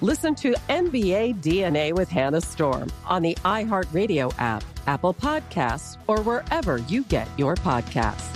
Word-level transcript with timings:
Listen 0.00 0.34
to 0.36 0.54
NBA 0.68 1.42
DNA 1.42 1.92
with 1.92 2.08
Hannah 2.08 2.40
Storm 2.40 2.90
on 3.06 3.22
the 3.22 3.34
iHeartRadio 3.44 4.32
app, 4.38 4.64
Apple 4.86 5.14
Podcasts, 5.14 5.98
or 6.06 6.20
wherever 6.22 6.78
you 6.78 7.04
get 7.04 7.28
your 7.38 7.54
podcasts. 7.54 8.30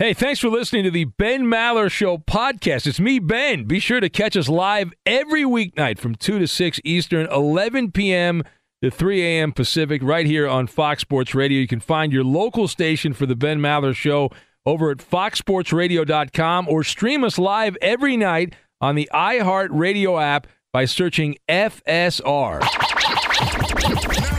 Hey, 0.00 0.14
thanks 0.14 0.38
for 0.38 0.48
listening 0.48 0.84
to 0.84 0.92
the 0.92 1.06
Ben 1.06 1.42
Maller 1.44 1.90
Show 1.90 2.18
podcast. 2.18 2.86
It's 2.86 3.00
me, 3.00 3.18
Ben. 3.18 3.64
Be 3.64 3.80
sure 3.80 3.98
to 3.98 4.08
catch 4.08 4.36
us 4.36 4.48
live 4.48 4.92
every 5.04 5.42
weeknight 5.42 5.98
from 5.98 6.14
2 6.14 6.38
to 6.38 6.46
6 6.46 6.80
Eastern, 6.84 7.26
11 7.32 7.90
p.m. 7.90 8.44
to 8.80 8.92
3 8.92 9.22
a.m. 9.22 9.50
Pacific, 9.50 10.00
right 10.04 10.24
here 10.24 10.46
on 10.46 10.68
Fox 10.68 11.00
Sports 11.00 11.34
Radio. 11.34 11.58
You 11.58 11.66
can 11.66 11.80
find 11.80 12.12
your 12.12 12.22
local 12.22 12.68
station 12.68 13.12
for 13.12 13.26
the 13.26 13.34
Ben 13.34 13.58
Maller 13.58 13.92
Show 13.92 14.30
over 14.64 14.92
at 14.92 14.98
foxsportsradio.com 14.98 16.68
or 16.68 16.84
stream 16.84 17.24
us 17.24 17.36
live 17.36 17.76
every 17.82 18.16
night 18.16 18.54
on 18.80 18.94
the 18.94 19.08
iHeart 19.12 19.68
Radio 19.72 20.18
app 20.18 20.46
by 20.72 20.84
searching 20.84 21.36
FSR. 21.48 22.60
Now 22.60 22.68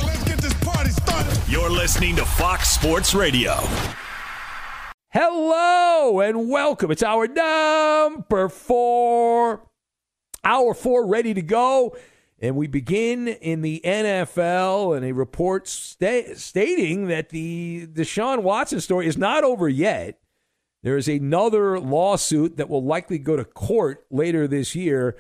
let's 0.06 0.24
get 0.24 0.38
this 0.38 0.54
party 0.64 0.92
started. 0.92 1.38
You're 1.50 1.70
listening 1.70 2.16
to 2.18 2.26
Fox 2.26 2.70
Sports 2.70 3.14
Radio. 3.14 3.56
Hello 5.12 6.20
and 6.22 6.50
welcome. 6.50 6.92
It's 6.92 7.04
hour 7.04 7.28
number 7.28 8.48
four, 8.48 9.64
hour 10.44 10.74
four, 10.74 11.08
ready 11.08 11.34
to 11.34 11.42
go. 11.42 11.98
And 12.42 12.56
we 12.56 12.68
begin 12.68 13.28
in 13.28 13.62
the 13.62 13.82
NFL 13.84 14.96
and 14.96 15.06
a 15.06 15.12
report 15.12 15.68
sta- 15.68 16.36
stating 16.36 17.08
that 17.08 17.30
the 17.30 17.88
Deshaun 17.88 18.44
Watson 18.44 18.80
story 18.80 19.08
is 19.08 19.18
not 19.18 19.44
over 19.44 19.68
yet. 19.68 20.19
There 20.84 20.98
is 20.98 21.08
another 21.08 21.80
lawsuit 21.80 22.58
that 22.58 22.70
will 22.70 22.84
likely 22.84 23.18
go 23.18 23.36
to 23.36 23.44
court 23.44 24.06
later 24.10 24.48
this 24.48 24.76
year. 24.76 25.18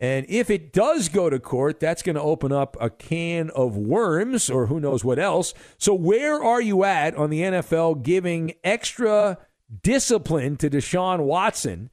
And 0.00 0.26
if 0.28 0.50
it 0.50 0.72
does 0.72 1.08
go 1.08 1.30
to 1.30 1.38
court, 1.38 1.78
that's 1.78 2.02
going 2.02 2.16
to 2.16 2.22
open 2.22 2.50
up 2.50 2.76
a 2.80 2.90
can 2.90 3.50
of 3.50 3.76
worms 3.76 4.50
or 4.50 4.66
who 4.66 4.80
knows 4.80 5.04
what 5.04 5.18
else. 5.18 5.54
So, 5.78 5.94
where 5.94 6.42
are 6.42 6.60
you 6.60 6.82
at 6.82 7.14
on 7.14 7.30
the 7.30 7.42
NFL 7.42 8.02
giving 8.02 8.54
extra 8.64 9.38
discipline 9.82 10.56
to 10.56 10.68
Deshaun 10.70 11.20
Watson? 11.20 11.90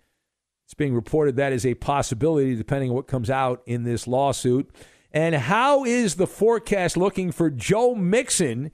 It's 0.65 0.73
being 0.73 0.95
reported 0.95 1.35
that 1.35 1.53
is 1.53 1.65
a 1.65 1.75
possibility 1.75 2.55
depending 2.55 2.89
on 2.89 2.95
what 2.95 3.07
comes 3.07 3.29
out 3.29 3.61
in 3.65 3.83
this 3.83 4.07
lawsuit. 4.07 4.69
And 5.11 5.35
how 5.35 5.85
is 5.85 6.15
the 6.15 6.27
forecast 6.27 6.95
looking 6.95 7.31
for 7.31 7.49
Joe 7.49 7.95
Mixon 7.95 8.71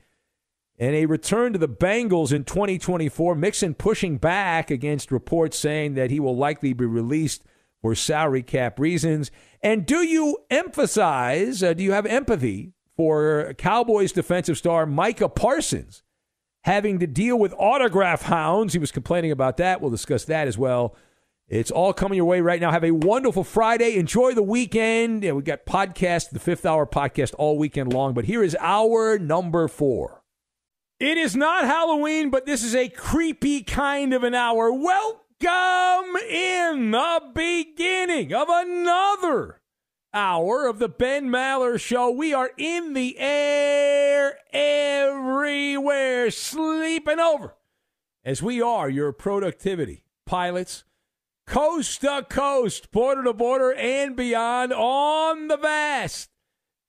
and 0.77 0.95
a 0.95 1.05
return 1.05 1.53
to 1.53 1.59
the 1.59 1.69
Bengals 1.69 2.33
in 2.33 2.43
2024. 2.43 3.35
Mixon 3.35 3.73
pushing 3.73 4.17
back 4.17 4.69
against 4.69 5.11
reports 5.11 5.57
saying 5.57 5.93
that 5.95 6.11
he 6.11 6.19
will 6.19 6.35
likely 6.35 6.73
be 6.73 6.85
released 6.85 7.43
for 7.81 7.95
salary 7.95 8.43
cap 8.43 8.79
reasons. 8.79 9.31
And 9.61 9.85
do 9.85 9.99
you 9.99 10.37
emphasize, 10.49 11.63
uh, 11.63 11.73
do 11.73 11.83
you 11.83 11.91
have 11.91 12.05
empathy 12.05 12.73
for 12.97 13.53
Cowboys 13.57 14.11
defensive 14.11 14.57
star 14.57 14.85
Micah 14.85 15.29
Parsons 15.29 16.03
having 16.63 16.99
to 16.99 17.07
deal 17.07 17.37
with 17.37 17.53
autograph 17.57 18.23
hounds? 18.23 18.73
He 18.73 18.79
was 18.79 18.91
complaining 18.91 19.31
about 19.31 19.57
that. 19.57 19.81
We'll 19.81 19.91
discuss 19.91 20.25
that 20.25 20.47
as 20.47 20.57
well. 20.57 20.95
It's 21.47 21.69
all 21.69 21.93
coming 21.93 22.17
your 22.17 22.25
way 22.25 22.41
right 22.41 22.59
now. 22.59 22.71
Have 22.71 22.83
a 22.83 22.89
wonderful 22.89 23.43
Friday. 23.43 23.97
Enjoy 23.97 24.33
the 24.33 24.41
weekend. 24.41 25.23
Yeah, 25.23 25.33
we 25.33 25.43
got 25.43 25.67
podcast, 25.67 26.31
the 26.31 26.39
fifth 26.39 26.65
hour 26.65 26.87
podcast 26.87 27.35
all 27.37 27.59
weekend 27.59 27.93
long. 27.93 28.15
But 28.15 28.25
here 28.25 28.41
is 28.41 28.57
hour 28.59 29.19
number 29.19 29.67
four. 29.67 30.23
It 30.99 31.17
is 31.17 31.35
not 31.35 31.65
Halloween, 31.65 32.29
but 32.29 32.45
this 32.45 32.63
is 32.63 32.73
a 32.73 32.87
creepy 32.87 33.63
kind 33.63 34.13
of 34.13 34.23
an 34.23 34.33
hour. 34.33 34.71
Welcome 34.71 36.15
in 36.29 36.91
the 36.91 37.21
beginning 37.33 38.33
of 38.33 38.47
another 38.49 39.59
hour 40.13 40.67
of 40.67 40.79
the 40.79 40.87
Ben 40.87 41.27
Maller 41.27 41.77
Show. 41.77 42.11
We 42.11 42.33
are 42.33 42.51
in 42.57 42.93
the 42.93 43.19
air 43.19 44.37
everywhere, 44.53 46.31
sleeping 46.31 47.19
over 47.19 47.55
as 48.23 48.41
we 48.41 48.61
are 48.61 48.89
your 48.89 49.11
productivity 49.11 50.05
pilots, 50.25 50.85
coast 51.45 51.99
to 52.01 52.25
coast, 52.29 52.93
border 52.93 53.25
to 53.25 53.33
border, 53.33 53.73
and 53.73 54.15
beyond 54.15 54.71
on 54.71 55.49
the 55.49 55.57
vast 55.57 56.29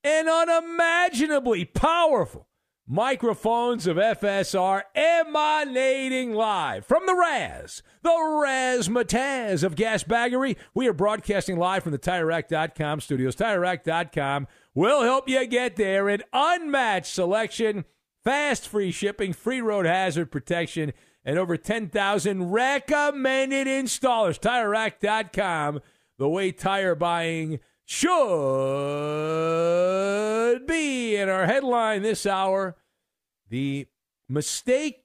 and 0.05 0.29
unimaginably 0.29 1.65
powerful 1.65 2.47
microphones 2.87 3.87
of 3.87 3.97
FSR 3.97 4.83
emanating 4.95 6.33
live 6.33 6.87
from 6.87 7.05
the 7.07 7.15
Raz, 7.15 7.83
the 8.03 8.11
Razzmatazz 8.11 9.65
of 9.65 9.75
gasbaggery. 9.75 10.57
We 10.73 10.87
are 10.87 10.93
broadcasting 10.93 11.59
live 11.59 11.83
from 11.83 11.93
the 11.93 11.99
TireRack.com 11.99 13.01
studios. 13.01 13.35
TireRack.com 13.35 14.47
will 14.75 15.03
help 15.03 15.29
you 15.29 15.45
get 15.47 15.77
there. 15.77 16.09
An 16.09 16.23
unmatched 16.33 17.13
selection, 17.13 17.85
fast 18.23 18.69
free 18.69 18.93
shipping, 18.93 19.33
free 19.33 19.61
road 19.61 19.87
hazard 19.87 20.31
protection, 20.31 20.93
and 21.25 21.39
over 21.39 21.57
10,000 21.57 22.51
recommended 22.53 23.67
installers. 23.67 24.39
TireRack.com, 24.39 25.81
the 26.19 26.29
way 26.29 26.53
tire 26.53 26.95
buying– 26.95 27.59
should 27.87 28.17
be. 30.67 31.17
in 31.17 31.29
our 31.29 31.47
headline 31.47 32.03
this 32.03 32.27
hour 32.27 32.77
the 33.49 33.87
mistake 34.29 35.05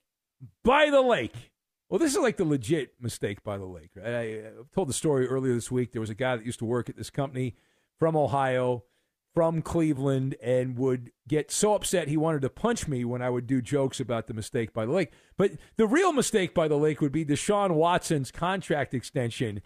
by 0.63 0.89
the 0.89 1.01
lake. 1.01 1.51
Well, 1.89 1.99
this 1.99 2.13
is 2.13 2.19
like 2.19 2.37
the 2.37 2.45
legit 2.45 2.93
mistake 2.99 3.43
by 3.43 3.57
the 3.57 3.65
lake. 3.65 3.91
Right? 3.95 4.13
I, 4.13 4.21
I 4.21 4.51
told 4.73 4.89
the 4.89 4.93
story 4.93 5.27
earlier 5.27 5.53
this 5.53 5.69
week. 5.69 5.91
There 5.91 6.01
was 6.01 6.09
a 6.09 6.15
guy 6.15 6.35
that 6.35 6.45
used 6.45 6.59
to 6.59 6.65
work 6.65 6.89
at 6.89 6.95
this 6.95 7.09
company 7.09 7.55
from 7.99 8.15
Ohio, 8.15 8.85
from 9.33 9.61
Cleveland, 9.61 10.35
and 10.41 10.77
would 10.77 11.11
get 11.27 11.51
so 11.51 11.75
upset 11.75 12.07
he 12.07 12.17
wanted 12.17 12.41
to 12.43 12.49
punch 12.49 12.87
me 12.87 13.05
when 13.05 13.21
I 13.21 13.29
would 13.29 13.45
do 13.45 13.61
jokes 13.61 13.99
about 13.99 14.27
the 14.27 14.33
mistake 14.33 14.73
by 14.73 14.85
the 14.85 14.91
lake. 14.91 15.11
But 15.37 15.51
the 15.75 15.85
real 15.85 16.13
mistake 16.13 16.53
by 16.53 16.67
the 16.67 16.77
lake 16.77 17.01
would 17.01 17.11
be 17.11 17.25
Deshaun 17.25 17.71
Watson's 17.71 18.31
contract 18.31 18.93
extension 18.93 19.61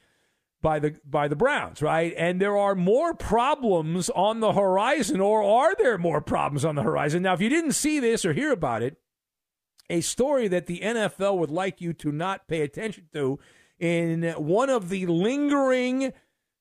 by 0.66 0.80
the 0.80 0.96
by 1.06 1.28
the 1.28 1.36
Browns, 1.36 1.84
right? 1.84 2.12
And 2.18 2.42
there 2.42 2.58
are 2.58 2.74
more 2.74 3.14
problems 3.14 4.10
on 4.10 4.40
the 4.40 4.54
horizon, 4.54 5.22
or 5.22 5.44
are 5.44 5.76
there 5.76 6.00
more 6.00 6.22
problems 6.22 6.66
on 6.66 6.74
the 6.74 6.82
horizon? 6.82 7.22
Now, 7.22 7.36
if 7.36 7.42
you 7.42 7.50
didn't 7.50 7.74
see 7.74 8.00
this 8.00 8.26
or 8.26 8.34
hear 8.34 8.52
about 8.52 8.82
it, 8.82 8.98
a 9.92 10.02
story 10.02 10.48
that 10.48 10.66
the 10.66 10.80
NFL 10.80 11.38
would 11.38 11.52
like 11.52 11.82
you 11.82 11.94
to 11.94 12.12
not 12.12 12.48
pay 12.48 12.62
attention 12.62 13.10
to 13.14 13.38
in 13.78 14.24
one 14.40 14.72
of 14.72 14.90
the 14.90 15.06
lingering 15.06 16.12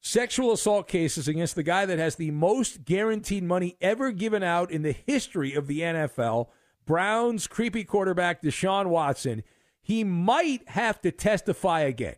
sexual 0.03 0.53
assault 0.53 0.87
cases 0.87 1.27
against 1.27 1.55
the 1.55 1.63
guy 1.63 1.87
that 1.87 1.99
has 1.99 2.17
the 2.17 2.31
most 2.31 2.85
guaranteed 2.85 3.43
money 3.43 3.75
ever 3.81 4.13
given 4.13 4.43
out 4.43 4.71
in 4.71 4.83
the 4.83 4.93
history 4.93 5.55
of 5.55 5.67
the 5.67 5.81
NFL, 5.81 6.49
Browns 6.85 7.47
creepy 7.47 7.85
quarterback 7.85 8.43
Deshaun 8.43 8.89
Watson. 8.89 9.45
He 9.81 10.05
might 10.05 10.69
have 10.69 11.01
to 11.01 11.11
testify 11.11 11.81
again. 11.81 12.17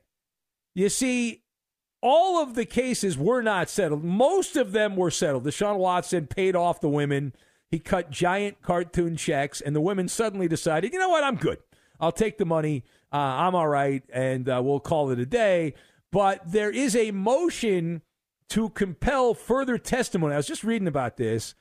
You 0.74 0.88
see, 0.88 1.44
all 2.06 2.40
of 2.40 2.54
the 2.54 2.64
cases 2.64 3.18
were 3.18 3.42
not 3.42 3.68
settled. 3.68 4.04
Most 4.04 4.56
of 4.56 4.70
them 4.70 4.94
were 4.94 5.10
settled. 5.10 5.44
Deshaun 5.44 5.76
Watson 5.76 6.28
paid 6.28 6.54
off 6.54 6.80
the 6.80 6.88
women. 6.88 7.32
He 7.68 7.80
cut 7.80 8.12
giant 8.12 8.62
cartoon 8.62 9.16
checks, 9.16 9.60
and 9.60 9.74
the 9.74 9.80
women 9.80 10.06
suddenly 10.06 10.46
decided, 10.46 10.92
you 10.92 11.00
know 11.00 11.08
what, 11.08 11.24
I'm 11.24 11.34
good. 11.34 11.58
I'll 11.98 12.12
take 12.12 12.38
the 12.38 12.46
money. 12.46 12.84
Uh, 13.12 13.16
I'm 13.16 13.56
all 13.56 13.66
right, 13.66 14.04
and 14.12 14.48
uh, 14.48 14.62
we'll 14.64 14.78
call 14.78 15.10
it 15.10 15.18
a 15.18 15.26
day. 15.26 15.74
But 16.12 16.52
there 16.52 16.70
is 16.70 16.94
a 16.94 17.10
motion 17.10 18.02
to 18.50 18.68
compel 18.68 19.34
further 19.34 19.76
testimony. 19.76 20.34
I 20.34 20.36
was 20.36 20.46
just 20.46 20.62
reading 20.62 20.86
about 20.86 21.16
this 21.16 21.56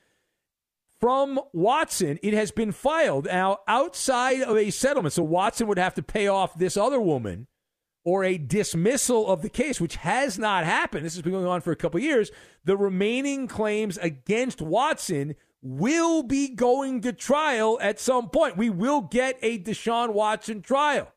from 1.00 1.40
Watson. 1.52 2.20
It 2.22 2.34
has 2.34 2.52
been 2.52 2.70
filed 2.70 3.26
now 3.26 3.58
outside 3.66 4.42
of 4.42 4.56
a 4.56 4.70
settlement. 4.70 5.14
So 5.14 5.24
Watson 5.24 5.66
would 5.66 5.78
have 5.78 5.94
to 5.94 6.04
pay 6.04 6.28
off 6.28 6.56
this 6.56 6.76
other 6.76 7.00
woman 7.00 7.48
or 8.06 8.22
a 8.22 8.38
dismissal 8.38 9.26
of 9.26 9.42
the 9.42 9.48
case, 9.48 9.80
which 9.80 9.96
has 9.96 10.38
not 10.38 10.64
happened. 10.64 11.04
This 11.04 11.16
has 11.16 11.22
been 11.22 11.32
going 11.32 11.44
on 11.44 11.60
for 11.60 11.72
a 11.72 11.76
couple 11.76 11.98
years. 11.98 12.30
The 12.64 12.76
remaining 12.76 13.48
claims 13.48 13.98
against 13.98 14.62
Watson 14.62 15.34
will 15.60 16.22
be 16.22 16.48
going 16.48 17.00
to 17.00 17.12
trial 17.12 17.78
at 17.82 17.98
some 17.98 18.30
point. 18.30 18.56
We 18.56 18.70
will 18.70 19.00
get 19.00 19.40
a 19.42 19.58
Deshaun 19.58 20.12
Watson 20.12 20.62
trial. 20.62 21.12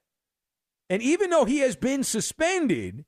And 0.89 1.03
even 1.03 1.29
though 1.29 1.45
he 1.45 1.59
has 1.59 1.75
been 1.75 2.03
suspended 2.03 3.05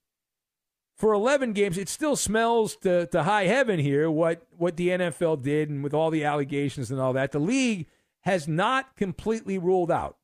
for 0.96 1.12
11 1.12 1.54
games, 1.54 1.80
it 1.80 1.90
still 1.90 2.16
smells 2.16 2.76
to, 2.84 3.08
to 3.08 3.24
high 3.24 3.46
heaven 3.46 3.80
here 3.80 4.12
what, 4.12 4.46
what 4.56 4.78
the 4.78 4.90
NFL 4.90 5.42
did 5.42 5.72
and 5.72 5.84
with 5.84 5.96
all 5.96 6.12
the 6.12 6.24
allegations 6.24 6.92
and 6.92 7.00
all 7.00 7.14
that. 7.14 7.32
The 7.32 7.40
league 7.40 7.88
has 8.20 8.48
not 8.48 8.96
completely 8.96 9.58
ruled 9.58 9.90
out 9.90 10.18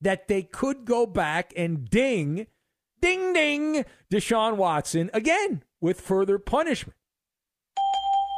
that 0.00 0.28
they 0.28 0.44
could 0.44 0.84
go 0.84 1.06
back 1.06 1.52
and 1.56 1.90
ding, 1.90 2.46
ding, 3.00 3.32
ding, 3.32 3.84
Deshaun 4.10 4.56
Watson 4.56 5.10
again 5.12 5.62
with 5.80 6.00
further 6.00 6.38
punishment. 6.38 6.96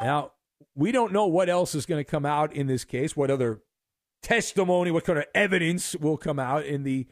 Now, 0.03 0.33
we 0.75 0.93
don't 0.93 1.13
know 1.13 1.27
what 1.27 1.49
else 1.49 1.75
is 1.75 1.87
going 1.87 2.03
to 2.03 2.11
come 2.11 2.25
out 2.25 2.53
in 2.53 2.67
this 2.67 2.85
case, 2.85 3.17
what 3.17 3.31
other 3.31 3.61
testimony, 4.23 4.91
what 4.91 5.05
kind 5.05 5.19
of 5.19 5.27
evidence 5.35 5.95
will 5.97 6.17
come 6.17 6.39
out 6.39 6.65
in 6.65 6.83
the 6.83 7.07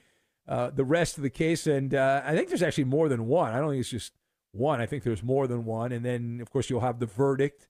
uh, 0.46 0.70
the 0.70 0.84
rest 0.84 1.18
of 1.18 1.22
the 1.22 1.30
case. 1.30 1.66
And 1.66 1.94
uh, 1.94 2.22
I 2.24 2.34
think 2.34 2.48
there's 2.48 2.62
actually 2.62 2.84
more 2.84 3.08
than 3.10 3.26
one. 3.26 3.52
I 3.52 3.58
don't 3.58 3.70
think 3.70 3.80
it's 3.80 3.90
just 3.90 4.12
one. 4.52 4.80
I 4.80 4.86
think 4.86 5.02
there's 5.02 5.22
more 5.22 5.46
than 5.46 5.66
one. 5.66 5.92
And 5.92 6.04
then, 6.04 6.38
of 6.40 6.50
course, 6.50 6.70
you'll 6.70 6.80
have 6.80 7.00
the 7.00 7.06
verdict 7.06 7.68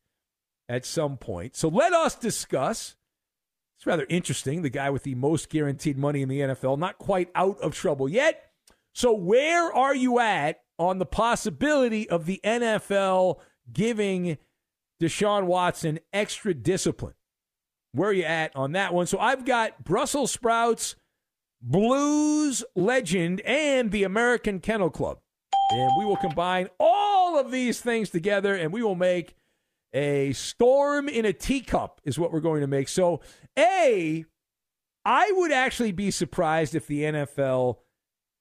at 0.68 0.84
some 0.84 1.16
point. 1.16 1.56
So 1.56 1.68
let 1.68 1.92
us 1.92 2.14
discuss. 2.14 2.94
It's 3.76 3.86
rather 3.86 4.06
interesting. 4.08 4.62
The 4.62 4.70
guy 4.70 4.90
with 4.90 5.02
the 5.02 5.16
most 5.16 5.50
guaranteed 5.50 5.98
money 5.98 6.22
in 6.22 6.28
the 6.28 6.40
NFL, 6.40 6.78
not 6.78 6.98
quite 6.98 7.30
out 7.34 7.60
of 7.60 7.74
trouble 7.74 8.08
yet. 8.08 8.47
So, 8.98 9.12
where 9.12 9.72
are 9.72 9.94
you 9.94 10.18
at 10.18 10.60
on 10.78 10.98
the 10.98 11.06
possibility 11.06 12.08
of 12.08 12.26
the 12.26 12.40
NFL 12.44 13.38
giving 13.72 14.38
Deshaun 15.00 15.44
Watson 15.44 16.00
extra 16.12 16.54
discipline. 16.54 17.14
Where 17.92 18.10
are 18.10 18.14
you 18.14 18.24
at 18.24 18.54
on 18.54 18.72
that 18.72 18.92
one? 18.92 19.06
So 19.06 19.18
I've 19.18 19.44
got 19.44 19.84
Brussels 19.84 20.32
sprouts, 20.32 20.96
blues 21.62 22.64
legend, 22.74 23.40
and 23.42 23.90
the 23.90 24.04
American 24.04 24.60
Kennel 24.60 24.90
Club. 24.90 25.18
And 25.70 25.90
we 25.98 26.04
will 26.04 26.16
combine 26.16 26.68
all 26.80 27.38
of 27.38 27.50
these 27.50 27.80
things 27.80 28.10
together 28.10 28.54
and 28.54 28.72
we 28.72 28.82
will 28.82 28.94
make 28.94 29.36
a 29.92 30.32
storm 30.32 31.08
in 31.08 31.24
a 31.24 31.32
teacup, 31.32 32.00
is 32.04 32.18
what 32.18 32.32
we're 32.32 32.40
going 32.40 32.60
to 32.60 32.66
make. 32.66 32.88
So, 32.88 33.20
A, 33.58 34.24
I 35.04 35.32
would 35.34 35.52
actually 35.52 35.92
be 35.92 36.10
surprised 36.10 36.74
if 36.74 36.86
the 36.86 37.02
NFL 37.02 37.78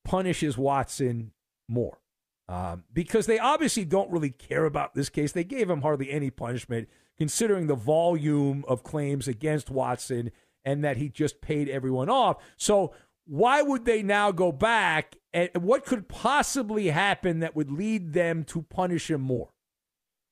punishes 0.08 0.56
Watson 0.56 1.32
more 1.68 2.00
um, 2.48 2.84
because 2.94 3.26
they 3.26 3.38
obviously 3.38 3.84
don't 3.84 4.10
really 4.10 4.30
care 4.30 4.64
about 4.64 4.94
this 4.94 5.10
case. 5.10 5.32
They 5.32 5.44
gave 5.44 5.68
him 5.68 5.82
hardly 5.82 6.10
any 6.10 6.30
punishment, 6.30 6.88
considering 7.18 7.66
the 7.66 7.74
volume 7.74 8.64
of 8.66 8.82
claims 8.82 9.28
against 9.28 9.68
Watson 9.68 10.30
and 10.64 10.82
that 10.82 10.96
he 10.96 11.10
just 11.10 11.42
paid 11.42 11.68
everyone 11.68 12.08
off. 12.08 12.42
So, 12.56 12.94
why 13.26 13.60
would 13.60 13.84
they 13.84 14.02
now 14.02 14.32
go 14.32 14.50
back? 14.50 15.16
And 15.34 15.50
what 15.60 15.84
could 15.84 16.08
possibly 16.08 16.88
happen 16.88 17.40
that 17.40 17.54
would 17.54 17.70
lead 17.70 18.14
them 18.14 18.44
to 18.44 18.62
punish 18.62 19.10
him 19.10 19.20
more? 19.20 19.50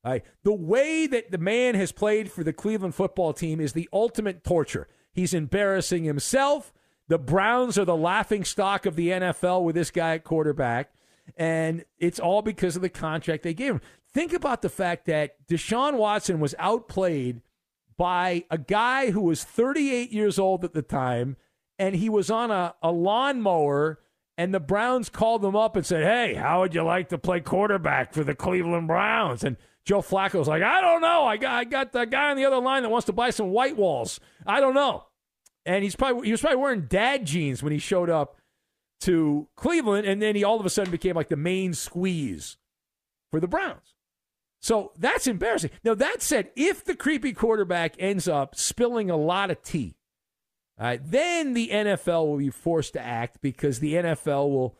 Right? 0.02 0.25
The 0.43 0.55
way 0.55 1.06
that 1.06 1.31
the 1.31 1.38
man 1.38 1.75
has 1.75 1.93
played 1.93 2.31
for 2.31 2.43
the 2.43 2.55
Cleveland 2.55 2.94
football 2.94 3.34
team 3.34 3.61
is 3.61 3.75
the 3.75 3.90
ultimate 3.93 4.43
torture. 4.43 4.88
He's 5.12 5.34
embarrassing 5.34 6.05
himself. 6.05 6.72
The 7.08 7.19
Browns 7.19 7.79
are 7.79 7.85
the 7.85 7.97
laughing 7.97 8.44
stock 8.44 8.87
of 8.87 8.97
the 8.97 9.08
NFL 9.08 9.62
with 9.62 9.75
this 9.75 9.91
guy 9.91 10.14
at 10.14 10.25
quarterback. 10.25 10.93
And 11.37 11.85
it's 11.99 12.20
all 12.20 12.43
because 12.43 12.76
of 12.76 12.82
the 12.82 12.88
contract 12.88 13.43
they 13.43 13.55
gave 13.55 13.73
him. 13.73 13.81
Think 14.12 14.32
about 14.32 14.62
the 14.62 14.69
fact 14.69 15.06
that 15.06 15.47
Deshaun 15.47 15.94
Watson 15.94 16.41
was 16.41 16.55
outplayed 16.58 17.43
by 17.97 18.44
a 18.50 18.58
guy 18.58 19.11
who 19.11 19.20
was 19.20 19.44
38 19.44 20.12
years 20.12 20.38
old 20.38 20.64
at 20.64 20.73
the 20.73 20.82
time, 20.82 21.37
and 21.79 21.97
he 21.97 22.08
was 22.08 22.31
on 22.31 22.50
a, 22.50 22.75
a 22.82 22.91
lawnmower, 22.93 24.00
and 24.38 24.55
the 24.55 24.61
Browns 24.61 25.08
called 25.08 25.44
him 25.44 25.56
up 25.56 25.76
and 25.76 25.85
said, 25.85 26.05
Hey, 26.05 26.35
how 26.35 26.61
would 26.61 26.75
you 26.75 26.82
like 26.82 27.08
to 27.11 27.19
play 27.19 27.41
quarterback 27.41 28.12
for 28.12 28.25
the 28.25 28.35
Cleveland 28.35 28.88
Browns? 28.88 29.44
And 29.44 29.56
Joe 29.85 30.00
Flacco's 30.00 30.49
like, 30.49 30.62
I 30.62 30.81
don't 30.81 31.00
know. 31.00 31.25
I 31.25 31.37
got, 31.37 31.55
I 31.55 31.64
got 31.64 31.93
the 31.93 32.05
guy 32.05 32.31
on 32.31 32.37
the 32.37 32.44
other 32.44 32.58
line 32.58 32.82
that 32.82 32.91
wants 32.91 33.06
to 33.06 33.12
buy 33.12 33.31
some 33.31 33.50
white 33.50 33.76
walls. 33.76 34.20
I 34.47 34.61
don't 34.61 34.75
know. 34.75 35.05
And 35.66 35.84
he's 35.84 35.96
probably 35.96 36.26
he 36.26 36.30
was 36.30 36.40
probably 36.40 36.58
wearing 36.58 36.86
dad 36.88 37.26
jeans 37.26 37.62
when 37.62 37.72
he 37.72 37.78
showed 37.78 38.08
up 38.08 38.36
to 39.00 39.48
Cleveland, 39.56 40.06
and 40.06 40.22
then 40.22 40.36
he 40.36 40.44
all 40.44 40.58
of 40.58 40.64
a 40.64 40.70
sudden 40.70 40.90
became 40.90 41.16
like 41.16 41.28
the 41.28 41.36
main 41.36 41.74
squeeze 41.74 42.56
for 43.30 43.40
the 43.40 43.48
Browns. 43.48 43.94
So 44.60 44.92
that's 44.98 45.26
embarrassing. 45.26 45.70
Now, 45.84 45.94
that 45.94 46.22
said, 46.22 46.50
if 46.56 46.84
the 46.84 46.96
creepy 46.96 47.32
quarterback 47.32 47.94
ends 47.98 48.26
up 48.26 48.54
spilling 48.56 49.10
a 49.10 49.16
lot 49.16 49.50
of 49.50 49.62
tea, 49.62 49.96
uh, 50.79 50.96
then 51.00 51.55
the 51.55 51.69
NFL 51.69 52.26
will 52.26 52.38
be 52.38 52.50
forced 52.50 52.94
to 52.94 53.00
act 53.00 53.41
because 53.41 53.79
the 53.81 53.94
NFL 53.94 54.50
will, 54.50 54.76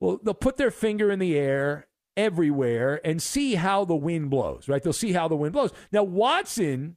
well 0.00 0.18
they'll 0.22 0.34
put 0.34 0.56
their 0.56 0.70
finger 0.70 1.10
in 1.10 1.18
the 1.18 1.36
air 1.38 1.86
everywhere 2.16 3.00
and 3.04 3.22
see 3.22 3.54
how 3.54 3.84
the 3.84 3.94
wind 3.94 4.30
blows, 4.30 4.68
right? 4.68 4.82
They'll 4.82 4.92
see 4.92 5.12
how 5.12 5.28
the 5.28 5.36
wind 5.36 5.52
blows. 5.52 5.72
Now, 5.92 6.02
Watson 6.02 6.96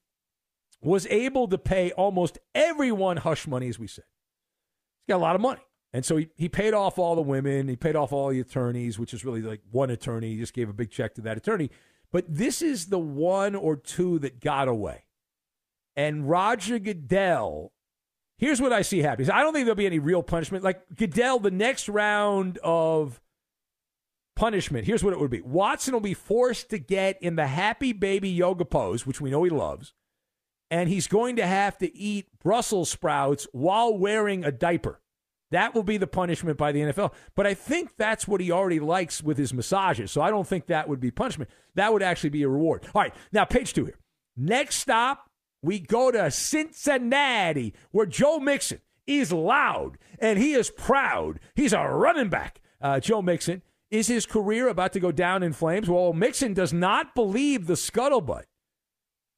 was 0.82 1.06
able 1.08 1.48
to 1.48 1.58
pay 1.58 1.92
almost 1.92 2.40
everyone 2.56 3.18
hush 3.18 3.48
money, 3.48 3.70
as 3.70 3.78
we 3.78 3.88
said. 3.88 4.06
He's 5.06 5.14
got 5.14 5.18
a 5.18 5.26
lot 5.26 5.36
of 5.36 5.42
money. 5.42 5.62
And 5.94 6.06
so 6.06 6.18
he, 6.18 6.30
he 6.36 6.48
paid 6.48 6.74
off 6.74 6.98
all 6.98 7.16
the 7.16 7.22
women, 7.22 7.68
he 7.68 7.76
paid 7.76 7.96
off 7.96 8.14
all 8.14 8.30
the 8.30 8.40
attorneys, 8.40 8.98
which 8.98 9.14
is 9.14 9.26
really 9.26 9.42
like 9.42 9.62
one 9.72 9.90
attorney. 9.90 10.32
He 10.32 10.38
just 10.38 10.54
gave 10.54 10.70
a 10.70 10.74
big 10.74 10.90
check 10.90 11.16
to 11.16 11.22
that 11.22 11.38
attorney. 11.38 11.70
But 12.12 12.26
this 12.28 12.62
is 12.62 12.88
the 12.88 13.00
one 13.00 13.56
or 13.56 13.76
two 13.76 14.20
that 14.20 14.40
got 14.40 14.68
away. 14.68 15.06
And 15.96 16.30
Roger 16.30 16.80
Goodell, 16.80 17.74
here's 18.38 18.62
what 18.62 18.74
I 18.74 18.82
see 18.82 19.00
happening. 19.00 19.30
I 19.30 19.42
don't 19.42 19.54
think 19.54 19.66
there'll 19.66 19.76
be 19.76 19.86
any 19.86 20.00
real 20.00 20.24
punishment. 20.24 20.64
Like 20.64 20.82
Goodell, 20.96 21.40
the 21.40 21.52
next 21.52 21.90
round 21.90 22.58
of 22.64 23.20
punishment, 24.38 24.86
here's 24.86 25.04
what 25.04 25.14
it 25.14 25.20
would 25.20 25.32
be 25.32 25.42
Watson 25.42 25.94
will 25.94 26.00
be 26.00 26.14
forced 26.14 26.70
to 26.70 26.80
get 26.80 27.22
in 27.22 27.36
the 27.36 27.48
happy 27.48 27.92
baby 27.92 28.30
yoga 28.30 28.64
pose, 28.64 29.06
which 29.06 29.20
we 29.20 29.30
know 29.30 29.44
he 29.44 29.50
loves. 29.50 29.94
And 30.72 30.90
he's 30.90 31.08
going 31.08 31.36
to 31.36 31.46
have 31.46 31.78
to 31.80 31.96
eat 31.96 32.28
Brussels 32.42 32.90
sprouts 32.90 33.46
while 33.51 33.96
wearing 33.96 34.44
a 34.44 34.51
diaper. 34.51 35.01
That 35.51 35.75
will 35.75 35.84
be 35.84 35.98
the 35.98 36.08
punishment 36.08 36.58
by 36.58 36.72
the 36.72 36.80
NFL. 36.80 37.13
But 37.36 37.46
I 37.46 37.54
think 37.54 37.92
that's 37.98 38.28
what 38.28 38.42
he 38.42 38.51
already 38.51 38.80
likes 38.80 39.22
with 39.22 39.38
his 39.38 39.54
massages. 39.54 40.12
So 40.12 40.22
I 40.22 40.30
don't 40.30 40.48
think 40.48 40.68
that 40.68 40.88
would 40.88 41.01
be 41.01 41.12
punishment. 41.12 41.51
That 41.75 41.92
would 41.94 42.01
actually 42.01 42.30
be 42.30 42.44
a 42.44 42.50
reward. 42.50 42.88
All 42.96 43.01
right, 43.01 43.13
now 43.32 43.46
page 43.46 43.74
two 43.74 43.86
here. 43.86 44.00
Next 44.38 44.78
stop, 44.78 45.30
we 45.62 45.80
go 45.80 46.10
to 46.10 46.32
Cincinnati, 46.32 47.74
where 47.92 48.06
Joe 48.06 48.40
Mixon 48.40 48.80
is 49.06 49.32
loud 49.34 49.98
and 50.20 50.40
he 50.40 50.54
is 50.54 50.70
proud. 50.70 51.40
He's 51.54 51.74
a 51.74 51.84
running 51.86 52.30
back. 52.30 52.62
Uh, 52.82 53.00
Joe 53.00 53.22
Mixon. 53.22 53.62
Is 53.90 54.08
his 54.08 54.25
career 54.25 54.70
about 54.70 54.94
to 54.94 55.01
go 55.01 55.12
down 55.12 55.44
in 55.44 55.51
flames? 55.51 55.90
Well, 55.90 56.13
Mixon 56.13 56.54
does 56.54 56.72
not 56.72 57.13
believe 57.13 57.68
the 57.68 57.74
scuttlebutt 57.74 58.44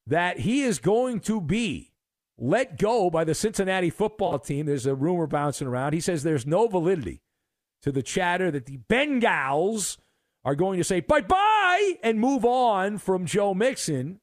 that 0.06 0.40
he 0.40 0.62
is 0.62 0.78
going 0.78 1.20
to 1.20 1.40
be 1.40 1.92
let 2.36 2.78
go 2.78 3.10
by 3.10 3.24
the 3.24 3.34
Cincinnati 3.34 3.90
football 3.90 4.38
team. 4.38 4.66
There's 4.66 4.86
a 4.86 4.94
rumor 4.94 5.26
bouncing 5.26 5.68
around. 5.68 5.92
He 5.92 6.00
says 6.00 6.22
there's 6.22 6.46
no 6.46 6.66
validity 6.66 7.22
to 7.82 7.92
the 7.92 8.02
chatter 8.02 8.50
that 8.50 8.66
the 8.66 8.78
Bengals 8.90 9.98
are 10.44 10.54
going 10.54 10.78
to 10.78 10.84
say 10.84 11.00
bye 11.00 11.20
bye 11.20 11.94
and 12.02 12.18
move 12.18 12.44
on 12.44 12.98
from 12.98 13.24
Joe 13.24 13.54
Mixon 13.54 14.20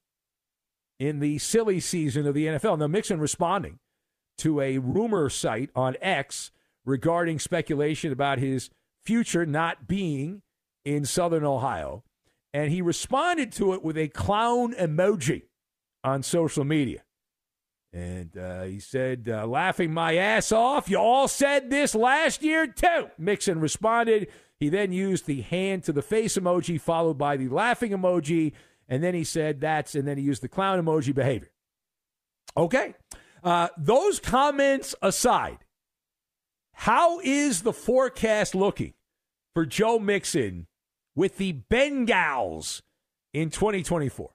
in 1.00 1.20
the 1.20 1.38
silly 1.40 1.80
season 1.80 2.28
of 2.28 2.36
the 2.36 2.46
NFL. 2.46 2.78
Now, 2.78 2.88
Mixon 2.88 3.20
responding 3.20 3.80
to 4.38 4.62
a 4.62 4.78
rumor 4.78 5.30
site 5.30 5.70
on 5.76 5.96
X 6.02 6.52
regarding 6.86 7.40
speculation 7.40 8.12
about 8.12 8.40
his 8.40 8.70
future 9.06 9.46
not 9.46 9.88
being 9.88 10.42
in 10.86 11.06
Southern 11.06 11.44
Ohio. 11.44 12.04
And 12.54 12.72
he 12.72 12.82
responded 12.82 13.52
to 13.54 13.74
it 13.74 13.84
with 13.84 13.98
a 13.98 14.10
clown 14.10 14.74
emoji 14.74 15.44
on 16.04 16.24
social 16.24 16.64
media. 16.64 17.04
And 17.94 18.38
uh, 18.38 18.64
he 18.64 18.80
said, 18.80 19.28
uh, 19.30 19.46
laughing 19.46 19.94
my 19.94 20.16
ass 20.16 20.52
off. 20.52 20.90
You 20.90 20.98
all 20.98 21.28
said 21.28 21.70
this 21.70 21.94
last 21.94 22.42
year, 22.42 22.66
too. 22.66 23.10
Mixon 23.18 23.60
responded. 23.60 24.30
He 24.60 24.70
then 24.70 24.94
used 24.94 25.26
the 25.26 25.42
hand 25.42 25.84
to 25.86 25.92
the 25.92 26.02
face 26.02 26.38
emoji, 26.38 26.80
followed 26.80 27.18
by 27.18 27.36
the 27.36 27.50
laughing 27.50 27.92
emoji. 27.92 28.54
And 28.88 29.04
then 29.04 29.14
he 29.14 29.24
said, 29.24 29.60
that's, 29.60 29.96
and 29.96 30.08
then 30.08 30.18
he 30.18 30.24
used 30.24 30.42
the 30.42 30.48
clown 30.48 30.82
emoji 30.84 31.14
behavior. 31.14 31.52
Okay. 32.56 32.94
Uh, 33.44 33.70
those 33.78 34.20
comments 34.20 34.96
aside, 35.02 35.60
how 36.74 37.20
is 37.20 37.64
the 37.64 37.74
forecast 37.74 38.56
looking 38.56 38.94
for 39.54 39.66
Joe 39.66 40.00
Mixon 40.00 40.68
with 41.16 41.38
the 41.38 41.58
Bengals 41.70 42.82
in 43.34 43.50
2024? 43.50 44.32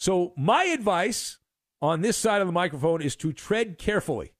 So, 0.00 0.32
my 0.34 0.64
advice 0.64 1.36
on 1.82 2.00
this 2.00 2.16
side 2.16 2.40
of 2.40 2.48
the 2.48 2.54
microphone 2.54 3.02
is 3.02 3.14
to 3.16 3.34
tread 3.34 3.76
carefully. 3.76 4.32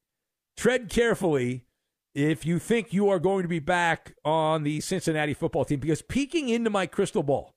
Tread 0.56 0.88
carefully 0.88 1.66
if 2.14 2.46
you 2.46 2.58
think 2.58 2.94
you 2.94 3.10
are 3.10 3.18
going 3.18 3.42
to 3.42 3.48
be 3.48 3.58
back 3.58 4.14
on 4.24 4.62
the 4.62 4.80
Cincinnati 4.80 5.34
football 5.34 5.66
team 5.66 5.78
because 5.78 6.00
peeking 6.00 6.48
into 6.48 6.70
my 6.70 6.86
crystal 6.86 7.22
ball, 7.22 7.54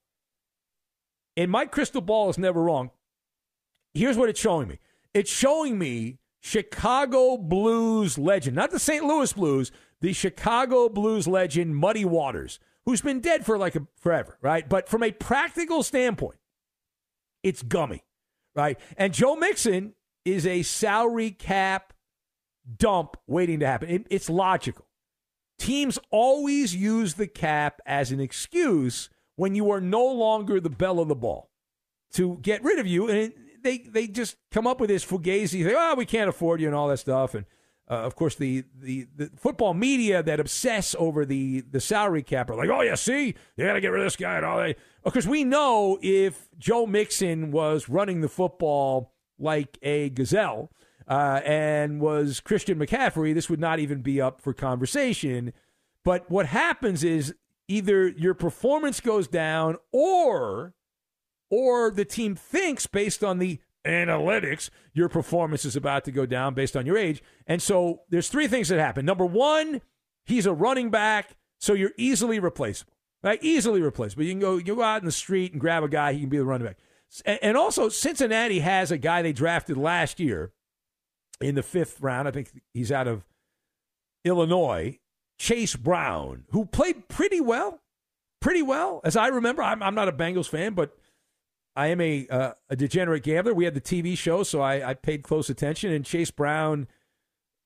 and 1.34 1.50
my 1.50 1.64
crystal 1.64 2.02
ball 2.02 2.28
is 2.28 2.36
never 2.36 2.62
wrong. 2.62 2.90
Here's 3.94 4.18
what 4.18 4.28
it's 4.28 4.40
showing 4.40 4.68
me 4.68 4.80
it's 5.14 5.32
showing 5.32 5.78
me 5.78 6.18
Chicago 6.40 7.38
Blues 7.38 8.18
legend, 8.18 8.54
not 8.54 8.70
the 8.70 8.78
St. 8.78 9.02
Louis 9.02 9.32
Blues, 9.32 9.72
the 10.02 10.12
Chicago 10.12 10.90
Blues 10.90 11.26
legend, 11.26 11.74
Muddy 11.74 12.04
Waters, 12.04 12.60
who's 12.84 13.00
been 13.00 13.20
dead 13.20 13.46
for 13.46 13.56
like 13.56 13.76
a, 13.76 13.86
forever, 13.98 14.36
right? 14.42 14.68
But 14.68 14.90
from 14.90 15.02
a 15.02 15.10
practical 15.10 15.82
standpoint, 15.82 16.36
it's 17.44 17.62
gummy, 17.62 18.02
right? 18.56 18.80
And 18.96 19.14
Joe 19.14 19.36
Mixon 19.36 19.94
is 20.24 20.46
a 20.46 20.62
salary 20.62 21.30
cap 21.30 21.92
dump 22.76 23.16
waiting 23.26 23.60
to 23.60 23.66
happen. 23.66 23.90
It, 23.90 24.06
it's 24.10 24.28
logical. 24.28 24.86
Teams 25.58 25.98
always 26.10 26.74
use 26.74 27.14
the 27.14 27.28
cap 27.28 27.80
as 27.86 28.10
an 28.10 28.18
excuse 28.18 29.10
when 29.36 29.54
you 29.54 29.70
are 29.70 29.80
no 29.80 30.04
longer 30.04 30.58
the 30.58 30.70
belle 30.70 30.98
of 30.98 31.08
the 31.08 31.14
ball 31.14 31.50
to 32.14 32.38
get 32.42 32.64
rid 32.64 32.78
of 32.78 32.86
you. 32.86 33.08
And 33.08 33.32
they, 33.62 33.78
they 33.78 34.08
just 34.08 34.36
come 34.50 34.66
up 34.66 34.80
with 34.80 34.88
this 34.88 35.04
fugazi, 35.04 35.62
say, 35.64 35.74
oh, 35.76 35.94
we 35.96 36.06
can't 36.06 36.28
afford 36.28 36.60
you 36.60 36.66
and 36.66 36.74
all 36.74 36.88
that 36.88 36.98
stuff. 36.98 37.34
And 37.34 37.44
uh, 37.90 37.94
of 37.94 38.16
course, 38.16 38.34
the, 38.36 38.64
the, 38.80 39.06
the 39.14 39.30
football 39.36 39.74
media 39.74 40.22
that 40.22 40.40
obsess 40.40 40.96
over 40.98 41.26
the, 41.26 41.60
the 41.60 41.80
salary 41.80 42.22
cap 42.22 42.48
are 42.48 42.56
like, 42.56 42.70
oh, 42.70 42.80
yeah, 42.80 42.94
see, 42.94 43.34
you 43.56 43.66
got 43.66 43.74
to 43.74 43.80
get 43.80 43.88
rid 43.88 44.00
of 44.00 44.06
this 44.06 44.16
guy 44.16 44.36
and 44.36 44.44
all 44.44 44.56
that. 44.56 44.76
Because 45.04 45.26
we 45.26 45.44
know 45.44 45.98
if 46.00 46.48
Joe 46.58 46.86
Mixon 46.86 47.50
was 47.50 47.88
running 47.88 48.22
the 48.22 48.28
football 48.28 49.12
like 49.38 49.78
a 49.82 50.08
gazelle 50.08 50.70
uh, 51.06 51.40
and 51.44 52.00
was 52.00 52.40
Christian 52.40 52.78
McCaffrey, 52.78 53.34
this 53.34 53.50
would 53.50 53.60
not 53.60 53.78
even 53.78 54.00
be 54.00 54.18
up 54.18 54.40
for 54.40 54.54
conversation. 54.54 55.52
But 56.04 56.30
what 56.30 56.46
happens 56.46 57.04
is 57.04 57.34
either 57.68 58.08
your 58.08 58.34
performance 58.34 59.00
goes 59.00 59.28
down 59.28 59.76
or 59.92 60.74
or 61.50 61.90
the 61.90 62.04
team 62.04 62.34
thinks 62.34 62.86
based 62.86 63.22
on 63.22 63.38
the 63.38 63.60
analytics 63.84 64.70
your 64.92 65.08
performance 65.08 65.64
is 65.64 65.76
about 65.76 66.04
to 66.04 66.12
go 66.12 66.26
down 66.26 66.54
based 66.54 66.76
on 66.76 66.86
your 66.86 66.96
age. 66.96 67.22
And 67.46 67.60
so 67.60 68.02
there's 68.08 68.28
three 68.28 68.48
things 68.48 68.68
that 68.68 68.78
happen. 68.78 69.04
Number 69.04 69.24
1, 69.24 69.80
he's 70.24 70.46
a 70.46 70.52
running 70.52 70.90
back, 70.90 71.36
so 71.58 71.74
you're 71.74 71.92
easily 71.96 72.38
replaceable. 72.38 72.92
Right? 73.22 73.42
Easily 73.42 73.80
replaceable. 73.80 74.24
You 74.24 74.32
can 74.32 74.40
go 74.40 74.58
you 74.58 74.76
go 74.76 74.82
out 74.82 75.00
in 75.00 75.06
the 75.06 75.12
street 75.12 75.52
and 75.52 75.60
grab 75.60 75.82
a 75.82 75.88
guy, 75.88 76.12
he 76.12 76.20
can 76.20 76.28
be 76.28 76.36
the 76.36 76.44
running 76.44 76.66
back. 76.66 76.76
And 77.24 77.56
also 77.56 77.88
Cincinnati 77.88 78.60
has 78.60 78.90
a 78.90 78.98
guy 78.98 79.22
they 79.22 79.32
drafted 79.32 79.76
last 79.76 80.20
year 80.20 80.52
in 81.40 81.54
the 81.54 81.62
5th 81.62 81.96
round. 82.00 82.28
I 82.28 82.32
think 82.32 82.50
he's 82.74 82.92
out 82.92 83.08
of 83.08 83.24
Illinois 84.24 84.98
Chase 85.38 85.76
Brown, 85.76 86.44
who 86.50 86.66
played 86.66 87.08
pretty 87.08 87.40
well, 87.40 87.80
pretty 88.40 88.62
well. 88.62 89.00
As 89.04 89.16
I 89.16 89.28
remember, 89.28 89.62
I'm, 89.62 89.82
I'm 89.82 89.94
not 89.94 90.08
a 90.08 90.12
Bengals 90.12 90.48
fan, 90.48 90.74
but 90.74 90.96
I 91.76 91.88
am 91.88 92.00
a 92.00 92.26
uh, 92.28 92.52
a 92.70 92.76
degenerate 92.76 93.24
gambler. 93.24 93.54
We 93.54 93.64
had 93.64 93.74
the 93.74 93.80
TV 93.80 94.16
show, 94.16 94.42
so 94.42 94.60
I, 94.60 94.90
I, 94.90 94.94
paid 94.94 95.22
close 95.22 95.50
attention, 95.50 95.92
and 95.92 96.04
Chase 96.04 96.30
Brown 96.30 96.86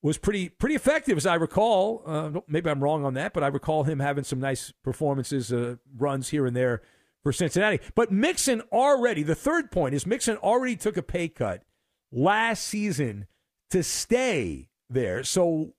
was 0.01 0.17
pretty 0.17 0.49
pretty 0.49 0.75
effective, 0.75 1.17
as 1.17 1.25
I 1.25 1.35
recall. 1.35 2.03
Uh, 2.05 2.31
maybe 2.47 2.69
I'm 2.69 2.83
wrong 2.83 3.05
on 3.05 3.13
that, 3.15 3.33
but 3.33 3.43
I 3.43 3.47
recall 3.47 3.83
him 3.83 3.99
having 3.99 4.23
some 4.23 4.39
nice 4.39 4.73
performances, 4.83 5.53
uh, 5.53 5.75
runs 5.95 6.29
here 6.29 6.47
and 6.47 6.55
there 6.55 6.81
for 7.21 7.31
Cincinnati. 7.31 7.79
But 7.95 8.11
Mixon 8.11 8.61
already, 8.71 9.23
the 9.23 9.35
third 9.35 9.71
point 9.71 9.93
is 9.93 10.07
Mixon 10.07 10.37
already 10.37 10.75
took 10.75 10.97
a 10.97 11.03
pay 11.03 11.27
cut 11.27 11.63
last 12.11 12.63
season 12.63 13.27
to 13.69 13.83
stay 13.83 14.69
there. 14.89 15.23
So 15.23 15.73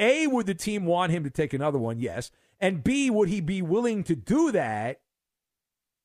a, 0.00 0.26
would 0.26 0.46
the 0.46 0.54
team 0.54 0.84
want 0.84 1.12
him 1.12 1.24
to 1.24 1.30
take 1.30 1.52
another 1.52 1.78
one? 1.78 1.98
Yes. 2.00 2.30
And 2.60 2.82
B, 2.82 3.10
would 3.10 3.28
he 3.28 3.40
be 3.40 3.62
willing 3.62 4.02
to 4.04 4.16
do 4.16 4.50
that 4.52 5.00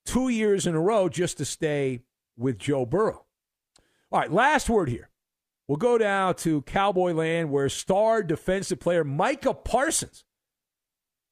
two 0.05 0.29
years 0.29 0.67
in 0.67 0.75
a 0.75 0.81
row 0.81 1.10
just 1.10 1.38
to 1.38 1.45
stay 1.45 2.01
with 2.38 2.57
Joe 2.57 2.86
Burrow? 2.86 3.25
All 4.12 4.19
right, 4.19 4.31
last 4.31 4.69
word 4.69 4.89
here. 4.89 5.10
We'll 5.67 5.77
go 5.77 5.98
down 5.98 6.36
to 6.36 6.62
Cowboy 6.63 7.13
Land 7.13 7.50
where 7.50 7.69
star 7.69 8.22
defensive 8.22 8.79
player 8.79 9.03
Micah 9.03 9.53
Parsons, 9.53 10.25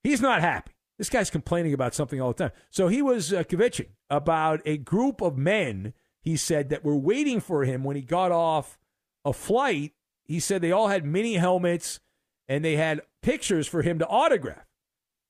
he's 0.03 0.21
not 0.21 0.41
happy. 0.41 0.71
This 0.97 1.09
guy's 1.09 1.29
complaining 1.29 1.73
about 1.73 1.95
something 1.95 2.21
all 2.21 2.33
the 2.33 2.45
time. 2.45 2.57
So 2.69 2.87
he 2.87 3.01
was 3.01 3.33
uh, 3.33 3.43
kvetching 3.43 3.89
about 4.09 4.61
a 4.65 4.77
group 4.77 5.21
of 5.21 5.37
men, 5.37 5.93
he 6.21 6.37
said, 6.37 6.69
that 6.69 6.83
were 6.83 6.95
waiting 6.95 7.39
for 7.39 7.65
him 7.65 7.83
when 7.83 7.95
he 7.95 8.01
got 8.03 8.31
off 8.31 8.77
a 9.25 9.33
flight. 9.33 9.93
He 10.23 10.39
said 10.39 10.61
they 10.61 10.71
all 10.71 10.87
had 10.87 11.05
mini 11.05 11.35
helmets 11.35 11.99
and 12.47 12.63
they 12.63 12.75
had 12.75 13.01
pictures 13.21 13.67
for 13.67 13.81
him 13.81 13.99
to 13.99 14.07
autograph. 14.07 14.65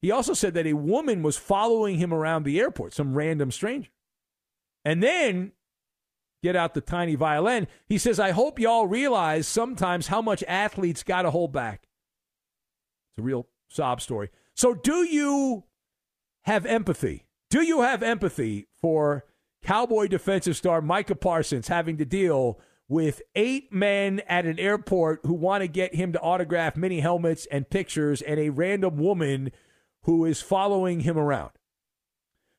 He 0.01 0.11
also 0.11 0.33
said 0.33 0.53
that 0.55 0.65
a 0.65 0.73
woman 0.73 1.21
was 1.21 1.37
following 1.37 1.97
him 1.97 2.13
around 2.13 2.43
the 2.43 2.59
airport, 2.59 2.93
some 2.93 3.13
random 3.13 3.51
stranger. 3.51 3.91
And 4.83 5.03
then, 5.03 5.51
get 6.41 6.55
out 6.55 6.73
the 6.73 6.81
tiny 6.81 7.15
violin. 7.15 7.67
He 7.87 7.99
says, 7.99 8.19
I 8.19 8.31
hope 8.31 8.59
y'all 8.59 8.87
realize 8.87 9.47
sometimes 9.47 10.07
how 10.07 10.21
much 10.21 10.43
athletes 10.47 11.03
got 11.03 11.21
to 11.21 11.31
hold 11.31 11.51
back. 11.51 11.87
It's 13.11 13.19
a 13.19 13.21
real 13.21 13.47
sob 13.69 14.01
story. 14.01 14.29
So, 14.55 14.73
do 14.73 15.03
you 15.03 15.65
have 16.43 16.65
empathy? 16.65 17.27
Do 17.51 17.61
you 17.61 17.81
have 17.81 18.01
empathy 18.01 18.67
for 18.73 19.25
Cowboy 19.63 20.07
defensive 20.07 20.57
star 20.57 20.81
Micah 20.81 21.15
Parsons 21.15 21.67
having 21.67 21.97
to 21.97 22.05
deal 22.05 22.59
with 22.87 23.21
eight 23.35 23.71
men 23.71 24.21
at 24.27 24.45
an 24.45 24.59
airport 24.59 25.21
who 25.25 25.33
want 25.33 25.61
to 25.61 25.67
get 25.67 25.95
him 25.95 26.11
to 26.11 26.19
autograph 26.19 26.75
mini 26.75 26.99
helmets 26.99 27.45
and 27.51 27.69
pictures, 27.69 28.21
and 28.21 28.39
a 28.39 28.49
random 28.49 28.97
woman 28.97 29.51
who 30.03 30.25
is 30.25 30.41
following 30.41 31.01
him 31.01 31.17
around. 31.17 31.51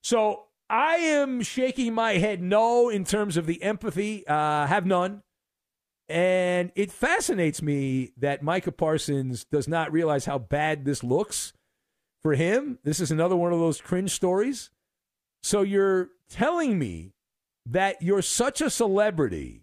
So 0.02 0.44
I 0.68 0.96
am 0.96 1.42
shaking 1.42 1.94
my 1.94 2.14
head 2.14 2.42
no 2.42 2.88
in 2.88 3.04
terms 3.04 3.36
of 3.36 3.46
the 3.46 3.62
empathy, 3.62 4.26
uh, 4.26 4.66
have 4.66 4.86
none. 4.86 5.22
And 6.08 6.72
it 6.74 6.92
fascinates 6.92 7.62
me 7.62 8.12
that 8.18 8.42
Micah 8.42 8.72
Parsons 8.72 9.44
does 9.44 9.68
not 9.68 9.92
realize 9.92 10.24
how 10.26 10.38
bad 10.38 10.84
this 10.84 11.02
looks 11.02 11.52
for 12.20 12.34
him. 12.34 12.78
This 12.84 13.00
is 13.00 13.10
another 13.10 13.36
one 13.36 13.52
of 13.52 13.60
those 13.60 13.80
cringe 13.80 14.10
stories. 14.10 14.70
So 15.42 15.62
you're 15.62 16.10
telling 16.28 16.78
me 16.78 17.14
that 17.66 18.02
you're 18.02 18.22
such 18.22 18.60
a 18.60 18.70
celebrity 18.70 19.62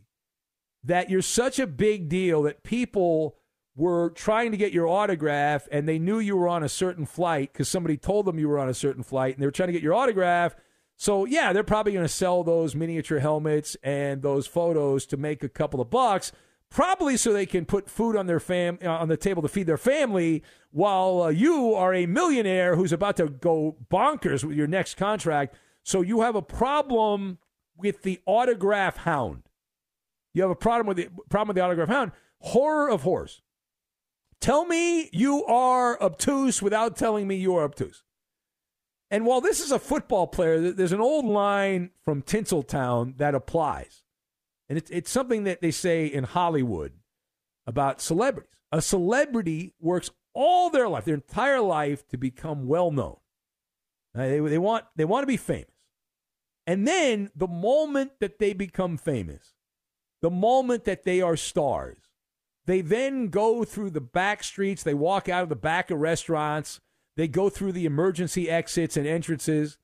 that 0.83 1.09
you're 1.09 1.21
such 1.21 1.59
a 1.59 1.67
big 1.67 2.09
deal 2.09 2.43
that 2.43 2.63
people 2.63 3.35
were 3.79 4.09
trying 4.09 4.51
to 4.51 4.57
get 4.57 4.73
your 4.73 4.87
autograph 4.87 5.65
and 5.71 5.87
they 5.87 5.97
knew 5.97 6.19
you 6.19 6.35
were 6.35 6.49
on 6.49 6.63
a 6.63 6.69
certain 6.69 7.05
flight 7.05 7.53
because 7.53 7.69
somebody 7.69 7.95
told 7.95 8.25
them 8.25 8.37
you 8.37 8.49
were 8.49 8.59
on 8.59 8.67
a 8.67 8.73
certain 8.73 9.03
flight 9.03 9.33
and 9.33 9.41
they 9.41 9.47
were 9.47 9.51
trying 9.51 9.67
to 9.67 9.73
get 9.73 9.81
your 9.81 9.93
autograph. 9.93 10.53
So, 10.97 11.23
yeah, 11.23 11.53
they're 11.53 11.63
probably 11.63 11.93
going 11.93 12.03
to 12.03 12.13
sell 12.13 12.43
those 12.43 12.75
miniature 12.75 13.19
helmets 13.19 13.77
and 13.81 14.21
those 14.21 14.47
photos 14.47 15.05
to 15.07 15.17
make 15.17 15.45
a 15.45 15.49
couple 15.49 15.79
of 15.79 15.89
bucks, 15.89 16.33
probably 16.69 17.15
so 17.15 17.31
they 17.31 17.45
can 17.45 17.63
put 17.63 17.89
food 17.89 18.17
on 18.17 18.27
their 18.27 18.41
fam 18.41 18.79
on 18.85 19.07
the 19.07 19.15
table 19.15 19.41
to 19.43 19.47
feed 19.47 19.65
their 19.65 19.77
family 19.77 20.43
while 20.71 21.21
uh, 21.21 21.29
you 21.29 21.73
are 21.73 21.93
a 21.93 22.05
millionaire 22.05 22.75
who's 22.75 22.91
about 22.91 23.15
to 23.15 23.29
go 23.29 23.77
bonkers 23.89 24.43
with 24.43 24.57
your 24.57 24.67
next 24.67 24.97
contract. 24.97 25.55
So, 25.83 26.01
you 26.01 26.19
have 26.19 26.35
a 26.35 26.41
problem 26.41 27.37
with 27.77 28.01
the 28.01 28.19
autograph 28.25 28.97
hound. 28.97 29.43
You 30.33 30.41
have 30.41 30.51
a 30.51 30.55
problem 30.55 30.85
with 30.85 30.97
the 30.97 31.07
problem 31.29 31.47
with 31.47 31.55
the 31.55 31.63
autograph 31.63 31.87
hound. 31.87 32.11
Horror 32.41 32.89
of 32.89 33.03
horrors. 33.03 33.41
Tell 34.41 34.65
me 34.65 35.09
you 35.11 35.45
are 35.45 36.01
obtuse 36.01 36.61
without 36.61 36.95
telling 36.95 37.27
me 37.27 37.35
you 37.35 37.55
are 37.55 37.63
obtuse. 37.63 38.03
And 39.11 39.25
while 39.25 39.41
this 39.41 39.59
is 39.59 39.71
a 39.71 39.79
football 39.79 40.27
player, 40.27 40.71
there's 40.71 40.91
an 40.91 41.01
old 41.01 41.25
line 41.25 41.89
from 42.05 42.21
Tinseltown 42.21 43.17
that 43.17 43.35
applies. 43.35 44.03
And 44.69 44.77
it's, 44.77 44.89
it's 44.91 45.11
something 45.11 45.45
that 45.45 45.61
they 45.61 45.71
say 45.71 46.05
in 46.05 46.23
Hollywood 46.23 46.93
about 47.65 48.01
celebrities. 48.01 48.51
A 48.71 48.81
celebrity 48.81 49.73
works 49.79 50.11
all 50.33 50.69
their 50.69 50.87
life, 50.87 51.05
their 51.05 51.15
entire 51.15 51.59
life, 51.59 52.07
to 52.09 52.17
become 52.17 52.67
well 52.67 52.91
known. 52.91 53.17
Uh, 54.15 54.27
they, 54.27 54.39
they, 54.39 54.57
want, 54.57 54.85
they 54.95 55.05
want 55.05 55.23
to 55.23 55.27
be 55.27 55.37
famous. 55.37 55.65
And 56.67 56.87
then 56.87 57.31
the 57.35 57.47
moment 57.47 58.11
that 58.19 58.37
they 58.37 58.53
become 58.53 58.95
famous, 58.95 59.55
the 60.21 60.29
moment 60.29 60.85
that 60.85 61.03
they 61.03 61.19
are 61.19 61.35
stars, 61.35 61.97
they 62.69 62.81
then 62.81 63.29
go 63.29 63.63
through 63.63 63.89
the 63.89 63.99
back 63.99 64.43
streets, 64.43 64.83
they 64.83 64.93
walk 64.93 65.27
out 65.27 65.41
of 65.41 65.49
the 65.49 65.55
back 65.55 65.89
of 65.89 65.97
restaurants, 65.97 66.79
they 67.17 67.27
go 67.27 67.49
through 67.49 67.71
the 67.71 67.87
emergency 67.87 68.47
exits 68.47 68.95
and 68.95 69.07
entrances, 69.07 69.79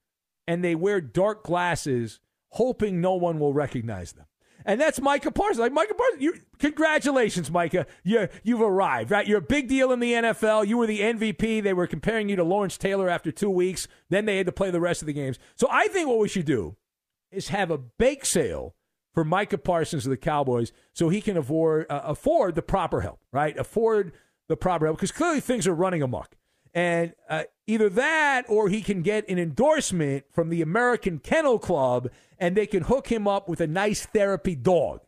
and 0.48 0.64
they 0.64 0.76
wear 0.76 1.02
dark 1.02 1.44
glasses, 1.44 2.20
hoping 2.50 3.02
no 3.02 3.16
one 3.16 3.40
will 3.40 3.54
recognize 3.56 4.12
them. 4.12 4.28
And 4.66 4.80
that's 4.80 5.02
Micah 5.02 5.32
Parsons. 5.32 5.58
Like 5.58 5.72
Micah 5.72 5.96
Parsons, 5.96 6.22
you, 6.22 6.36
congratulations, 6.60 7.50
Micah. 7.50 7.88
You 8.04 8.28
you've 8.44 8.62
arrived. 8.62 9.10
Right, 9.10 9.26
you're 9.26 9.40
a 9.40 9.42
big 9.42 9.68
deal 9.68 9.92
in 9.92 10.00
the 10.00 10.14
NFL. 10.14 10.68
You 10.68 10.78
were 10.78 10.86
the 10.86 11.02
MVP. 11.02 11.64
They 11.64 11.74
were 11.74 11.88
comparing 11.88 12.30
you 12.30 12.36
to 12.36 12.44
Lawrence 12.44 12.78
Taylor 12.78 13.10
after 13.10 13.32
two 13.32 13.50
weeks. 13.50 13.88
Then 14.12 14.26
they 14.26 14.38
had 14.38 14.46
to 14.46 14.52
play 14.52 14.70
the 14.70 14.80
rest 14.80 15.02
of 15.02 15.08
the 15.08 15.14
games. 15.14 15.40
So 15.56 15.68
I 15.72 15.88
think 15.88 16.08
what 16.08 16.20
we 16.20 16.28
should 16.28 16.46
do 16.46 16.76
is 17.32 17.48
have 17.48 17.72
a 17.72 17.80
bake 17.80 18.28
sale 18.28 18.75
for 19.16 19.24
Micah 19.24 19.58
Parsons 19.58 20.06
of 20.06 20.12
the 20.12 20.18
Cowboys, 20.18 20.72
so 20.94 21.10
he 21.10 21.22
can 21.22 21.38
afford 21.38 21.88
uh, 21.90 22.02
afford 22.04 22.54
the 22.54 22.62
proper 22.62 23.02
help. 23.02 23.20
Right, 23.32 23.58
afford 23.58 24.12
the 24.48 24.56
proper 24.56 24.86
help 24.86 24.98
because 24.98 25.12
clearly 25.12 25.40
things 25.40 25.66
are 25.66 25.74
running 25.74 26.04
amok. 26.04 26.36
And 26.76 27.14
uh, 27.30 27.44
either 27.66 27.90
that 27.90 28.44
or 28.50 28.68
he 28.68 28.82
can 28.82 29.02
get 29.02 29.28
an 29.30 29.40
endorsement 29.40 30.26
from 30.30 30.50
the 30.50 30.62
American 30.62 31.20
Kennel 31.20 31.58
Club 31.58 32.10
and 32.38 32.56
they 32.56 32.68
can 32.68 32.84
hook 32.84 33.08
him 33.08 33.30
up 33.30 33.48
with 33.48 33.62
a 33.62 33.68
nice 33.68 34.06
therapy 34.06 34.56
dog. 34.56 35.00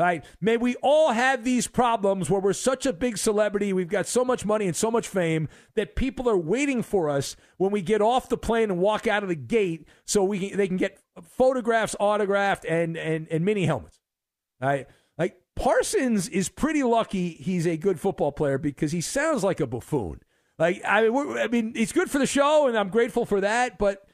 Right? 0.00 0.24
May 0.40 0.56
we 0.56 0.76
all 0.76 1.12
have 1.12 1.44
these 1.44 1.66
problems 1.66 2.30
where 2.30 2.40
we're 2.40 2.54
such 2.54 2.86
a 2.86 2.92
big 2.92 3.18
celebrity, 3.18 3.74
we've 3.74 3.86
got 3.86 4.06
so 4.06 4.24
much 4.24 4.46
money 4.46 4.66
and 4.66 4.74
so 4.74 4.90
much 4.90 5.06
fame 5.06 5.46
that 5.74 5.94
people 5.94 6.26
are 6.26 6.38
waiting 6.38 6.82
for 6.82 7.10
us 7.10 7.36
when 7.58 7.70
we 7.70 7.82
get 7.82 8.00
off 8.00 8.30
the 8.30 8.38
plane 8.38 8.70
and 8.70 8.80
walk 8.80 9.06
out 9.06 9.22
of 9.22 9.28
the 9.28 9.34
gate 9.34 9.86
so 10.06 10.24
we 10.24 10.38
can, 10.48 10.56
they 10.56 10.68
can 10.68 10.78
get 10.78 10.98
photographs 11.22 11.94
autographed 12.00 12.64
and, 12.64 12.96
and, 12.96 13.28
and 13.30 13.44
mini 13.44 13.66
helmets. 13.66 14.00
Right? 14.58 14.86
Like 15.18 15.36
Parsons 15.54 16.30
is 16.30 16.48
pretty 16.48 16.82
lucky 16.82 17.34
he's 17.34 17.66
a 17.66 17.76
good 17.76 18.00
football 18.00 18.32
player 18.32 18.56
because 18.56 18.92
he 18.92 19.02
sounds 19.02 19.44
like 19.44 19.60
a 19.60 19.66
buffoon. 19.66 20.20
Like 20.58 20.80
I 20.86 21.08
mean, 21.08 21.38
I 21.38 21.48
mean, 21.48 21.72
it's 21.76 21.92
good 21.92 22.10
for 22.10 22.18
the 22.18 22.26
show, 22.26 22.68
and 22.68 22.78
I'm 22.78 22.88
grateful 22.88 23.26
for 23.26 23.42
that. 23.42 23.78
But 23.78 24.06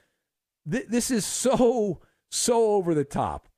th- 0.70 0.86
this 0.88 1.10
is 1.10 1.24
so 1.24 2.00
so 2.30 2.70
over 2.70 2.94
the 2.94 3.04
top, 3.04 3.48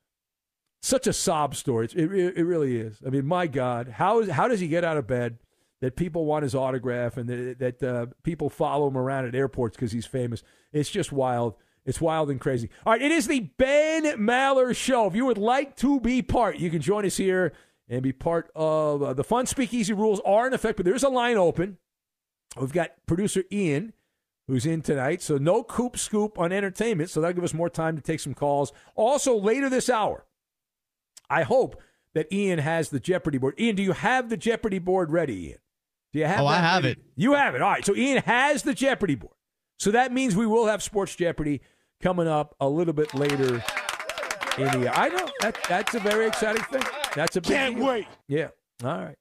such 0.80 1.06
a 1.06 1.12
sob 1.12 1.54
story. 1.54 1.88
It, 1.94 2.12
it, 2.12 2.36
it 2.36 2.44
really 2.44 2.78
is. 2.78 2.98
I 3.06 3.10
mean, 3.10 3.26
my 3.26 3.46
God, 3.46 3.88
how 3.88 4.20
is 4.20 4.30
how 4.30 4.48
does 4.48 4.60
he 4.60 4.68
get 4.68 4.84
out 4.84 4.96
of 4.96 5.06
bed? 5.06 5.38
That 5.80 5.94
people 5.94 6.24
want 6.24 6.42
his 6.42 6.56
autograph 6.56 7.16
and 7.16 7.28
that, 7.28 7.58
that 7.60 7.82
uh, 7.84 8.06
people 8.24 8.50
follow 8.50 8.88
him 8.88 8.96
around 8.96 9.26
at 9.26 9.36
airports 9.36 9.76
because 9.76 9.92
he's 9.92 10.06
famous. 10.06 10.42
It's 10.72 10.90
just 10.90 11.12
wild. 11.12 11.54
It's 11.86 12.00
wild 12.00 12.30
and 12.30 12.40
crazy. 12.40 12.68
All 12.84 12.92
right, 12.92 13.00
it 13.00 13.12
is 13.12 13.28
the 13.28 13.48
Ben 13.56 14.02
Maller 14.18 14.74
Show. 14.74 15.06
If 15.06 15.14
you 15.14 15.24
would 15.24 15.38
like 15.38 15.76
to 15.76 16.00
be 16.00 16.20
part, 16.20 16.58
you 16.58 16.68
can 16.68 16.82
join 16.82 17.06
us 17.06 17.16
here 17.16 17.52
and 17.88 18.02
be 18.02 18.12
part 18.12 18.50
of 18.56 19.02
uh, 19.02 19.14
the 19.14 19.22
fun. 19.22 19.46
Speakeasy 19.46 19.92
rules 19.92 20.20
are 20.26 20.48
in 20.48 20.52
effect, 20.52 20.76
but 20.76 20.84
there's 20.84 21.04
a 21.04 21.08
line 21.08 21.36
open. 21.36 21.78
We've 22.58 22.72
got 22.72 22.90
producer 23.06 23.44
Ian, 23.52 23.92
who's 24.48 24.66
in 24.66 24.82
tonight. 24.82 25.22
So 25.22 25.38
no 25.38 25.62
coop 25.62 25.96
scoop 25.96 26.38
on 26.38 26.52
entertainment. 26.52 27.10
So 27.10 27.20
that'll 27.20 27.34
give 27.34 27.44
us 27.44 27.54
more 27.54 27.70
time 27.70 27.96
to 27.96 28.02
take 28.02 28.20
some 28.20 28.34
calls. 28.34 28.72
Also, 28.94 29.36
later 29.36 29.70
this 29.70 29.88
hour, 29.88 30.24
I 31.30 31.42
hope 31.42 31.80
that 32.14 32.32
Ian 32.32 32.58
has 32.58 32.88
the 32.90 33.00
Jeopardy 33.00 33.38
board. 33.38 33.54
Ian, 33.60 33.76
do 33.76 33.82
you 33.82 33.92
have 33.92 34.28
the 34.30 34.36
Jeopardy 34.36 34.78
board 34.78 35.10
ready, 35.10 35.48
Ian? 35.48 35.58
Do 36.12 36.18
you 36.20 36.24
have 36.26 36.40
Oh, 36.40 36.46
I 36.46 36.56
have 36.56 36.84
ready? 36.84 36.92
it. 37.00 37.06
You 37.16 37.34
have 37.34 37.54
it. 37.54 37.62
All 37.62 37.70
right. 37.70 37.84
So 37.84 37.94
Ian 37.94 38.22
has 38.22 38.62
the 38.62 38.74
Jeopardy 38.74 39.14
board. 39.14 39.34
So 39.78 39.90
that 39.90 40.12
means 40.12 40.34
we 40.34 40.46
will 40.46 40.66
have 40.66 40.82
Sports 40.82 41.14
Jeopardy 41.14 41.60
coming 42.00 42.26
up 42.26 42.54
a 42.60 42.68
little 42.68 42.94
bit 42.94 43.14
later 43.14 43.62
in 44.58 44.70
the 44.72 44.78
year. 44.80 44.92
I 44.94 45.08
know. 45.10 45.28
That, 45.40 45.58
that's 45.68 45.94
a 45.94 46.00
very 46.00 46.26
exciting 46.26 46.62
thing. 46.64 46.82
That's 47.14 47.36
a 47.36 47.40
big 47.40 47.50
Can't 47.52 47.76
deal. 47.76 47.86
wait. 47.86 48.06
Yeah. 48.26 48.48
All 48.82 48.98
right. 48.98 49.16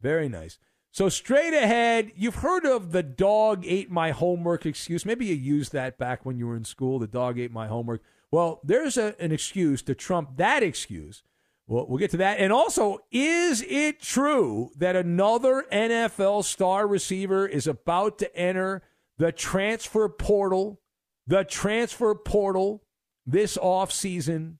Very 0.00 0.28
nice. 0.28 0.58
So 0.90 1.08
straight 1.08 1.54
ahead, 1.54 2.12
you've 2.16 2.36
heard 2.36 2.66
of 2.66 2.92
the 2.92 3.02
dog 3.02 3.64
ate 3.66 3.90
my 3.90 4.10
homework 4.10 4.66
excuse. 4.66 5.06
Maybe 5.06 5.26
you 5.26 5.34
used 5.34 5.72
that 5.72 5.96
back 5.98 6.26
when 6.26 6.36
you 6.36 6.46
were 6.46 6.56
in 6.56 6.64
school. 6.64 6.98
The 6.98 7.06
dog 7.06 7.38
ate 7.38 7.52
my 7.52 7.66
homework. 7.66 8.02
Well, 8.30 8.60
there's 8.64 8.96
a, 8.96 9.14
an 9.20 9.32
excuse 9.32 9.82
to 9.82 9.94
trump 9.94 10.36
that 10.36 10.62
excuse. 10.62 11.22
Well, 11.66 11.86
we'll 11.88 11.98
get 11.98 12.10
to 12.10 12.16
that. 12.18 12.38
And 12.38 12.52
also, 12.52 12.98
is 13.10 13.64
it 13.66 14.00
true 14.00 14.70
that 14.76 14.96
another 14.96 15.64
NFL 15.72 16.44
star 16.44 16.86
receiver 16.86 17.46
is 17.46 17.66
about 17.66 18.18
to 18.18 18.36
enter 18.36 18.82
the 19.18 19.32
transfer 19.32 20.08
portal? 20.08 20.80
The 21.26 21.44
transfer 21.44 22.14
portal 22.14 22.82
this 23.26 23.56
offseason. 23.56 24.56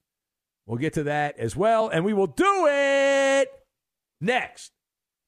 We'll 0.67 0.79
get 0.79 0.95
to 0.95 1.03
that 1.05 1.39
as 1.39 1.57
well. 1.57 1.89
And 1.89 2.05
we 2.05 2.15
will 2.15 2.29
do 2.29 2.67
it 2.71 3.49
next. 4.21 4.73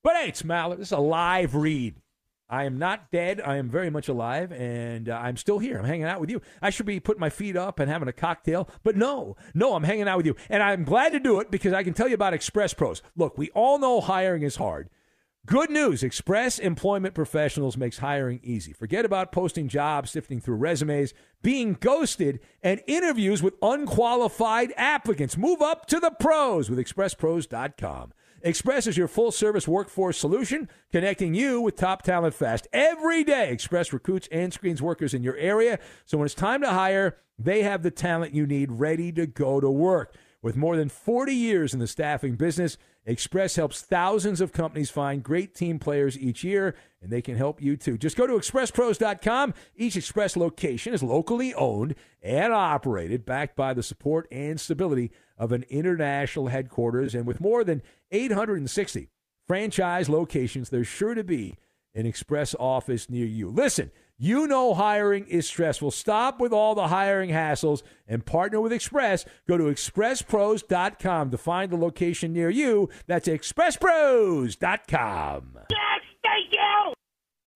But 0.03 0.15
hey, 0.17 0.29
it's 0.29 0.43
Maller. 0.43 0.79
This 0.79 0.89
is 0.89 0.93
a 0.93 0.99
live 0.99 1.55
read. 1.55 2.01
I 2.49 2.65
am 2.65 2.79
not 2.79 3.11
dead. 3.11 3.41
I 3.41 3.57
am 3.57 3.71
very 3.71 3.91
much 3.91 4.09
alive, 4.09 4.53
and 4.53 5.09
uh, 5.09 5.17
I'm 5.17 5.37
still 5.37 5.59
here. 5.59 5.79
I'm 5.79 5.87
hanging 5.87 6.05
out 6.05 6.21
with 6.21 6.31
you. 6.31 6.43
I 6.61 6.71
should 6.71 6.87
be 6.87 7.01
putting 7.01 7.21
my 7.21 7.31
feet 7.31 7.57
up 7.57 7.79
and 7.81 7.91
having 7.91 8.09
a 8.09 8.13
cocktail, 8.13 8.69
but 8.83 8.97
no, 8.97 9.37
no, 9.55 9.75
I'm 9.75 9.85
hanging 9.85 10.09
out 10.09 10.19
with 10.19 10.27
you. 10.27 10.37
And 10.51 10.63
I'm 10.63 10.85
glad 10.85 11.13
to 11.13 11.21
do 11.21 11.41
it 11.41 11.51
because 11.51 11.73
I 11.73 11.83
can 11.83 11.95
tell 11.95 12.09
you 12.09 12.15
about 12.15 12.35
Express 12.35 12.75
Pros. 12.75 13.03
Look, 13.17 13.39
we 13.39 13.51
all 13.51 13.79
know 13.79 14.01
hiring 14.01 14.43
is 14.43 14.57
hard. 14.57 14.91
Good 15.47 15.69
news 15.69 16.03
Express 16.03 16.59
Employment 16.59 17.15
Professionals 17.15 17.77
makes 17.77 17.99
hiring 17.99 18.41
easy. 18.43 18.73
Forget 18.73 19.05
about 19.05 19.31
posting 19.31 19.69
jobs, 19.69 20.11
sifting 20.11 20.41
through 20.41 20.57
resumes, 20.57 21.13
being 21.43 21.77
ghosted, 21.79 22.41
and 22.63 22.81
interviews 22.87 23.43
with 23.43 23.55
unqualified 23.61 24.73
applicants. 24.79 25.37
Move 25.37 25.61
up 25.61 25.85
to 25.87 26.01
the 26.01 26.11
pros 26.11 26.71
with 26.71 26.79
ExpressPros.com. 26.79 28.13
Express 28.45 28.87
is 28.87 28.99
your 28.99 29.09
full 29.09 29.33
service 29.33 29.67
workforce 29.67 30.19
solution, 30.19 30.69
connecting 30.93 31.33
you 31.33 31.63
with 31.63 31.77
top 31.77 32.03
talent 32.03 32.35
fast. 32.35 32.69
Every 32.75 33.25
day, 33.25 33.51
Express 33.51 33.91
recruits 33.91 34.29
and 34.31 34.53
screens 34.53 34.83
workers 34.83 35.15
in 35.15 35.23
your 35.23 35.37
area. 35.39 35.79
So 36.05 36.19
when 36.19 36.27
it's 36.27 36.35
time 36.35 36.61
to 36.61 36.69
hire, 36.69 37.17
they 37.39 37.63
have 37.63 37.83
the 37.83 37.91
talent 37.91 38.35
you 38.35 38.47
need 38.47 38.71
ready 38.71 39.11
to 39.13 39.27
go 39.27 39.61
to 39.61 39.71
work. 39.71 40.15
With 40.43 40.59
more 40.59 40.77
than 40.77 40.91
40 40.91 41.35
years 41.35 41.73
in 41.73 41.81
the 41.81 41.87
staffing 41.87 42.37
business, 42.37 42.77
Express 43.07 43.57
helps 43.57 43.81
thousands 43.81 44.43
of 44.43 44.53
companies 44.53 44.91
find 44.91 45.23
great 45.23 45.55
team 45.55 45.79
players 45.79 46.19
each 46.19 46.45
year, 46.45 46.75
and 47.01 47.11
they 47.11 47.23
can 47.23 47.37
help 47.37 47.63
you 47.63 47.79
too. 47.79 47.97
Just 47.97 48.17
go 48.17 48.27
to 48.27 48.35
expresspros.com. 48.35 49.55
Each 49.75 49.97
Express 49.97 50.37
location 50.37 50.93
is 50.93 51.03
locally 51.03 51.55
owned 51.55 51.95
and 52.23 52.53
operated, 52.53 53.25
backed 53.25 53.57
by 53.57 53.73
the 53.73 53.83
support 53.83 54.29
and 54.31 54.61
stability 54.61 55.13
of 55.37 55.53
an 55.53 55.65
international 55.69 56.49
headquarters. 56.49 57.15
And 57.15 57.27
with 57.27 57.41
more 57.41 57.65
than 57.65 57.83
860 58.11 59.11
franchise 59.47 60.09
locations, 60.09 60.71
there's 60.71 60.87
sure 60.87 61.15
to 61.15 61.25
be 61.25 61.57
an 61.95 62.07
Express 62.07 62.55
office 62.59 63.09
near 63.09 63.27
you. 63.27 63.49
Listen, 63.49 63.91
you 64.17 64.47
know 64.47 64.75
hiring 64.75 65.27
is 65.27 65.49
stressful. 65.49 65.91
Stop 65.91 66.41
with 66.41 66.53
all 66.53 66.75
the 66.75 66.89
hiring 66.89 67.31
hassles 67.31 67.83
and 68.07 68.25
partner 68.25 68.61
with 68.61 68.73
Express. 68.73 69.25
Go 69.49 69.59
to 69.59 69.65
expresspros.com 69.65 71.31
to 71.31 71.39
find 71.39 71.73
the 71.73 71.77
location 71.77 72.33
near 72.33 72.51
you. 72.51 72.89
That's 73.07 73.29
expresspros.com. 73.29 75.59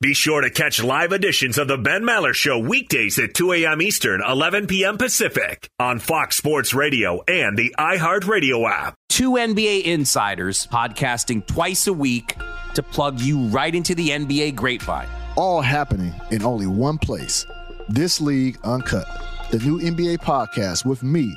Be 0.01 0.15
sure 0.15 0.43
to 0.43 0.51
catch 0.51 0.81
live 0.81 1.11
editions 1.11 1.59
of 1.59 1.67
the 1.67 1.77
Ben 1.77 2.05
Maller 2.05 2.33
Show 2.33 2.57
weekdays 2.61 3.19
at 3.19 3.35
2 3.35 3.53
a.m. 3.55 3.83
Eastern, 3.83 4.23
11 4.25 4.69
p.m. 4.69 4.97
Pacific 4.97 5.69
on 5.81 5.99
Fox 5.99 6.37
Sports 6.37 6.73
Radio 6.73 7.21
and 7.27 7.59
the 7.59 7.75
iHeartRadio 7.77 8.71
app. 8.71 8.95
Two 9.09 9.33
NBA 9.33 9.83
insiders 9.83 10.69
podcasting 10.69 11.45
twice 11.49 11.89
a 11.89 11.93
week 11.93 12.37
to 12.75 12.83
plug 12.85 13.19
you 13.19 13.41
right 13.47 13.75
into 13.75 13.97
the 13.97 14.11
NBA 14.11 14.55
grapevine. 14.55 15.09
all 15.35 15.61
happening 15.61 16.15
in 16.31 16.45
only 16.45 16.69
one 16.69 16.99
place. 16.99 17.45
This 17.89 18.21
League 18.21 18.57
Uncut, 18.63 19.09
the 19.51 19.59
new 19.59 19.81
NBA 19.81 20.19
podcast 20.19 20.85
with 20.85 21.03
me, 21.03 21.37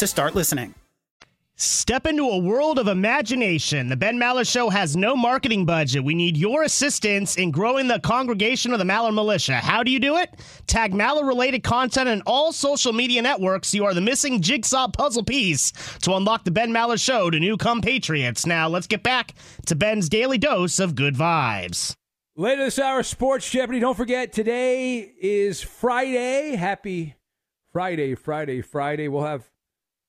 to 0.00 0.06
start 0.06 0.34
listening. 0.34 0.74
Step 1.56 2.06
into 2.06 2.26
a 2.26 2.38
world 2.38 2.78
of 2.78 2.88
imagination. 2.88 3.90
The 3.90 3.96
Ben 3.96 4.18
Maller 4.18 4.50
Show 4.50 4.70
has 4.70 4.96
no 4.96 5.14
marketing 5.14 5.66
budget. 5.66 6.02
We 6.02 6.14
need 6.14 6.38
your 6.38 6.62
assistance 6.62 7.36
in 7.36 7.50
growing 7.50 7.86
the 7.86 8.00
congregation 8.00 8.72
of 8.72 8.78
the 8.78 8.86
Maller 8.86 9.12
Militia. 9.12 9.56
How 9.56 9.82
do 9.82 9.90
you 9.90 10.00
do 10.00 10.16
it? 10.16 10.30
Tag 10.66 10.94
Maller 10.94 11.28
related 11.28 11.62
content 11.62 12.08
on 12.08 12.22
all 12.24 12.50
social 12.50 12.94
media 12.94 13.20
networks. 13.20 13.74
You 13.74 13.84
are 13.84 13.92
the 13.92 14.00
missing 14.00 14.40
jigsaw 14.40 14.88
puzzle 14.88 15.22
piece 15.22 15.70
to 15.98 16.14
unlock 16.14 16.44
the 16.44 16.50
Ben 16.50 16.70
Maller 16.70 16.98
Show 16.98 17.28
to 17.28 17.38
new 17.38 17.58
compatriots. 17.58 18.46
Now, 18.46 18.66
let's 18.68 18.86
get 18.86 19.02
back 19.02 19.34
to 19.66 19.74
Ben's 19.74 20.08
daily 20.08 20.38
dose 20.38 20.78
of 20.78 20.94
good 20.94 21.14
vibes. 21.14 21.94
Later 22.36 22.64
this 22.64 22.78
hour, 22.78 23.02
Sports 23.02 23.50
Jeopardy. 23.50 23.80
Don't 23.80 23.98
forget, 23.98 24.32
today 24.32 25.00
is 25.20 25.60
Friday. 25.60 26.56
Happy 26.56 27.16
Friday, 27.70 28.14
Friday, 28.14 28.62
Friday. 28.62 29.06
We'll 29.08 29.24
have 29.24 29.50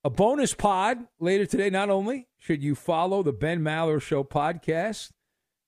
a 0.04 0.10
bonus 0.10 0.54
pod 0.54 1.08
later 1.20 1.46
today. 1.46 1.70
Not 1.70 1.90
only 1.90 2.28
should 2.38 2.64
you 2.64 2.76
follow 2.76 3.24
the 3.24 3.34
Ben 3.34 3.62
Maller 3.62 4.02
Show 4.02 4.24
podcast, 4.24 5.12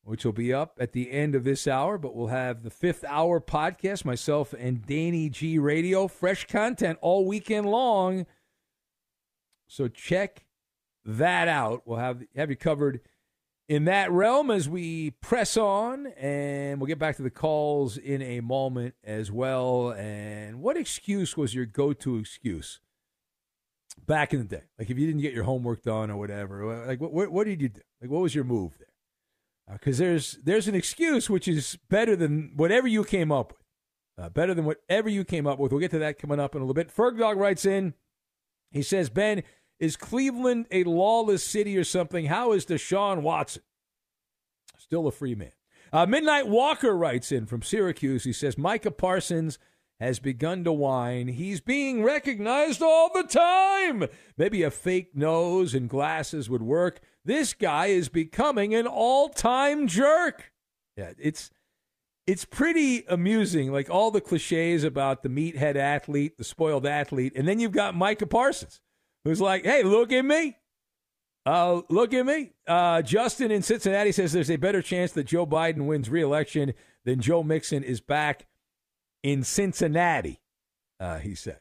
which 0.04 0.26
will 0.26 0.34
be 0.34 0.54
up 0.54 0.78
at 0.80 0.92
the 0.92 1.12
end 1.12 1.36
of 1.36 1.44
this 1.44 1.68
hour, 1.68 1.98
but 1.98 2.16
we'll 2.16 2.28
have 2.28 2.64
the 2.64 2.70
fifth 2.70 3.06
hour 3.08 3.40
podcast, 3.40 4.06
myself 4.06 4.54
and 4.58 4.86
Danny 4.86 5.30
G 5.30 5.58
Radio, 5.58 6.08
fresh 6.08 6.46
content 6.46 6.98
all 7.02 7.26
weekend 7.26 7.68
long. 7.68 8.26
So 9.68 9.88
check 9.88 10.46
that 11.06 11.48
out. 11.48 11.84
We'll 11.86 12.00
have 12.00 12.24
have 12.36 12.50
you 12.50 12.56
covered 12.56 13.02
in 13.70 13.86
that 13.86 14.12
realm 14.12 14.52
as 14.52 14.68
we 14.68 15.12
press 15.12 15.56
on, 15.56 16.08
and 16.18 16.80
we'll 16.80 16.88
get 16.88 17.00
back 17.00 17.16
to 17.18 17.24
the 17.24 17.30
calls 17.30 17.98
in 17.98 18.22
a 18.22 18.42
moment 18.42 18.96
as 19.04 19.32
well. 19.32 19.92
And 19.92 20.62
what 20.62 20.76
excuse 20.76 21.38
was 21.38 21.56
your 21.56 21.66
go-to 21.66 22.18
excuse? 22.18 22.82
Back 23.98 24.34
in 24.34 24.40
the 24.40 24.46
day? 24.46 24.64
Like 24.78 24.90
if 24.90 24.98
you 24.98 25.06
didn't 25.06 25.22
get 25.22 25.34
your 25.34 25.44
homework 25.44 25.84
done 25.84 26.10
or 26.10 26.18
whatever, 26.18 26.86
like 26.86 27.00
what 27.00 27.14
what, 27.14 27.32
what 27.32 27.46
did 27.46 27.62
you 27.62 27.70
do? 27.70 27.82
Like 28.02 28.12
what 28.12 28.22
was 28.22 28.36
your 28.36 28.44
move 28.44 28.78
there? 28.78 29.78
Because 29.78 30.00
uh, 30.00 30.06
there's 30.06 30.32
there's 30.44 30.68
an 30.68 30.76
excuse 30.76 31.30
which 31.30 31.48
is 31.48 31.78
better 31.90 32.16
than 32.16 32.52
whatever 32.56 32.88
you 32.88 33.04
came 33.04 33.32
up 33.32 33.54
with. 33.54 34.26
Uh, 34.26 34.30
better 34.30 34.54
than 34.54 34.66
whatever 34.66 35.10
you 35.10 35.24
came 35.24 35.48
up 35.48 35.58
with. 35.58 35.72
We'll 35.72 35.82
get 35.82 35.92
to 35.92 36.00
that 36.00 36.20
coming 36.20 36.40
up 36.40 36.54
in 36.54 36.62
a 36.62 36.66
little 36.66 36.76
bit. 36.76 36.96
Ferg 36.96 37.18
Dog 37.18 37.38
writes 37.38 37.66
in. 37.66 37.96
He 38.70 38.84
says, 38.84 39.10
Ben, 39.10 39.42
is 39.80 39.96
Cleveland 39.96 40.68
a 40.72 40.84
lawless 40.84 41.44
city 41.44 41.78
or 41.78 41.84
something? 41.84 42.28
How 42.28 42.52
is 42.52 42.66
Deshaun 42.66 43.22
Watson? 43.22 43.64
Still 44.78 45.08
a 45.08 45.12
free 45.12 45.34
man. 45.34 45.52
Uh, 45.92 46.06
Midnight 46.06 46.48
Walker 46.48 46.96
writes 46.96 47.32
in 47.32 47.46
from 47.46 47.62
Syracuse. 47.62 48.24
He 48.24 48.34
says, 48.34 48.58
Micah 48.58 48.92
Parsons 48.92 49.60
has 50.04 50.20
begun 50.20 50.64
to 50.64 50.72
whine. 50.72 51.30
He's 51.30 51.62
being 51.62 52.04
recognized 52.04 52.82
all 52.82 53.10
the 53.14 53.24
time. 53.24 54.06
Maybe 54.38 54.64
a 54.64 54.72
fake 54.72 55.16
nose 55.16 55.74
and 55.74 55.90
glasses 55.90 56.50
would 56.50 56.62
work. 56.62 57.00
This 57.26 57.54
guy 57.54 57.88
is 57.88 58.10
becoming 58.10 58.76
an 58.76 58.86
all-time 58.86 59.88
jerk. 59.88 60.52
Yeah, 60.98 61.14
it's 61.18 61.50
it's 62.26 62.46
pretty 62.46 63.04
amusing, 63.08 63.72
like 63.72 63.90
all 63.90 64.12
the 64.12 64.22
cliches 64.22 64.84
about 64.84 65.24
the 65.24 65.30
meathead 65.30 65.76
athlete, 65.76 66.38
the 66.38 66.44
spoiled 66.44 66.86
athlete, 66.86 67.34
and 67.36 67.48
then 67.48 67.60
you've 67.60 67.72
got 67.72 67.96
Micah 67.96 68.28
Parsons, 68.28 68.82
who's 69.26 69.42
like, 69.42 69.66
"Hey, 69.66 69.84
look 69.84 70.12
at 70.12 70.24
me." 70.24 70.58
Uh, 71.46 71.82
look 71.90 72.14
at 72.14 72.26
me. 72.26 72.54
Uh, 72.68 73.02
Justin 73.02 73.52
in 73.52 73.62
Cincinnati 73.62 74.14
says 74.14 74.32
there's 74.32 74.52
a 74.52 74.56
better 74.56 74.82
chance 74.82 75.12
that 75.12 75.26
Joe 75.26 75.46
Biden 75.46 75.86
wins 75.86 76.10
re-election 76.10 76.74
than 77.04 77.20
Joe 77.20 77.44
Mixon 77.44 77.84
is 77.84 78.00
back 78.00 78.46
in 79.24 79.44
Cincinnati, 79.44 80.42
uh, 81.00 81.18
he 81.18 81.34
says. 81.34 81.60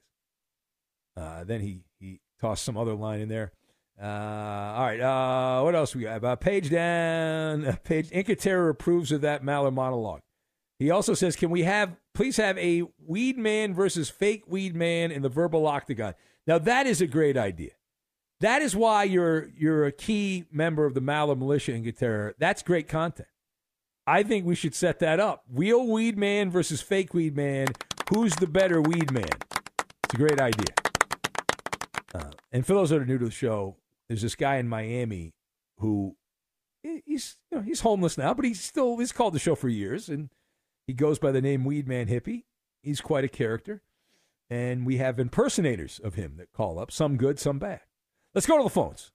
Uh, 1.16 1.44
then 1.44 1.61
he, 1.61 1.85
he 1.98 2.20
tossed 2.40 2.64
some 2.64 2.77
other 2.77 2.94
line 2.94 3.20
in 3.20 3.29
there. 3.29 3.53
Uh, 4.01 4.07
all 4.07 4.87
right. 4.87 5.01
Uh, 5.01 5.62
what 5.62 5.75
else 5.75 5.94
we 5.94 6.03
got? 6.03 6.25
Uh, 6.25 6.37
page 6.37 6.70
down. 6.70 7.79
Page 7.85 8.11
Incaterra 8.11 8.70
approves 8.70 9.12
of 9.12 9.20
that 9.20 9.44
Maller 9.44 9.72
monologue. 9.72 10.20
He 10.79 10.90
also 10.90 11.14
says, 11.14 11.37
"Can 11.37 11.51
we 11.51 11.62
have 11.62 11.94
please 12.14 12.38
have 12.38 12.59
a 12.59 12.83
weed 13.07 13.38
man 13.38 13.75
versus 13.75 14.11
fake 14.11 14.44
weed 14.48 14.75
man 14.75 15.12
in 15.12 15.22
the 15.22 15.29
verbal 15.29 15.66
octagon?" 15.68 16.14
Now 16.46 16.59
that 16.59 16.87
is 16.87 17.01
a 17.01 17.07
great 17.07 17.37
idea. 17.37 17.72
That 18.40 18.62
is 18.62 18.75
why 18.75 19.05
you're 19.05 19.51
you're 19.57 19.87
a 19.87 19.92
key 19.92 20.46
member 20.51 20.85
of 20.85 20.94
the 20.94 21.01
Maller 21.01 21.38
militia 21.38 21.72
Incaterra. 21.72 22.35
That's 22.38 22.62
great 22.62 22.88
content. 22.88 23.29
I 24.06 24.22
think 24.22 24.44
we 24.44 24.54
should 24.54 24.74
set 24.74 24.98
that 24.98 25.20
up. 25.20 25.44
Real 25.48 25.86
weed 25.86 26.18
man 26.18 26.50
versus 26.50 26.80
fake 26.80 27.14
weed 27.14 27.36
man. 27.36 27.68
Who's 28.10 28.34
the 28.34 28.46
better 28.46 28.82
weed 28.82 29.12
man? 29.12 29.28
It's 30.04 30.14
a 30.14 30.16
great 30.16 30.40
idea. 30.40 30.74
Uh, 32.14 32.30
and 32.50 32.66
for 32.66 32.74
those 32.74 32.90
that 32.90 33.00
are 33.00 33.06
new 33.06 33.18
to 33.18 33.26
the 33.26 33.30
show, 33.30 33.76
there's 34.08 34.22
this 34.22 34.34
guy 34.34 34.56
in 34.56 34.68
Miami 34.68 35.34
who 35.78 36.16
he's 36.82 37.36
you 37.50 37.58
know, 37.58 37.62
he's 37.62 37.80
homeless 37.80 38.18
now, 38.18 38.34
but 38.34 38.44
he's 38.44 38.60
still 38.60 38.98
he's 38.98 39.12
called 39.12 39.34
the 39.34 39.38
show 39.38 39.54
for 39.54 39.68
years, 39.68 40.08
and 40.08 40.30
he 40.86 40.92
goes 40.92 41.18
by 41.18 41.30
the 41.30 41.40
name 41.40 41.64
Weed 41.64 41.86
Man 41.86 42.08
Hippie. 42.08 42.44
He's 42.82 43.00
quite 43.00 43.24
a 43.24 43.28
character, 43.28 43.82
and 44.50 44.84
we 44.84 44.96
have 44.96 45.20
impersonators 45.20 46.00
of 46.02 46.14
him 46.14 46.34
that 46.38 46.52
call 46.52 46.78
up, 46.78 46.90
some 46.90 47.16
good, 47.16 47.38
some 47.38 47.58
bad. 47.58 47.82
Let's 48.34 48.46
go 48.46 48.56
to 48.56 48.64
the 48.64 48.70
phones. 48.70 49.12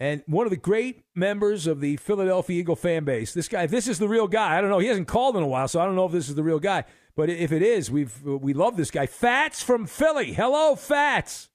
And 0.00 0.22
one 0.26 0.44
of 0.46 0.50
the 0.50 0.56
great 0.56 1.04
members 1.14 1.66
of 1.66 1.80
the 1.80 1.96
Philadelphia 1.98 2.60
Eagle 2.60 2.76
fan 2.76 3.04
base, 3.04 3.32
this 3.32 3.46
guy, 3.48 3.66
this 3.66 3.86
is 3.86 3.98
the 3.98 4.08
real 4.08 4.26
guy. 4.26 4.58
I 4.58 4.60
don't 4.60 4.70
know. 4.70 4.80
He 4.80 4.88
hasn't 4.88 5.06
called 5.06 5.36
in 5.36 5.42
a 5.42 5.46
while, 5.46 5.68
so 5.68 5.80
I 5.80 5.84
don't 5.86 5.94
know 5.94 6.06
if 6.06 6.12
this 6.12 6.28
is 6.28 6.34
the 6.34 6.42
real 6.42 6.58
guy. 6.58 6.84
But 7.16 7.30
if 7.30 7.52
it 7.52 7.62
is, 7.62 7.90
we've 7.90 8.22
we 8.24 8.54
love 8.54 8.76
this 8.76 8.90
guy. 8.90 9.06
Fats 9.06 9.62
from 9.62 9.86
Philly. 9.86 10.32
Hello, 10.32 10.74
Fats. 10.74 11.48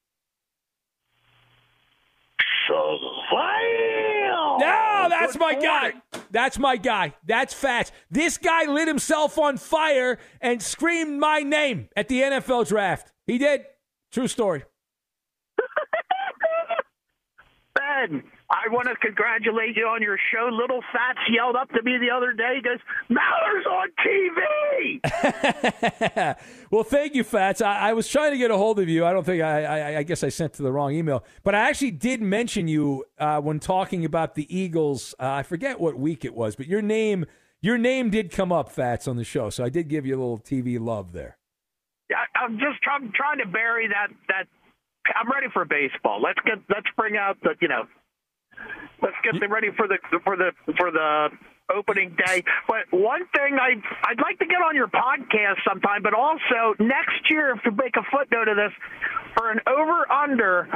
Shazam! 2.68 3.10
No, 4.60 5.06
that's 5.08 5.32
Good 5.32 5.40
my 5.40 5.52
morning. 5.52 5.62
guy. 5.62 6.20
That's 6.30 6.58
my 6.58 6.76
guy. 6.76 7.14
That's 7.26 7.52
Fats. 7.52 7.92
This 8.10 8.38
guy 8.38 8.64
lit 8.64 8.88
himself 8.88 9.38
on 9.38 9.56
fire 9.56 10.18
and 10.40 10.62
screamed 10.62 11.18
my 11.18 11.40
name 11.40 11.88
at 11.96 12.08
the 12.08 12.20
NFL 12.22 12.68
draft. 12.68 13.12
He 13.26 13.38
did. 13.38 13.64
True 14.12 14.28
story. 14.28 14.64
I 18.50 18.68
want 18.70 18.88
to 18.88 18.96
congratulate 18.96 19.76
you 19.76 19.86
on 19.86 20.02
your 20.02 20.18
show. 20.32 20.48
Little 20.50 20.80
Fats 20.92 21.20
yelled 21.30 21.54
up 21.56 21.70
to 21.70 21.82
me 21.82 21.98
the 21.98 22.10
other 22.10 22.32
day. 22.32 22.56
He 22.56 22.62
goes, 22.62 22.78
Maller's 23.08 23.66
on 23.66 23.88
TV! 24.04 25.00
well, 26.70 26.82
thank 26.82 27.14
you, 27.14 27.22
Fats. 27.22 27.62
I, 27.62 27.90
I 27.90 27.92
was 27.92 28.08
trying 28.08 28.32
to 28.32 28.38
get 28.38 28.50
a 28.50 28.56
hold 28.56 28.80
of 28.80 28.88
you. 28.88 29.04
I 29.04 29.12
don't 29.12 29.24
think 29.24 29.42
I, 29.42 29.64
I, 29.64 29.98
I 29.98 30.02
guess 30.02 30.24
I 30.24 30.30
sent 30.30 30.54
to 30.54 30.62
the 30.62 30.72
wrong 30.72 30.92
email, 30.92 31.22
but 31.42 31.54
I 31.54 31.68
actually 31.68 31.92
did 31.92 32.20
mention 32.20 32.66
you 32.66 33.04
uh, 33.18 33.40
when 33.40 33.60
talking 33.60 34.04
about 34.04 34.34
the 34.34 34.52
Eagles. 34.54 35.14
Uh, 35.20 35.30
I 35.30 35.42
forget 35.42 35.78
what 35.78 35.98
week 35.98 36.24
it 36.24 36.34
was, 36.34 36.56
but 36.56 36.66
your 36.66 36.82
name, 36.82 37.26
your 37.60 37.78
name 37.78 38.10
did 38.10 38.32
come 38.32 38.50
up, 38.52 38.70
Fats, 38.70 39.06
on 39.06 39.16
the 39.16 39.24
show. 39.24 39.50
So 39.50 39.64
I 39.64 39.68
did 39.68 39.88
give 39.88 40.06
you 40.06 40.16
a 40.16 40.20
little 40.20 40.38
TV 40.38 40.80
love 40.80 41.12
there. 41.12 41.36
Yeah, 42.10 42.16
I'm 42.34 42.58
just 42.58 42.82
trying, 42.82 43.12
trying 43.14 43.38
to 43.38 43.46
bury 43.46 43.86
that, 43.86 44.08
that. 44.28 44.48
I'm 45.14 45.30
ready 45.30 45.48
for 45.52 45.64
baseball. 45.64 46.20
Let's 46.22 46.40
get 46.44 46.58
let's 46.68 46.86
bring 46.96 47.16
out 47.16 47.38
the 47.42 47.54
you 47.60 47.68
know 47.68 47.84
let's 49.02 49.16
get 49.22 49.38
them 49.40 49.52
ready 49.52 49.70
for 49.76 49.88
the 49.88 49.98
for 50.24 50.36
the 50.36 50.52
for 50.76 50.90
the 50.90 51.28
opening 51.74 52.16
day. 52.26 52.44
But 52.68 52.90
one 52.90 53.26
thing 53.34 53.58
I 53.60 53.76
I'd 54.04 54.20
like 54.20 54.38
to 54.38 54.46
get 54.46 54.60
on 54.62 54.74
your 54.74 54.88
podcast 54.88 55.64
sometime, 55.66 56.02
but 56.02 56.14
also 56.14 56.74
next 56.78 57.30
year, 57.30 57.54
if 57.54 57.60
you 57.64 57.72
make 57.72 57.96
a 57.96 58.02
footnote 58.10 58.48
of 58.48 58.56
this, 58.56 58.72
for 59.36 59.50
an 59.50 59.60
over 59.66 60.10
under, 60.10 60.68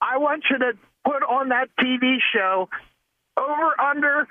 I 0.00 0.18
want 0.18 0.44
you 0.50 0.58
to 0.58 0.72
put 1.04 1.22
on 1.22 1.50
that 1.50 1.68
TV 1.80 2.16
show 2.34 2.68
over 3.36 3.80
under 3.80 4.26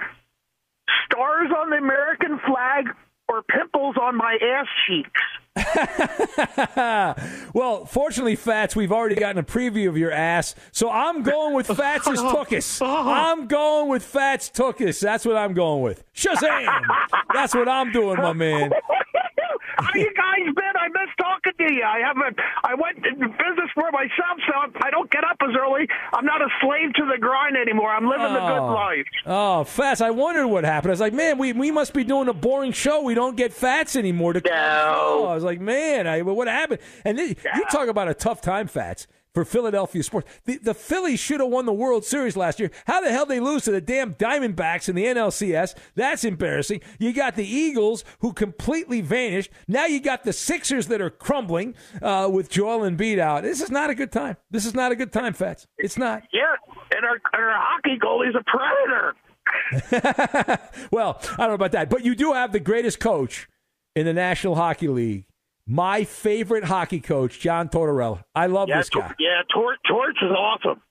stars 1.06 1.50
on 1.58 1.70
the 1.70 1.78
American 1.78 2.40
flag 2.46 2.86
or 3.30 3.44
pimples 3.44 3.96
on 4.02 4.16
my 4.16 4.38
ass 4.42 4.68
cheeks. 4.88 5.22
well, 7.54 7.86
fortunately, 7.86 8.36
Fats, 8.36 8.76
we've 8.76 8.92
already 8.92 9.16
gotten 9.16 9.38
a 9.38 9.44
preview 9.44 9.88
of 9.90 9.98
your 9.98 10.12
ass, 10.12 10.56
so 10.72 10.90
I'm 10.90 11.24
going 11.24 11.54
with 11.54 11.68
Fats's 11.68 12.20
Tookus. 12.22 12.86
I'm 12.86 13.48
going 13.48 13.90
with 13.90 14.04
Fats 14.04 14.50
Tookus. 14.50 15.00
That's 15.00 15.26
what 15.26 15.38
I'm 15.38 15.54
going 15.54 15.82
with. 15.82 16.04
Shazam! 16.14 16.68
That's 17.34 17.54
what 17.56 17.68
I'm 17.68 17.92
doing, 17.92 18.18
my 18.18 18.34
man. 18.34 18.72
How 19.78 19.90
you 19.96 20.12
guys 20.16 20.46
been? 20.56 20.76
I 20.80 20.88
miss 20.90 21.10
talking 21.20 21.54
to 21.60 21.74
you. 21.74 21.84
I 21.84 22.00
haven't. 22.00 22.38
I 22.64 22.74
went 22.76 22.98
in 23.06 23.20
business 23.20 23.70
for 23.76 23.90
myself, 23.92 24.40
so 24.48 24.54
I 24.84 24.90
don't 24.90 25.10
get 25.12 25.24
up 25.24 25.38
as 25.42 25.56
early. 25.60 25.88
I'm 26.14 26.26
not 26.26 26.42
a 26.42 26.48
slave 26.62 26.94
to 26.96 27.06
the 27.12 27.20
grind 27.20 27.56
anymore. 27.58 27.92
I'm 27.92 28.08
living 28.08 28.34
the 28.34 28.40
good 28.40 28.58
Oh. 28.60 28.74
life. 28.74 29.06
Oh, 29.26 29.64
Fats! 29.64 30.02
I 30.02 30.10
wondered 30.10 30.48
what 30.48 30.64
happened. 30.64 30.92
I 30.92 30.94
was 30.94 31.00
like, 31.00 31.14
man, 31.14 31.38
we, 31.38 31.54
we 31.54 31.72
must 31.72 31.94
be 31.94 32.04
doing 32.04 32.28
a 32.28 32.34
boring 32.34 32.72
show. 32.72 33.02
We 33.02 33.14
don't 33.14 33.38
get 33.38 33.54
Fats 33.54 33.96
anymore. 33.96 34.34
To 34.34 34.42
no. 34.46 35.28
I 35.30 35.36
was 35.36 35.44
like, 35.44 35.60
man, 35.60 36.08
I, 36.08 36.22
what 36.24 36.48
happened? 36.48 36.80
And 37.06 37.18
then, 37.18 37.30
you 37.56 37.66
talk 37.72 37.88
about 37.88 38.08
a 38.08 38.14
tough 38.14 38.42
time, 38.42 38.68
Fats. 38.68 39.08
For 39.34 39.46
Philadelphia 39.46 40.02
sports, 40.02 40.28
the, 40.46 40.58
the 40.58 40.74
Phillies 40.74 41.20
should 41.20 41.40
have 41.42 41.50
won 41.50 41.68
the 41.68 41.74
World 41.74 42.04
Series 42.04 42.36
last 42.36 42.60
year. 42.60 42.72
How 42.88 43.02
the 43.02 43.12
hell 43.12 43.26
they 43.28 43.40
lose 43.40 43.66
to 43.66 43.72
the 43.72 43.82
damn 43.82 44.16
Diamondbacks 44.16 44.90
in 44.90 44.96
the 44.96 45.06
NLCS? 45.06 45.76
That's 45.94 46.24
embarrassing. 46.24 46.82
You 46.98 47.14
got 47.14 47.36
the 47.36 47.46
Eagles 47.46 48.04
who 48.20 48.34
completely 48.34 49.02
vanished. 49.02 49.52
Now 49.68 49.86
you 49.86 50.00
got 50.00 50.24
the 50.24 50.34
Sixers 50.34 50.88
that 50.88 51.02
are 51.02 51.12
crumbling 51.12 51.76
uh, 52.02 52.30
with 52.32 52.50
Joel 52.50 52.80
Embiid 52.80 53.20
out. 53.20 53.44
This 53.44 53.62
is 53.62 53.70
not 53.70 53.92
a 53.92 53.96
good 53.96 54.12
time. 54.12 54.38
This 54.50 54.66
is 54.66 54.74
not 54.74 54.92
a 54.92 54.96
good 54.96 55.14
time, 55.14 55.34
Fats. 55.34 55.68
It's 55.78 55.98
not. 55.98 56.24
Yeah, 56.34 56.54
and 56.96 57.04
our, 57.04 57.20
our 57.34 57.52
hockey 57.56 57.98
goalie's 58.00 58.36
a 58.36 58.44
predator. 58.44 59.16
well, 60.92 61.20
I 61.34 61.38
don't 61.38 61.50
know 61.50 61.54
about 61.54 61.72
that, 61.72 61.90
but 61.90 62.06
you 62.06 62.16
do 62.16 62.34
have 62.34 62.52
the 62.52 62.60
greatest 62.60 63.00
coach 63.00 63.48
in 63.96 64.06
the 64.06 64.14
National 64.14 64.56
Hockey 64.56 64.88
League. 64.88 65.26
My 65.70 66.06
favorite 66.06 66.64
hockey 66.64 67.02
coach, 67.02 67.40
John 67.40 67.68
Tortorella. 67.68 68.24
I 68.34 68.48
love 68.48 68.70
yeah, 68.70 68.78
this 68.78 68.90
guy. 68.90 69.02
Tor- 69.02 69.16
yeah, 69.20 69.42
Tor- 69.54 69.78
Torch 69.88 70.18
is 70.22 70.32
awesome. 70.32 70.82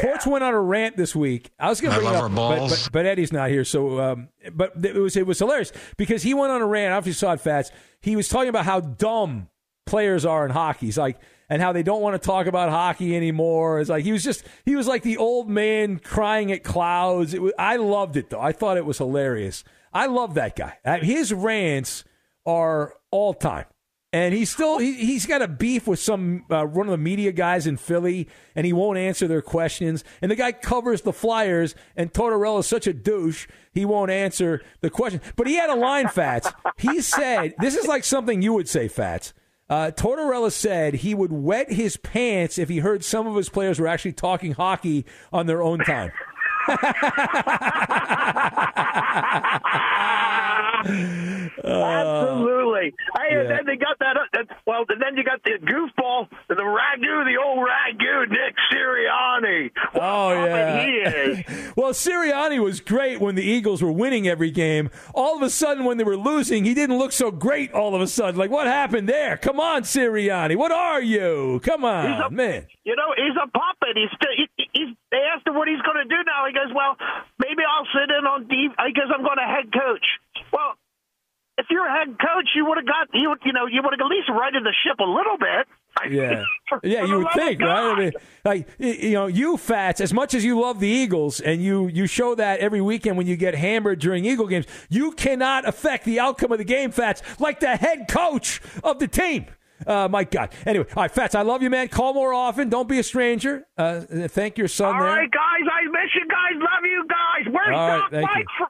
Torch 0.00 0.26
went 0.26 0.42
on 0.42 0.52
a 0.54 0.60
rant 0.60 0.96
this 0.96 1.14
week. 1.14 1.50
I 1.58 1.68
was 1.68 1.80
going 1.80 1.92
to 1.94 2.00
bring 2.00 2.08
it 2.08 2.12
love 2.12 2.16
up, 2.16 2.22
our 2.24 2.28
but, 2.50 2.58
balls. 2.58 2.84
but, 2.84 2.92
but 2.92 3.06
Eddie's 3.06 3.32
not 3.32 3.50
here. 3.50 3.64
So, 3.64 4.00
um, 4.00 4.28
but 4.52 4.72
it 4.84 4.94
was 4.94 5.16
it 5.16 5.26
was 5.26 5.38
hilarious 5.38 5.72
because 5.96 6.22
he 6.22 6.34
went 6.34 6.52
on 6.52 6.60
a 6.62 6.66
rant. 6.66 6.92
After 6.92 7.10
you 7.10 7.14
saw 7.14 7.32
it, 7.32 7.40
Fats, 7.40 7.70
he 8.00 8.16
was 8.16 8.28
talking 8.28 8.48
about 8.48 8.64
how 8.64 8.80
dumb 8.80 9.48
players 9.86 10.24
are 10.24 10.44
in 10.44 10.50
hockey. 10.50 10.86
He's 10.86 10.98
like, 10.98 11.18
and 11.48 11.62
how 11.62 11.72
they 11.72 11.82
don't 11.82 12.02
want 12.02 12.20
to 12.20 12.26
talk 12.26 12.46
about 12.46 12.70
hockey 12.70 13.16
anymore. 13.16 13.80
It's 13.80 13.88
like 13.90 14.04
he 14.04 14.12
was 14.12 14.24
just 14.24 14.44
he 14.64 14.76
was 14.76 14.86
like 14.86 15.02
the 15.02 15.16
old 15.16 15.48
man 15.48 15.98
crying 15.98 16.52
at 16.52 16.62
clouds. 16.64 17.32
It 17.34 17.40
was, 17.40 17.52
I 17.58 17.76
loved 17.76 18.16
it 18.16 18.30
though. 18.30 18.40
I 18.40 18.52
thought 18.52 18.76
it 18.76 18.84
was 18.84 18.98
hilarious. 18.98 19.64
I 19.92 20.06
love 20.06 20.34
that 20.34 20.56
guy. 20.56 20.78
Uh, 20.84 20.98
His 20.98 21.32
rants 21.32 22.04
are 22.44 22.94
all 23.10 23.32
time. 23.32 23.64
And 24.16 24.32
he's 24.32 24.50
still 24.50 24.78
he, 24.78 24.94
he's 24.94 25.26
got 25.26 25.42
a 25.42 25.48
beef 25.48 25.86
with 25.86 26.00
some 26.00 26.46
uh, 26.48 26.64
one 26.64 26.86
of 26.86 26.90
the 26.90 26.96
media 26.96 27.32
guys 27.32 27.66
in 27.66 27.76
Philly, 27.76 28.30
and 28.54 28.64
he 28.64 28.72
won't 28.72 28.96
answer 28.96 29.28
their 29.28 29.42
questions. 29.42 30.04
And 30.22 30.30
the 30.30 30.36
guy 30.36 30.52
covers 30.52 31.02
the 31.02 31.12
Flyers, 31.12 31.74
and 31.96 32.10
Tortorella 32.10 32.60
is 32.60 32.66
such 32.66 32.86
a 32.86 32.94
douche, 32.94 33.46
he 33.74 33.84
won't 33.84 34.10
answer 34.10 34.62
the 34.80 34.88
question. 34.88 35.20
But 35.36 35.48
he 35.48 35.56
had 35.56 35.68
a 35.68 35.74
line, 35.74 36.08
Fats. 36.08 36.50
He 36.78 37.02
said, 37.02 37.56
"This 37.58 37.76
is 37.76 37.86
like 37.86 38.04
something 38.04 38.40
you 38.40 38.54
would 38.54 38.70
say, 38.70 38.88
Fats." 38.88 39.34
Uh, 39.68 39.90
Tortorella 39.94 40.50
said 40.50 40.94
he 40.94 41.14
would 41.14 41.30
wet 41.30 41.70
his 41.70 41.98
pants 41.98 42.56
if 42.56 42.70
he 42.70 42.78
heard 42.78 43.04
some 43.04 43.26
of 43.26 43.36
his 43.36 43.50
players 43.50 43.78
were 43.78 43.86
actually 43.86 44.14
talking 44.14 44.52
hockey 44.52 45.04
on 45.30 45.44
their 45.44 45.62
own 45.62 45.80
time. 45.80 46.10
Absolutely. 51.64 52.94
Hey, 53.16 53.36
and 53.40 53.50
then 53.50 53.60
they 53.66 53.76
got 53.76 53.98
that. 54.00 54.16
Well, 54.66 54.84
and 54.88 55.00
then 55.00 55.16
you 55.16 55.24
got 55.24 55.42
the 55.44 55.58
goofball, 55.62 56.28
the 56.48 56.54
ragu, 56.54 57.24
the 57.24 57.38
old 57.42 57.66
ragu, 57.66 58.28
Nick 58.30 58.54
Sirianni. 58.72 59.70
Oh 59.94 60.32
yeah, 60.32 60.82
he 60.82 60.90
is. 60.92 61.72
well, 61.76 61.92
Sirianni 61.92 62.62
was 62.62 62.80
great 62.80 63.20
when 63.20 63.34
the 63.34 63.42
Eagles 63.42 63.82
were 63.82 63.92
winning 63.92 64.28
every 64.28 64.50
game. 64.50 64.90
All 65.14 65.36
of 65.36 65.42
a 65.42 65.50
sudden, 65.50 65.84
when 65.84 65.98
they 65.98 66.04
were 66.04 66.16
losing, 66.16 66.64
he 66.64 66.74
didn't 66.74 66.98
look 66.98 67.12
so 67.12 67.30
great. 67.30 67.72
All 67.72 67.94
of 67.94 68.00
a 68.00 68.06
sudden, 68.06 68.38
like 68.38 68.50
what 68.50 68.66
happened 68.66 69.08
there? 69.08 69.36
Come 69.36 69.60
on, 69.60 69.82
Sirianni, 69.82 70.56
what 70.56 70.72
are 70.72 71.02
you? 71.02 71.60
Come 71.64 71.84
on, 71.84 72.12
He's 72.12 72.20
a- 72.26 72.30
man. 72.30 72.66
You 72.84 72.94
know, 72.94 73.10
he's 73.16 73.34
a 73.34 73.50
puppet. 73.50 73.96
He's 73.96 74.10
still. 74.14 74.30
He, 74.36 74.68
he's. 74.72 74.94
They 75.10 75.18
asked 75.34 75.46
him 75.46 75.54
what 75.54 75.66
he's 75.66 75.82
going 75.82 75.98
to 75.98 76.08
do 76.08 76.22
now. 76.24 76.46
He 76.46 76.52
goes, 76.54 76.70
"Well, 76.74 76.96
maybe 77.38 77.62
I'll 77.66 77.86
sit 77.90 78.10
in 78.14 78.24
on 78.26 78.46
D 78.46 78.68
guess 78.94 79.10
I'm 79.12 79.22
going 79.22 79.38
to 79.38 79.48
head 79.48 79.72
coach." 79.72 80.06
Well, 80.52 80.78
if 81.58 81.66
you're 81.70 81.86
a 81.86 81.90
head 81.98 82.08
coach, 82.18 82.48
you 82.54 82.64
would 82.66 82.76
have 82.78 82.86
got 82.86 83.08
you. 83.14 83.34
You 83.44 83.52
know, 83.52 83.66
you 83.66 83.80
would 83.82 83.92
have 83.92 84.00
at 84.00 84.06
least 84.10 84.28
righted 84.28 84.62
the 84.64 84.74
ship 84.84 84.98
a 84.98 85.04
little 85.04 85.38
bit. 85.38 85.66
Yeah, 86.10 86.42
For- 86.68 86.80
yeah, 86.82 87.00
for 87.00 87.06
you 87.06 87.18
would 87.20 87.32
think, 87.32 87.60
right? 87.62 87.92
I 87.94 87.98
mean, 87.98 88.12
like 88.44 88.68
you 88.78 89.12
know, 89.12 89.26
you 89.26 89.56
Fats, 89.56 90.00
as 90.02 90.12
much 90.12 90.34
as 90.34 90.44
you 90.44 90.60
love 90.60 90.78
the 90.80 90.88
Eagles, 90.88 91.40
and 91.40 91.62
you 91.62 91.88
you 91.88 92.06
show 92.06 92.34
that 92.34 92.60
every 92.60 92.82
weekend 92.82 93.16
when 93.16 93.26
you 93.26 93.36
get 93.36 93.54
hammered 93.54 93.98
during 93.98 94.24
Eagle 94.26 94.46
games, 94.46 94.66
you 94.90 95.12
cannot 95.12 95.66
affect 95.66 96.04
the 96.04 96.20
outcome 96.20 96.52
of 96.52 96.58
the 96.58 96.64
game, 96.64 96.90
Fats, 96.90 97.22
like 97.40 97.60
the 97.60 97.76
head 97.76 98.08
coach 98.08 98.60
of 98.84 98.98
the 98.98 99.08
team. 99.08 99.46
Uh, 99.86 100.08
my 100.08 100.24
God. 100.24 100.54
Anyway, 100.64 100.86
all 100.96 101.02
right, 101.02 101.10
Fats, 101.10 101.34
I 101.34 101.42
love 101.42 101.62
you, 101.62 101.68
man. 101.68 101.88
Call 101.88 102.14
more 102.14 102.32
often. 102.32 102.70
Don't 102.70 102.88
be 102.88 102.98
a 102.98 103.02
stranger. 103.02 103.66
Uh, 103.76 104.00
thank 104.28 104.56
your 104.56 104.68
son 104.68 104.86
All 104.94 105.00
there. 105.02 105.02
right, 105.10 105.30
guys. 105.30 105.68
I 105.70 105.84
miss 105.84 106.14
you 106.14 106.26
guys. 106.26 106.54
Love 106.56 106.84
you 106.84 107.06
guys. 107.08 107.52
Where's 107.54 107.76
All 107.76 107.88
right, 107.88 108.10
Doc 108.10 108.22
Mike? 108.22 108.46
you. 108.58 108.66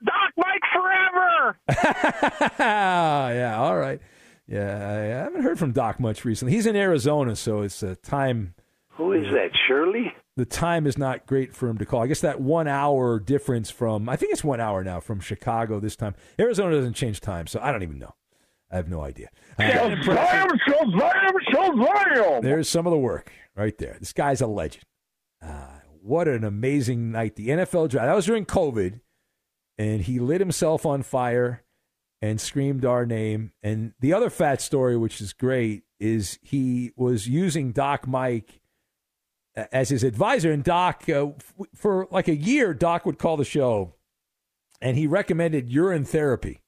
For, 1.54 1.74
Doc 1.74 1.86
Mike 1.86 2.56
forever. 2.56 3.34
yeah, 3.34 3.56
all 3.58 3.76
right. 3.76 4.00
Yeah, 4.48 4.88
I 4.88 5.22
haven't 5.24 5.42
heard 5.42 5.58
from 5.58 5.72
Doc 5.72 5.98
much 5.98 6.24
recently. 6.24 6.54
He's 6.54 6.66
in 6.66 6.76
Arizona, 6.76 7.34
so 7.34 7.62
it's 7.62 7.82
a 7.82 7.96
time. 7.96 8.54
Who 8.90 9.12
is 9.12 9.32
that? 9.32 9.50
Shirley? 9.66 10.12
The 10.36 10.44
time 10.44 10.86
is 10.86 10.96
not 10.98 11.26
great 11.26 11.54
for 11.54 11.68
him 11.68 11.78
to 11.78 11.86
call. 11.86 12.02
I 12.02 12.06
guess 12.06 12.20
that 12.20 12.40
one 12.40 12.68
hour 12.68 13.18
difference 13.18 13.70
from 13.70 14.08
I 14.08 14.16
think 14.16 14.32
it's 14.32 14.44
one 14.44 14.60
hour 14.60 14.84
now 14.84 15.00
from 15.00 15.18
Chicago 15.20 15.80
this 15.80 15.96
time. 15.96 16.14
Arizona 16.38 16.76
doesn't 16.76 16.94
change 16.94 17.20
time, 17.20 17.46
so 17.46 17.58
I 17.62 17.72
don't 17.72 17.82
even 17.82 17.98
know. 17.98 18.14
I 18.70 18.76
have 18.76 18.88
no 18.88 19.00
idea. 19.02 19.28
Uh! 19.58 19.64
There's 22.42 22.68
some 22.68 22.86
of 22.86 22.90
the 22.90 22.98
work 22.98 23.32
right 23.56 23.76
there. 23.78 23.96
This 23.98 24.12
guy's 24.12 24.40
a 24.40 24.46
legend. 24.46 24.84
Uh, 25.40 25.66
what 26.02 26.28
an 26.28 26.44
amazing 26.44 27.10
night. 27.10 27.36
The 27.36 27.48
NFL 27.48 27.88
draft. 27.90 28.06
That 28.06 28.14
was 28.14 28.26
during 28.26 28.44
COVID, 28.44 29.00
and 29.78 30.02
he 30.02 30.18
lit 30.18 30.40
himself 30.40 30.86
on 30.86 31.02
fire 31.02 31.62
and 32.22 32.40
screamed 32.40 32.84
our 32.84 33.04
name. 33.04 33.52
And 33.62 33.92
the 34.00 34.12
other 34.12 34.30
fat 34.30 34.60
story, 34.60 34.96
which 34.96 35.20
is 35.20 35.32
great, 35.32 35.84
is 36.00 36.38
he 36.42 36.92
was 36.96 37.28
using 37.28 37.72
Doc 37.72 38.06
Mike 38.06 38.60
as 39.54 39.88
his 39.88 40.02
advisor. 40.02 40.50
And 40.50 40.64
Doc, 40.64 41.08
uh, 41.08 41.28
for 41.74 42.08
like 42.10 42.28
a 42.28 42.36
year, 42.36 42.74
Doc 42.74 43.06
would 43.06 43.18
call 43.18 43.36
the 43.36 43.44
show, 43.44 43.94
and 44.80 44.96
he 44.96 45.06
recommended 45.06 45.70
urine 45.70 46.04
therapy. 46.04 46.62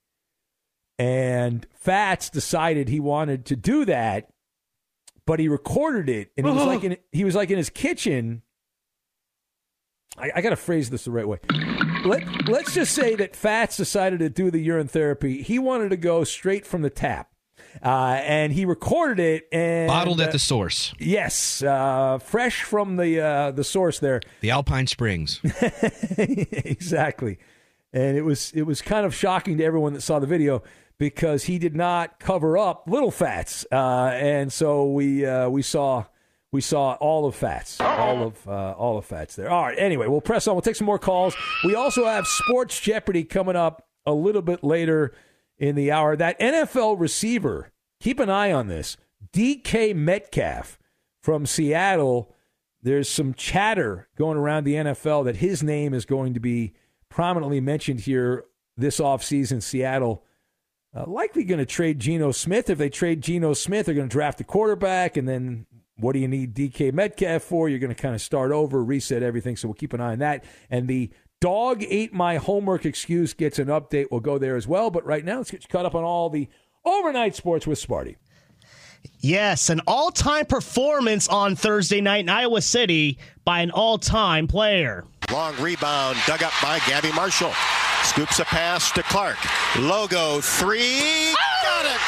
And 0.98 1.66
Fats 1.72 2.28
decided 2.28 2.88
he 2.88 3.00
wanted 3.00 3.46
to 3.46 3.56
do 3.56 3.84
that, 3.84 4.30
but 5.26 5.38
he 5.38 5.48
recorded 5.48 6.08
it, 6.08 6.32
and 6.36 6.46
he 6.46 6.52
was 6.52 6.64
like 6.64 6.84
in 6.84 6.96
he 7.12 7.24
was 7.24 7.34
like 7.34 7.50
in 7.50 7.56
his 7.56 7.70
kitchen 7.70 8.42
I, 10.18 10.30
I 10.36 10.40
got 10.40 10.50
to 10.50 10.56
phrase 10.56 10.90
this 10.90 11.04
the 11.04 11.10
right 11.10 11.26
way. 11.26 11.38
Let 12.04 12.48
Let's 12.48 12.74
just 12.74 12.94
say 12.94 13.14
that 13.16 13.34
Fats 13.36 13.76
decided 13.76 14.20
to 14.20 14.28
do 14.28 14.50
the 14.50 14.58
urine 14.60 14.88
therapy. 14.88 15.42
He 15.42 15.58
wanted 15.58 15.90
to 15.90 15.96
go 15.96 16.24
straight 16.24 16.66
from 16.66 16.82
the 16.82 16.90
tap. 16.90 17.30
Uh, 17.82 18.20
and 18.24 18.52
he 18.52 18.64
recorded 18.64 19.20
it 19.20 19.48
and 19.52 19.88
Bottled 19.88 20.20
at 20.20 20.30
uh, 20.30 20.32
the 20.32 20.38
source, 20.38 20.94
Yes, 20.98 21.62
uh, 21.62 22.18
fresh 22.18 22.62
from 22.62 22.96
the 22.96 23.20
uh, 23.20 23.50
the 23.52 23.62
source 23.62 23.98
there. 24.00 24.20
the 24.40 24.50
Alpine 24.50 24.86
Springs. 24.86 25.40
exactly. 26.18 27.38
And 27.92 28.16
it 28.16 28.22
was 28.22 28.50
it 28.52 28.62
was 28.62 28.82
kind 28.82 29.04
of 29.06 29.14
shocking 29.14 29.58
to 29.58 29.64
everyone 29.64 29.92
that 29.92 30.00
saw 30.00 30.18
the 30.18 30.26
video 30.26 30.62
because 30.98 31.44
he 31.44 31.58
did 31.58 31.76
not 31.76 32.18
cover 32.18 32.58
up 32.58 32.84
little 32.88 33.10
fats, 33.10 33.64
uh, 33.70 34.10
and 34.14 34.52
so 34.52 34.90
we 34.90 35.24
uh, 35.24 35.48
we 35.48 35.62
saw 35.62 36.04
we 36.50 36.60
saw 36.60 36.94
all 36.94 37.26
of 37.26 37.34
fats, 37.34 37.80
all 37.80 38.22
of 38.22 38.48
uh, 38.48 38.72
all 38.72 38.96
of 38.96 39.04
fats 39.04 39.36
there. 39.36 39.50
All 39.50 39.64
right. 39.64 39.78
Anyway, 39.78 40.06
we'll 40.06 40.20
press 40.20 40.46
on. 40.46 40.54
We'll 40.54 40.62
take 40.62 40.76
some 40.76 40.86
more 40.86 40.98
calls. 40.98 41.36
We 41.64 41.74
also 41.74 42.06
have 42.06 42.26
Sports 42.26 42.80
Jeopardy 42.80 43.24
coming 43.24 43.56
up 43.56 43.86
a 44.06 44.12
little 44.12 44.42
bit 44.42 44.64
later 44.64 45.12
in 45.58 45.74
the 45.74 45.90
hour. 45.92 46.16
That 46.16 46.38
NFL 46.40 46.98
receiver, 46.98 47.70
keep 48.00 48.18
an 48.18 48.30
eye 48.30 48.52
on 48.52 48.68
this. 48.68 48.96
DK 49.32 49.94
Metcalf 49.94 50.78
from 51.20 51.44
Seattle. 51.44 52.34
There's 52.82 53.08
some 53.08 53.34
chatter 53.34 54.08
going 54.16 54.38
around 54.38 54.64
the 54.64 54.74
NFL 54.74 55.24
that 55.24 55.36
his 55.36 55.62
name 55.62 55.92
is 55.92 56.04
going 56.04 56.34
to 56.34 56.40
be 56.40 56.72
prominently 57.08 57.60
mentioned 57.60 58.00
here 58.00 58.44
this 58.76 59.00
offseason. 59.00 59.62
Seattle 59.62 60.24
uh, 60.94 61.04
likely 61.06 61.44
going 61.44 61.58
to 61.58 61.66
trade 61.66 61.98
Geno 61.98 62.32
Smith. 62.32 62.70
If 62.70 62.78
they 62.78 62.88
trade 62.88 63.20
Geno 63.20 63.52
Smith, 63.52 63.86
they're 63.86 63.94
going 63.94 64.08
to 64.08 64.12
draft 64.12 64.40
a 64.40 64.44
quarterback, 64.44 65.16
and 65.16 65.28
then 65.28 65.66
what 65.98 66.12
do 66.12 66.20
you 66.20 66.28
need 66.28 66.54
DK 66.54 66.92
Metcalf 66.92 67.42
for? 67.42 67.68
You're 67.68 67.78
going 67.78 67.94
to 67.94 68.00
kind 68.00 68.14
of 68.14 68.20
start 68.20 68.52
over, 68.52 68.82
reset 68.82 69.22
everything. 69.22 69.56
So 69.56 69.68
we'll 69.68 69.74
keep 69.74 69.92
an 69.92 70.00
eye 70.00 70.12
on 70.12 70.20
that. 70.20 70.44
And 70.70 70.88
the 70.88 71.10
dog 71.40 71.82
ate 71.82 72.12
my 72.12 72.36
homework 72.36 72.86
excuse 72.86 73.34
gets 73.34 73.58
an 73.58 73.66
update. 73.66 74.06
We'll 74.10 74.20
go 74.20 74.38
there 74.38 74.56
as 74.56 74.66
well. 74.66 74.90
But 74.90 75.04
right 75.04 75.24
now, 75.24 75.38
let's 75.38 75.50
get 75.50 75.62
you 75.62 75.68
caught 75.68 75.86
up 75.86 75.94
on 75.94 76.04
all 76.04 76.30
the 76.30 76.48
overnight 76.84 77.34
sports 77.34 77.66
with 77.66 77.80
Sparty. 77.80 78.16
Yes, 79.20 79.70
an 79.70 79.80
all 79.86 80.10
time 80.10 80.46
performance 80.46 81.28
on 81.28 81.56
Thursday 81.56 82.00
night 82.00 82.20
in 82.20 82.28
Iowa 82.28 82.60
City 82.60 83.18
by 83.44 83.60
an 83.60 83.70
all 83.70 83.98
time 83.98 84.46
player. 84.46 85.04
Long 85.32 85.54
rebound 85.60 86.18
dug 86.26 86.42
up 86.42 86.52
by 86.62 86.78
Gabby 86.86 87.12
Marshall. 87.12 87.52
Scoops 88.02 88.38
a 88.38 88.44
pass 88.44 88.90
to 88.92 89.02
Clark. 89.02 89.36
Logo 89.78 90.40
three. 90.40 91.34
Got 91.62 91.86
it. 91.86 92.00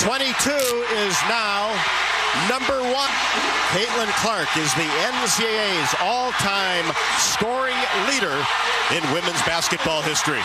22 0.00 0.50
is 0.50 1.16
now 1.28 2.05
number 2.48 2.78
one. 2.92 3.12
Caitlin 3.72 4.08
Clark 4.22 4.48
is 4.56 4.72
the 4.74 4.88
NCAA's 5.10 5.94
all 6.00 6.32
time 6.32 6.84
scoring 7.18 7.76
leader 8.08 8.36
in 8.94 9.02
women's 9.12 9.42
basketball 9.42 10.02
history. 10.02 10.42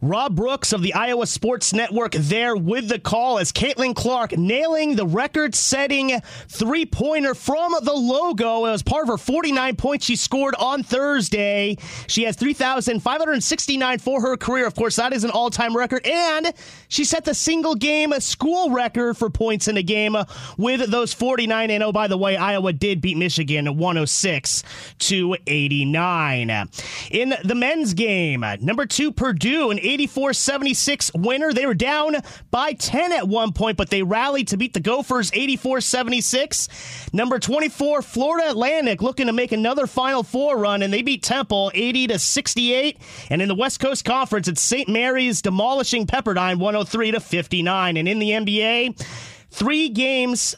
Rob 0.00 0.36
Brooks 0.36 0.72
of 0.72 0.82
the 0.82 0.94
Iowa 0.94 1.26
Sports 1.26 1.72
Network 1.72 2.12
there 2.12 2.56
with 2.56 2.88
the 2.88 2.98
call 2.98 3.38
as 3.38 3.52
Caitlin 3.52 3.94
Clark 3.94 4.36
nailing 4.36 4.96
the 4.96 5.06
record 5.06 5.54
setting 5.54 6.20
three 6.48 6.86
pointer 6.86 7.34
from 7.34 7.74
the 7.82 7.92
logo. 7.92 8.66
It 8.66 8.70
was 8.70 8.82
part 8.82 9.04
of 9.04 9.08
her 9.08 9.18
49 9.18 9.76
points 9.76 10.06
she 10.06 10.16
scored 10.16 10.54
on 10.56 10.82
Thursday. 10.82 11.76
She 12.06 12.24
has 12.24 12.36
3,569 12.36 13.98
for 13.98 14.20
her 14.20 14.36
career. 14.36 14.66
Of 14.66 14.74
course, 14.74 14.96
that 14.96 15.12
is 15.12 15.24
an 15.24 15.30
all 15.30 15.50
time 15.50 15.76
record. 15.76 16.06
And 16.06 16.52
she 16.88 17.04
set 17.04 17.24
the 17.24 17.34
single 17.34 17.74
game 17.74 18.12
school 18.20 18.70
record 18.70 19.16
for 19.16 19.30
points 19.30 19.68
in 19.68 19.76
a 19.76 19.82
game 19.82 20.16
with 20.56 20.90
those 20.90 21.12
49. 21.14 21.70
And 21.70 21.82
oh, 21.82 21.92
by 21.92 22.08
the 22.08 22.18
way, 22.18 22.36
Iowa 22.36 22.72
did 22.72 23.00
beat 23.00 23.16
Michigan 23.16 23.76
106 23.76 24.62
to 24.98 25.36
89. 25.46 26.68
In 27.10 27.34
the 27.44 27.54
men's 27.54 27.94
game, 27.94 28.44
number 28.60 28.86
two, 28.86 29.12
Purdue, 29.12 29.73
an 29.74 29.80
84 29.82 30.32
76 30.32 31.12
winner. 31.14 31.52
They 31.52 31.66
were 31.66 31.74
down 31.74 32.16
by 32.50 32.72
10 32.72 33.12
at 33.12 33.28
one 33.28 33.52
point, 33.52 33.76
but 33.76 33.90
they 33.90 34.02
rallied 34.02 34.48
to 34.48 34.56
beat 34.56 34.72
the 34.72 34.80
Gophers 34.80 35.30
84 35.34 35.80
76. 35.80 36.68
Number 37.12 37.38
24, 37.38 38.02
Florida 38.02 38.50
Atlantic, 38.50 39.02
looking 39.02 39.26
to 39.26 39.32
make 39.32 39.52
another 39.52 39.86
Final 39.86 40.22
Four 40.22 40.58
run, 40.58 40.82
and 40.82 40.92
they 40.92 41.02
beat 41.02 41.22
Temple 41.22 41.72
80 41.74 42.08
to 42.08 42.18
68. 42.18 42.98
And 43.30 43.42
in 43.42 43.48
the 43.48 43.54
West 43.54 43.80
Coast 43.80 44.04
Conference, 44.04 44.48
it's 44.48 44.62
St. 44.62 44.88
Mary's 44.88 45.42
demolishing 45.42 46.06
Pepperdine 46.06 46.58
103 46.58 47.10
to 47.12 47.20
59. 47.20 47.96
And 47.96 48.08
in 48.08 48.18
the 48.18 48.30
NBA, 48.30 49.04
three 49.50 49.88
games 49.88 50.54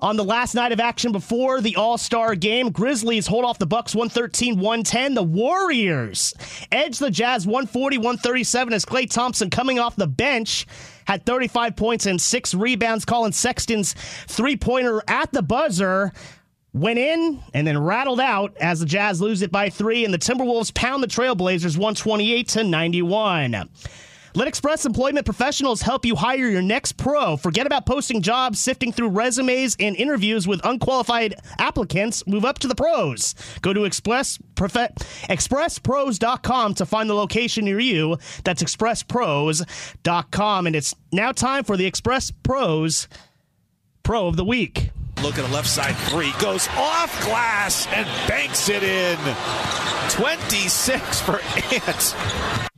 on 0.00 0.16
the 0.16 0.24
last 0.24 0.54
night 0.54 0.72
of 0.72 0.80
action 0.80 1.12
before 1.12 1.60
the 1.60 1.76
All-Star 1.76 2.34
game. 2.34 2.70
Grizzlies 2.70 3.26
hold 3.26 3.44
off 3.44 3.58
the 3.58 3.66
Bucks 3.66 3.94
113-110. 3.94 5.14
The 5.14 5.22
Warriors 5.22 6.34
edge 6.72 6.98
the 6.98 7.10
Jazz 7.10 7.46
140-137 7.46 8.72
as 8.72 8.84
Klay 8.84 9.10
Thompson 9.10 9.50
coming 9.50 9.78
off 9.78 9.96
the 9.96 10.06
bench 10.06 10.66
had 11.06 11.26
35 11.26 11.76
points 11.76 12.06
and 12.06 12.20
6 12.20 12.54
rebounds. 12.54 13.04
Collin 13.04 13.32
Sexton's 13.32 13.94
three-pointer 14.28 15.02
at 15.08 15.32
the 15.32 15.42
buzzer 15.42 16.12
went 16.72 16.98
in 16.98 17.42
and 17.52 17.66
then 17.66 17.76
rattled 17.78 18.20
out 18.20 18.56
as 18.58 18.80
the 18.80 18.86
Jazz 18.86 19.20
lose 19.20 19.42
it 19.42 19.50
by 19.50 19.70
3 19.70 20.04
and 20.04 20.14
the 20.14 20.18
Timberwolves 20.18 20.72
pound 20.72 21.02
the 21.02 21.08
Trailblazers 21.08 21.76
128 21.76 22.48
to 22.48 22.64
91. 22.64 23.68
Let 24.34 24.46
Express 24.46 24.86
Employment 24.86 25.24
Professionals 25.24 25.82
help 25.82 26.04
you 26.04 26.14
hire 26.14 26.48
your 26.48 26.62
next 26.62 26.96
pro. 26.96 27.36
Forget 27.36 27.66
about 27.66 27.84
posting 27.84 28.22
jobs, 28.22 28.60
sifting 28.60 28.92
through 28.92 29.08
resumes 29.08 29.76
and 29.80 29.96
interviews 29.96 30.46
with 30.46 30.64
unqualified 30.64 31.34
applicants. 31.58 32.24
Move 32.28 32.44
up 32.44 32.60
to 32.60 32.68
the 32.68 32.76
pros. 32.76 33.34
Go 33.60 33.72
to 33.72 33.84
Express 33.84 34.38
Profe- 34.54 34.94
expresspros.com 35.28 36.74
to 36.74 36.86
find 36.86 37.10
the 37.10 37.14
location 37.14 37.64
near 37.64 37.80
you. 37.80 38.18
That's 38.44 38.62
expresspros.com. 38.62 40.66
And 40.66 40.76
it's 40.76 40.94
now 41.12 41.32
time 41.32 41.64
for 41.64 41.76
the 41.76 41.86
Express 41.86 42.30
Pros 42.30 43.08
Pro 44.04 44.28
of 44.28 44.36
the 44.36 44.44
Week. 44.44 44.90
Look 45.22 45.38
at 45.38 45.46
the 45.46 45.52
left 45.52 45.68
side 45.68 45.96
three. 46.08 46.32
Goes 46.40 46.68
off 46.76 47.24
glass 47.24 47.86
and 47.88 48.06
banks 48.28 48.68
it 48.68 48.82
in. 48.82 49.18
26 50.10 51.20
for 51.20 51.40
Ant. 51.86 52.69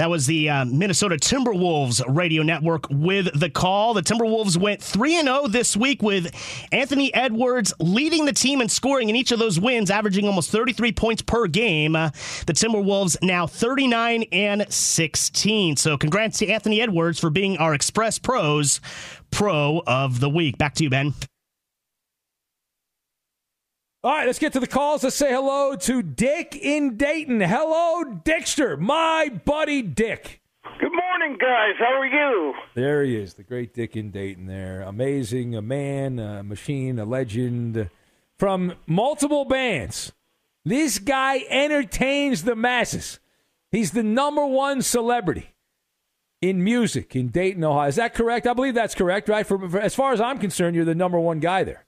That 0.00 0.08
was 0.08 0.24
the 0.24 0.48
uh, 0.48 0.64
Minnesota 0.64 1.16
Timberwolves 1.16 2.02
radio 2.08 2.42
network 2.42 2.86
with 2.88 3.38
the 3.38 3.50
call. 3.50 3.92
The 3.92 4.00
Timberwolves 4.00 4.56
went 4.56 4.82
3 4.82 5.20
0 5.20 5.48
this 5.48 5.76
week 5.76 6.02
with 6.02 6.34
Anthony 6.72 7.12
Edwards 7.12 7.74
leading 7.80 8.24
the 8.24 8.32
team 8.32 8.62
and 8.62 8.70
scoring 8.70 9.10
in 9.10 9.14
each 9.14 9.30
of 9.30 9.38
those 9.38 9.60
wins, 9.60 9.90
averaging 9.90 10.26
almost 10.26 10.48
33 10.52 10.92
points 10.92 11.20
per 11.20 11.46
game. 11.46 11.94
Uh, 11.94 12.08
the 12.46 12.54
Timberwolves 12.54 13.18
now 13.22 13.46
39 13.46 14.24
and 14.32 14.72
16. 14.72 15.76
So 15.76 15.98
congrats 15.98 16.38
to 16.38 16.48
Anthony 16.48 16.80
Edwards 16.80 17.20
for 17.20 17.28
being 17.28 17.58
our 17.58 17.74
Express 17.74 18.18
Pros 18.18 18.80
Pro 19.30 19.82
of 19.86 20.20
the 20.20 20.30
Week. 20.30 20.56
Back 20.56 20.76
to 20.76 20.84
you, 20.84 20.88
Ben. 20.88 21.12
All 24.02 24.12
right, 24.12 24.26
let's 24.26 24.38
get 24.38 24.54
to 24.54 24.60
the 24.60 24.66
calls. 24.66 25.04
Let's 25.04 25.16
say 25.16 25.30
hello 25.30 25.76
to 25.76 26.02
Dick 26.02 26.56
in 26.56 26.96
Dayton. 26.96 27.42
Hello, 27.42 28.02
Dickster, 28.02 28.78
my 28.78 29.28
buddy 29.44 29.82
Dick. 29.82 30.40
Good 30.80 30.92
morning, 30.92 31.36
guys. 31.38 31.74
How 31.78 32.00
are 32.00 32.06
you? 32.06 32.54
There 32.74 33.04
he 33.04 33.14
is, 33.14 33.34
the 33.34 33.42
great 33.42 33.74
Dick 33.74 33.96
in 33.96 34.10
Dayton 34.10 34.46
there. 34.46 34.80
Amazing, 34.80 35.54
a 35.54 35.60
man, 35.60 36.18
a 36.18 36.42
machine, 36.42 36.98
a 36.98 37.04
legend 37.04 37.90
from 38.38 38.72
multiple 38.86 39.44
bands. 39.44 40.12
This 40.64 40.98
guy 40.98 41.44
entertains 41.50 42.44
the 42.44 42.56
masses. 42.56 43.20
He's 43.70 43.90
the 43.90 44.02
number 44.02 44.46
one 44.46 44.80
celebrity 44.80 45.50
in 46.40 46.64
music 46.64 47.14
in 47.14 47.28
Dayton, 47.28 47.62
Ohio. 47.64 47.88
Is 47.88 47.96
that 47.96 48.14
correct? 48.14 48.46
I 48.46 48.54
believe 48.54 48.72
that's 48.72 48.94
correct, 48.94 49.28
right? 49.28 49.46
For, 49.46 49.68
for 49.68 49.78
as 49.78 49.94
far 49.94 50.14
as 50.14 50.22
I'm 50.22 50.38
concerned, 50.38 50.74
you're 50.74 50.86
the 50.86 50.94
number 50.94 51.20
one 51.20 51.38
guy 51.38 51.64
there. 51.64 51.84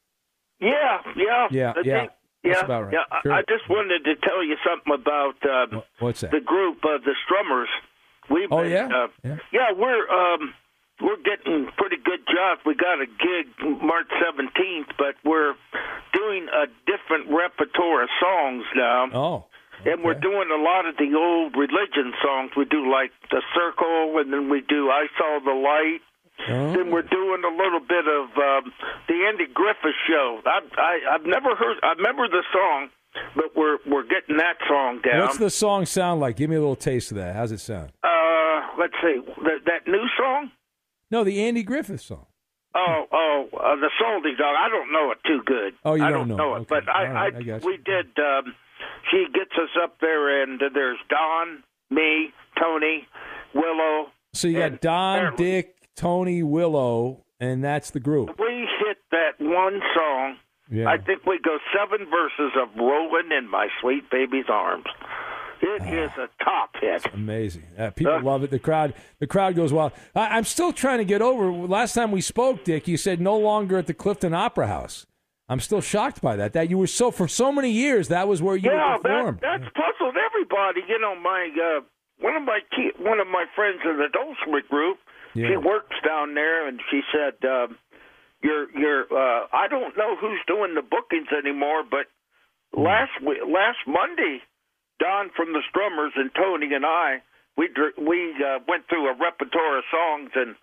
Yeah, 0.62 1.02
yeah, 1.16 1.48
Yeah, 1.50 1.72
I 1.76 1.80
yeah. 1.84 1.98
think- 2.00 2.12
That's 2.44 2.56
yeah, 2.58 2.64
about 2.64 2.82
right. 2.84 2.92
yeah. 2.94 3.04
I- 3.10 3.20
Sure. 3.22 3.32
I 3.34 3.42
just 3.42 3.68
wanted 3.68 4.04
to 4.04 4.14
tell 4.16 4.42
you 4.42 4.56
something 4.66 4.94
about 4.94 5.36
um, 5.46 5.82
What's 5.98 6.20
that? 6.22 6.30
the 6.30 6.40
group, 6.40 6.84
uh, 6.84 6.98
the 6.98 7.14
Strummers. 7.26 7.70
We've 8.30 8.50
Oh, 8.50 8.62
been, 8.62 8.70
yeah? 8.72 8.88
uh, 8.88 9.36
Yeah. 9.52 9.72
we're 9.76 10.08
um, 10.10 10.54
we're 11.00 11.16
getting 11.24 11.66
pretty 11.76 11.96
good 11.98 12.20
jobs. 12.26 12.60
We 12.64 12.74
got 12.74 13.00
a 13.00 13.06
gig 13.06 13.46
March 13.82 14.06
seventeenth, 14.24 14.88
but 14.98 15.16
we're 15.24 15.54
doing 16.14 16.48
a 16.48 16.66
different 16.86 17.28
repertoire 17.30 18.02
of 18.04 18.10
songs 18.20 18.64
now. 18.74 19.08
Oh. 19.12 19.44
And 19.84 20.04
we're 20.04 20.14
doing 20.14 20.48
a 20.52 20.62
lot 20.62 20.86
of 20.86 20.96
the 20.96 21.12
old 21.16 21.56
religion 21.56 22.14
songs. 22.22 22.52
We 22.56 22.64
do 22.66 22.88
like 22.88 23.10
the 23.32 23.42
Circle, 23.52 24.18
and 24.18 24.32
then 24.32 24.48
we 24.48 24.60
do 24.60 24.90
I 24.90 25.06
Saw 25.18 25.40
the 25.44 25.54
Light. 25.54 26.00
Oh. 26.48 26.72
Then 26.74 26.90
we're 26.90 27.02
doing 27.02 27.42
a 27.44 27.54
little 27.56 27.80
bit 27.80 28.04
of 28.06 28.24
um, 28.36 28.72
the 29.08 29.14
Andy 29.28 29.46
Griffith 29.52 29.94
Show. 30.08 30.40
I, 30.46 30.60
I 30.76 31.14
I've 31.14 31.26
never 31.26 31.54
heard. 31.54 31.76
I 31.82 31.92
remember 31.92 32.26
the 32.28 32.42
song, 32.52 32.88
but 33.36 33.56
we're 33.56 33.78
we're 33.86 34.02
getting 34.06 34.36
that 34.38 34.56
song 34.68 35.00
down. 35.08 35.20
What's 35.20 35.38
the 35.38 35.50
song 35.50 35.86
sound 35.86 36.20
like? 36.20 36.36
Give 36.36 36.50
me 36.50 36.56
a 36.56 36.60
little 36.60 36.76
taste 36.76 37.10
of 37.12 37.16
that. 37.18 37.36
How's 37.36 37.52
it 37.52 37.60
sound? 37.60 37.92
uh, 38.02 38.60
let's 38.78 38.94
see 39.02 39.20
that 39.44 39.60
that 39.66 39.86
new 39.90 40.04
song. 40.18 40.50
No, 41.10 41.24
the 41.24 41.42
Andy 41.44 41.62
Griffith 41.62 42.00
song. 42.00 42.26
Oh, 42.74 43.04
oh, 43.12 43.48
uh, 43.52 43.76
the 43.76 43.90
Salty 44.00 44.34
Dog. 44.38 44.56
I 44.58 44.68
don't 44.70 44.90
know 44.92 45.10
it 45.12 45.18
too 45.26 45.42
good. 45.44 45.74
Oh, 45.84 45.94
you 45.94 46.02
I 46.04 46.10
don't 46.10 46.26
don't 46.28 46.38
know. 46.38 46.54
it, 46.54 46.60
Okay. 46.60 46.66
but 46.70 46.88
I, 46.88 47.06
right, 47.06 47.34
I, 47.34 47.52
I 47.56 47.58
we 47.58 47.76
did 47.76 48.06
um, 48.18 48.54
she 49.10 49.26
gets 49.34 49.52
us 49.62 49.68
up 49.82 49.98
there, 50.00 50.42
and 50.42 50.58
there's 50.72 50.96
Don, 51.10 51.62
me, 51.90 52.32
Tony, 52.58 53.06
Willow. 53.54 54.06
So 54.32 54.48
you 54.48 54.58
got 54.58 54.80
Don, 54.80 55.36
Dick, 55.36 55.74
Tony, 56.02 56.42
Willow, 56.42 57.24
and 57.38 57.62
that's 57.62 57.90
the 57.90 58.00
group. 58.00 58.30
We 58.36 58.68
hit 58.84 58.98
that 59.12 59.38
one 59.38 59.80
song. 59.94 60.36
Yeah. 60.68 60.88
I 60.88 60.98
think 60.98 61.24
we 61.24 61.38
go 61.44 61.58
seven 61.72 62.08
verses 62.10 62.50
of 62.60 62.68
"Rolling 62.76 63.30
in 63.30 63.48
My 63.48 63.68
Sweet 63.80 64.10
Baby's 64.10 64.46
Arms." 64.48 64.86
It 65.60 65.82
is 65.94 66.10
a 66.18 66.28
top 66.42 66.70
hit. 66.80 67.06
Amazing. 67.14 67.62
Uh, 67.78 67.90
people 67.90 68.20
love 68.20 68.42
it. 68.42 68.50
The 68.50 68.58
crowd, 68.58 68.94
the 69.20 69.28
crowd 69.28 69.54
goes 69.54 69.72
wild. 69.72 69.92
I, 70.12 70.36
I'm 70.36 70.42
still 70.42 70.72
trying 70.72 70.98
to 70.98 71.04
get 71.04 71.22
over. 71.22 71.52
Last 71.52 71.94
time 71.94 72.10
we 72.10 72.20
spoke, 72.20 72.64
Dick, 72.64 72.88
you 72.88 72.96
said 72.96 73.20
no 73.20 73.38
longer 73.38 73.78
at 73.78 73.86
the 73.86 73.94
Clifton 73.94 74.34
Opera 74.34 74.66
House. 74.66 75.06
I'm 75.48 75.60
still 75.60 75.80
shocked 75.80 76.20
by 76.20 76.34
that. 76.34 76.52
That 76.52 76.68
you 76.68 76.78
were 76.78 76.88
so 76.88 77.12
for 77.12 77.28
so 77.28 77.52
many 77.52 77.70
years. 77.70 78.08
That 78.08 78.26
was 78.26 78.42
where 78.42 78.56
you 78.56 78.72
yeah, 78.72 78.94
would 78.94 79.02
perform. 79.02 79.38
that, 79.40 79.60
that's 79.60 79.72
puzzled 79.72 80.16
everybody. 80.16 80.80
You 80.88 80.98
know, 80.98 81.14
my 81.14 81.48
uh, 81.54 81.80
one 82.18 82.34
of 82.34 82.42
my 82.42 82.58
key, 82.74 82.90
one 82.98 83.20
of 83.20 83.28
my 83.28 83.44
friends 83.54 83.78
in 83.84 83.98
the 83.98 84.08
Dulcimer 84.12 84.62
group. 84.68 84.98
Yeah. 85.34 85.48
She 85.48 85.56
works 85.56 85.96
down 86.06 86.34
there, 86.34 86.68
and 86.68 86.80
she 86.90 87.00
said, 87.12 87.34
um, 87.48 87.78
"You're, 88.42 88.70
you're. 88.78 89.02
Uh, 89.10 89.46
I 89.52 89.68
don't 89.68 89.96
know 89.96 90.16
who's 90.16 90.40
doing 90.46 90.74
the 90.74 90.82
bookings 90.82 91.28
anymore, 91.36 91.82
but 91.88 92.06
Hmm. 92.74 92.82
last 92.84 93.12
we, 93.26 93.40
last 93.46 93.78
Monday, 93.86 94.40
Don 94.98 95.30
from 95.36 95.52
the 95.52 95.60
Strummers 95.70 96.12
and 96.16 96.30
Tony 96.34 96.72
and 96.74 96.84
I, 96.86 97.22
we 97.56 97.68
we 97.98 98.32
uh, 98.44 98.60
went 98.68 98.88
through 98.88 99.08
a 99.08 99.14
repertoire 99.14 99.78
of 99.78 99.84
songs, 99.90 100.30
and 100.34 100.54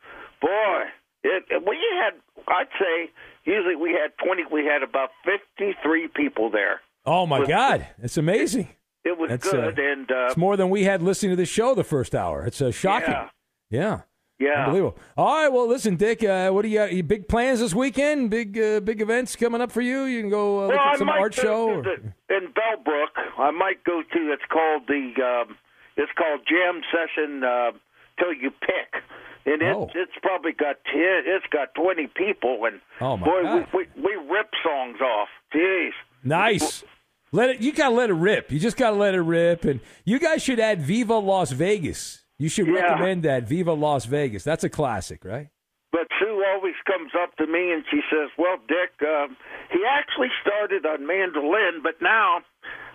boy, 0.41 0.81
it, 1.23 1.43
it- 1.49 1.63
we 1.67 1.77
had. 2.01 2.13
I'd 2.47 2.69
say 2.79 3.11
usually 3.45 3.75
we 3.75 3.91
had 3.91 4.11
twenty. 4.23 4.43
We 4.51 4.65
had 4.65 4.81
about 4.83 5.09
fifty-three 5.25 6.07
people 6.15 6.49
there. 6.49 6.81
oh 7.05 7.25
my 7.25 7.39
With- 7.39 7.49
God, 7.49 7.87
it's 8.01 8.17
amazing. 8.17 8.69
It 9.05 9.17
was 9.17 9.29
That's, 9.29 9.49
good, 9.49 9.79
uh, 9.79 9.81
and 9.81 10.11
uh, 10.11 10.25
It's 10.27 10.37
more 10.37 10.57
than 10.57 10.69
we 10.69 10.83
had 10.83 11.01
listening 11.01 11.31
to 11.31 11.35
the 11.37 11.45
show 11.45 11.73
the 11.73 11.83
first 11.85 12.13
hour. 12.13 12.45
It's 12.45 12.61
uh, 12.61 12.69
shocking. 12.71 13.13
Yeah. 13.13 13.29
Yeah. 13.69 14.01
Yeah. 14.39 14.65
Unbelievable. 14.67 14.97
All 15.17 15.35
right. 15.35 15.49
Well, 15.49 15.67
listen, 15.67 15.97
Dick. 15.97 16.23
Uh, 16.23 16.49
what 16.51 16.61
do 16.61 16.69
you 16.69 16.77
got? 16.79 16.93
You 16.93 17.03
big 17.03 17.27
plans 17.27 17.59
this 17.59 17.73
weekend? 17.73 18.29
Big 18.29 18.57
uh, 18.57 18.79
big 18.79 19.01
events 19.01 19.35
coming 19.35 19.59
up 19.59 19.69
for 19.71 19.81
you? 19.81 20.03
You 20.05 20.21
can 20.21 20.29
go 20.29 20.59
uh, 20.59 20.67
look 20.67 20.69
well, 20.77 20.79
at 20.79 20.95
I 20.95 20.97
some 20.97 21.09
art 21.09 21.33
show. 21.33 21.69
or- 21.69 21.83
in 21.89 22.53
Bellbrook. 22.53 23.13
I 23.37 23.51
might 23.51 23.83
go 23.83 24.01
to. 24.01 24.31
It's 24.33 24.43
called 24.49 24.83
the. 24.87 25.11
Um, 25.49 25.57
it's 25.97 26.11
called 26.17 26.39
Jam 26.47 26.81
Session 26.89 27.43
uh, 27.43 27.71
till 28.17 28.31
you 28.33 28.51
pick, 28.51 29.03
and 29.45 29.61
it's 29.61 29.75
Oh. 29.75 29.89
it's 29.93 30.13
probably 30.21 30.53
got. 30.53 30.77
It's 30.85 31.45
got 31.51 31.75
twenty 31.75 32.07
people, 32.07 32.63
and 32.65 32.79
Oh, 33.01 33.17
my 33.17 33.25
boy, 33.25 33.43
God. 33.43 33.67
we, 33.73 33.87
we 33.97 34.03
we 34.03 34.15
rip 34.31 34.49
songs 34.63 35.01
off. 35.01 35.27
Jeez. 35.53 35.89
Nice. 36.23 36.85
Let 37.33 37.49
it. 37.49 37.61
You 37.61 37.73
gotta 37.73 37.93
let 37.93 38.09
it 38.09 38.13
rip. 38.13 38.51
You 38.51 38.59
just 38.59 38.77
gotta 38.77 38.95
let 38.95 39.15
it 39.15 39.21
rip. 39.21 39.65
And 39.65 39.81
you 40.05 40.17
guys 40.17 40.41
should 40.41 40.59
add 40.61 40.81
Viva 40.81 41.15
Las 41.15 41.51
Vegas. 41.51 42.21
You 42.39 42.49
should 42.49 42.67
Yeah. 42.67 42.81
recommend 42.81 43.23
that 43.23 43.43
Viva 43.43 43.73
Las 43.73 44.05
Vegas. 44.05 44.43
That's 44.43 44.63
a 44.63 44.69
classic, 44.69 45.23
right? 45.25 45.47
But 45.91 46.07
Sue 46.19 46.43
always 46.53 46.75
comes 46.87 47.11
up 47.21 47.35
to 47.37 47.45
me 47.47 47.71
and 47.71 47.83
she 47.91 48.01
says, 48.09 48.29
"Well, 48.37 48.57
Dick, 48.67 48.91
um, 49.07 49.35
he 49.71 49.79
actually 49.85 50.29
started 50.41 50.85
on 50.85 51.05
mandolin, 51.05 51.81
but 51.83 52.01
now 52.01 52.41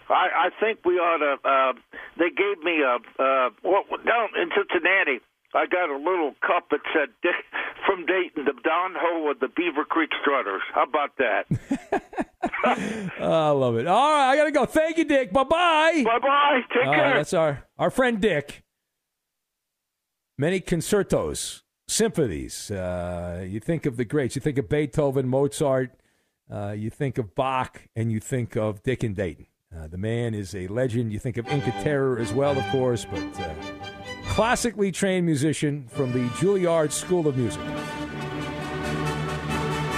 I, 0.09 0.49
I 0.49 0.51
think 0.61 0.81
we 0.85 0.95
ought 0.99 1.19
to." 1.19 1.49
Uh, 1.49 1.73
they 2.19 2.31
gave 2.31 2.63
me 2.65 2.81
a 2.83 2.97
uh, 3.23 3.51
well 3.63 3.85
down 4.07 4.29
in 4.41 4.51
Cincinnati. 4.57 5.21
I 5.57 5.67
got 5.67 5.89
a 5.89 5.97
little 5.97 6.35
cup 6.45 6.71
that 6.71 6.81
said 6.93 7.11
Dick 7.23 7.35
from 7.87 8.07
Dayton, 8.07 8.45
the 8.45 8.55
Don 8.65 8.95
Ho 8.97 9.31
of 9.31 9.39
the 9.41 9.47
Beaver 9.49 9.85
Creek 9.85 10.11
Strutters. 10.21 10.63
How 10.75 10.83
about 10.85 11.13
that? 11.19 11.47
Oh, 13.21 13.31
I 13.31 13.51
love 13.51 13.77
it. 13.77 13.87
All 13.87 14.11
right, 14.13 14.31
I 14.31 14.37
gotta 14.37 14.51
go. 14.51 14.65
Thank 14.67 14.99
you, 14.99 15.05
Dick. 15.05 15.33
Bye 15.33 15.45
bye. 15.45 16.03
Bye 16.05 16.19
bye. 16.19 16.61
Take 16.73 16.85
All 16.87 16.91
right, 16.93 16.97
care. 16.99 17.15
that's 17.17 17.33
our 17.35 17.65
our 17.79 17.91
friend 17.91 18.21
Dick. 18.21 18.63
Many 20.37 20.59
concertos, 20.61 21.63
symphonies. 21.87 22.71
Uh, 22.71 23.47
you 23.49 23.61
think 23.61 23.87
of 23.87 23.97
the 23.97 24.05
greats. 24.05 24.35
You 24.35 24.41
think 24.41 24.59
of 24.59 24.69
Beethoven, 24.69 25.29
Mozart. 25.29 25.93
Uh, 26.51 26.75
you 26.77 26.91
think 26.91 27.19
of 27.19 27.35
Bach, 27.35 27.83
and 27.95 28.11
you 28.11 28.19
think 28.21 28.57
of 28.57 28.83
Dick 28.83 29.05
and 29.05 29.15
Dayton. 29.15 29.47
Uh, 29.75 29.87
the 29.87 29.99
man 29.99 30.35
is 30.35 30.55
a 30.55 30.67
legend. 30.69 31.13
You 31.13 31.19
think 31.19 31.37
of 31.37 31.47
Inca 31.49 31.71
Terror 31.83 32.19
as 32.19 32.33
well, 32.33 32.59
of 32.59 32.65
course, 32.67 33.05
but 33.05 33.41
uh, 33.41 33.55
classically 34.27 34.91
trained 34.91 35.25
musician 35.25 35.87
from 35.89 36.13
the 36.13 36.29
Juilliard 36.31 36.91
School 36.91 37.29
of 37.29 37.37
Music. 37.37 37.63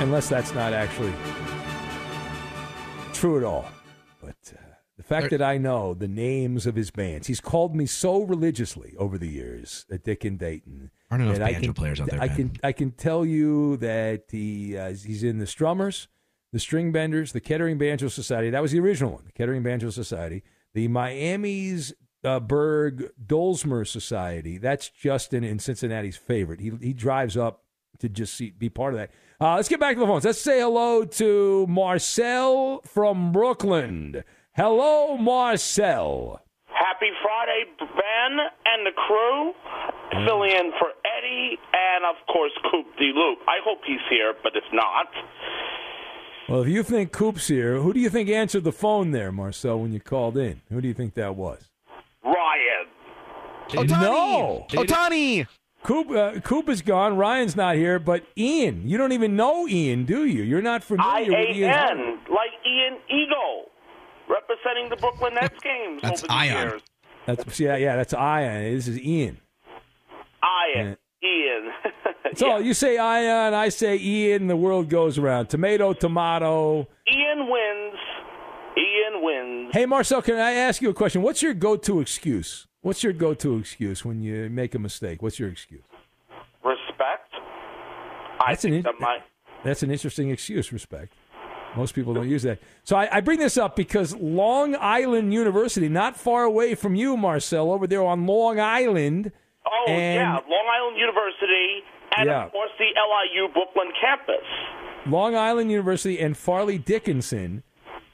Unless 0.01 0.28
that's 0.28 0.55
not 0.55 0.74
actually 0.74 1.12
true 3.14 3.39
at 3.39 3.45
all. 3.45 3.66
But 4.22 4.37
uh, 4.53 4.66
the 4.97 5.03
fact 5.03 5.31
that 5.31 5.43
I 5.43 5.59
know 5.59 5.93
the 5.95 6.09
names 6.09 6.67
of 6.67 6.75
his 6.75 6.91
bands, 6.91 7.27
he's 7.27 7.41
called 7.41 7.77
me 7.77 7.85
so 7.87 8.23
religiously 8.23 8.95
over 8.99 9.19
the 9.19 9.29
years 9.29 9.85
at 9.91 10.05
Dick 10.05 10.25
and 10.25 10.39
Dayton. 10.39 10.91
Aren't 11.11 11.25
enough 11.25 11.37
that 11.39 11.45
I 11.47 11.53
banjo 11.53 11.67
can- 11.67 11.75
players 11.75 12.01
out 12.01 12.09
there, 12.11 12.21
I 12.21 12.29
Ben. 12.29 12.37
can 12.37 12.53
I 12.65 12.73
can 12.73 12.91
tell 12.93 13.25
you 13.25 13.77
that 13.79 14.25
he 14.31 14.77
uh, 14.77 14.89
he's 14.89 15.23
in 15.23 15.39
the 15.39 15.45
Strummers, 15.45 16.07
the 16.53 16.59
String 16.59 16.93
Benders, 16.93 17.33
the 17.33 17.41
Kettering 17.41 17.79
Banjo 17.79 18.09
Society. 18.09 18.51
That 18.51 18.63
was 18.63 18.73
the 18.73 18.81
original 18.81 19.13
one, 19.13 19.25
the 19.27 19.33
Kettering 19.33 19.63
Banjo 19.63 19.91
Society. 19.91 20.43
The 20.75 20.89
Miami's 20.89 21.93
uh, 22.25 22.41
Berg 22.41 23.11
Dulcimer 23.25 23.85
Society. 23.85 24.59
That's 24.59 24.89
Justin 24.89 25.45
in 25.45 25.59
Cincinnati's 25.59 26.17
favorite. 26.17 26.61
He 26.61 26.73
he 26.81 26.93
drives 26.93 27.37
up 27.37 27.63
to 28.01 28.09
just 28.09 28.35
see, 28.35 28.51
be 28.51 28.69
part 28.69 28.93
of 28.95 28.99
that. 29.01 29.11
Uh, 29.41 29.55
let's 29.57 29.69
get 29.69 29.79
back 29.81 29.95
to 29.95 30.01
the 30.01 30.07
phones. 30.07 30.25
Let's 30.25 30.41
say 30.41 30.61
hello 30.61 31.05
to 31.05 31.67
Marcel 31.69 32.81
from 32.85 33.33
Brooklyn. 33.33 34.25
Hello, 34.57 35.19
Marcel. 35.19 36.41
Happy 36.69 37.11
Friday, 37.23 37.65
Ben 37.79 38.39
and 38.65 38.87
the 38.87 38.93
crew. 38.97 39.53
Filling 40.25 40.51
in 40.51 40.73
for 40.79 40.89
Eddie 41.19 41.59
and, 41.75 42.07
of 42.07 42.17
course, 42.33 42.53
Coop 42.71 42.87
D. 42.99 43.13
Loop. 43.15 43.39
I 43.47 43.59
hope 43.63 43.81
he's 43.87 44.01
here, 44.09 44.33
but 44.43 44.53
if 44.57 44.65
not, 44.73 45.09
Well, 46.49 46.63
if 46.63 46.69
you 46.69 46.83
think 46.83 47.13
Coop's 47.13 47.49
here, 47.49 47.81
who 47.81 47.93
do 47.93 48.01
you 48.01 48.09
think 48.09 48.31
answered 48.31 48.65
the 48.65 48.73
phone 48.73 49.11
there, 49.11 49.31
Marcel, 49.31 49.79
when 49.79 49.93
you 49.93 50.01
called 50.01 50.39
in? 50.39 50.63
Who 50.71 50.81
do 50.81 50.89
you 50.89 50.95
think 50.95 51.13
that 51.15 51.37
was? 51.37 51.69
Ryan. 52.25 52.87
No. 53.89 54.67
Otani. 54.71 55.47
Coop, 55.83 56.11
uh, 56.11 56.41
Coop 56.41 56.71
is 56.71 56.81
gone. 56.81 57.17
Ryan's 57.19 57.57
not 57.57 57.77
here, 57.77 57.99
but 57.99 58.25
Ian. 58.39 58.89
You 58.89 58.97
don't 58.97 59.13
even 59.13 59.37
know 59.37 59.69
Ian, 59.69 60.05
do 60.05 60.25
you? 60.25 60.43
You're 60.43 60.63
not 60.63 60.81
I 60.81 60.85
familiar 60.85 61.47
with 61.47 61.57
Ian. 61.57 61.71
Ian's 61.71 61.91
N, 61.91 62.19
like 62.31 62.51
Ian 62.67 62.99
Eagle, 63.09 63.67
representing 64.29 64.89
the 64.91 64.97
Brooklyn 64.97 65.35
Nets 65.35 65.59
games 65.62 66.03
That's 66.03 66.22
over 66.22 66.29
the 66.29 66.33
Ion. 66.35 66.68
years. 66.68 66.83
That's 67.27 67.61
yeah, 67.61 67.77
yeah. 67.77 67.97
That's 67.97 68.14
Ian. 68.14 68.74
This 68.74 68.89
is 68.89 68.99
Ian. 69.01 69.39
Ian. 70.77 70.97
Ian. 71.24 71.72
So 72.35 72.59
you 72.59 72.74
say 72.74 72.99
Ion, 72.99 73.55
I 73.55 73.70
say 73.70 73.97
Ian. 73.99 74.49
The 74.49 74.57
world 74.57 74.91
goes 74.91 75.16
around. 75.16 75.47
Tomato, 75.47 75.93
tomato. 75.95 76.87
Ian 77.11 77.49
wins. 77.51 77.95
Ian 78.77 79.22
wins. 79.24 79.70
Hey, 79.72 79.87
Marcel, 79.87 80.20
can 80.20 80.35
I 80.35 80.53
ask 80.53 80.83
you 80.83 80.91
a 80.91 80.95
question? 80.95 81.22
What's 81.22 81.41
your 81.41 81.55
go-to 81.55 82.01
excuse? 82.01 82.66
What's 82.83 83.03
your 83.03 83.14
go-to 83.14 83.57
excuse 83.59 84.05
when 84.05 84.20
you 84.20 84.51
make 84.51 84.74
a 84.74 84.79
mistake? 84.79 85.22
What's 85.22 85.39
your 85.39 85.49
excuse? 85.49 85.83
Respect. 86.62 87.33
That's 88.47 88.64
an 88.64 88.74
in- 88.74 88.83
That 88.83 88.95
might. 89.01 89.22
that's 89.64 89.83
an 89.83 89.91
interesting 89.91 90.29
excuse. 90.31 90.72
Respect. 90.72 91.14
Most 91.77 91.95
people 91.95 92.14
don't 92.14 92.29
use 92.29 92.43
that. 92.45 92.59
So 92.85 92.97
I, 92.97 93.16
I 93.16 93.20
bring 93.20 93.39
this 93.39 93.57
up 93.59 93.77
because 93.77 94.14
Long 94.16 94.74
Island 94.81 95.33
University, 95.35 95.89
not 95.89 96.16
far 96.16 96.45
away 96.45 96.74
from 96.74 96.95
you, 96.95 97.16
Marcel, 97.16 97.70
over 97.70 97.87
there 97.87 98.03
on 98.03 98.27
Long 98.27 98.59
Island. 98.59 99.31
Oh, 99.66 99.85
and 99.89 100.14
yeah. 100.14 100.33
Long 100.33 100.66
Island 100.81 100.97
University 100.99 101.83
and, 102.16 102.27
Yeah. 102.29 102.45
of 102.47 102.53
course, 102.53 102.70
the 102.79 102.85
LIU 102.87 103.49
Brooklyn 103.53 103.89
campus. 104.01 104.45
Long 105.07 105.37
Island 105.37 105.70
University 105.70 106.18
and 106.18 106.37
Fairleigh 106.37 106.79
Dickinson. 106.79 107.62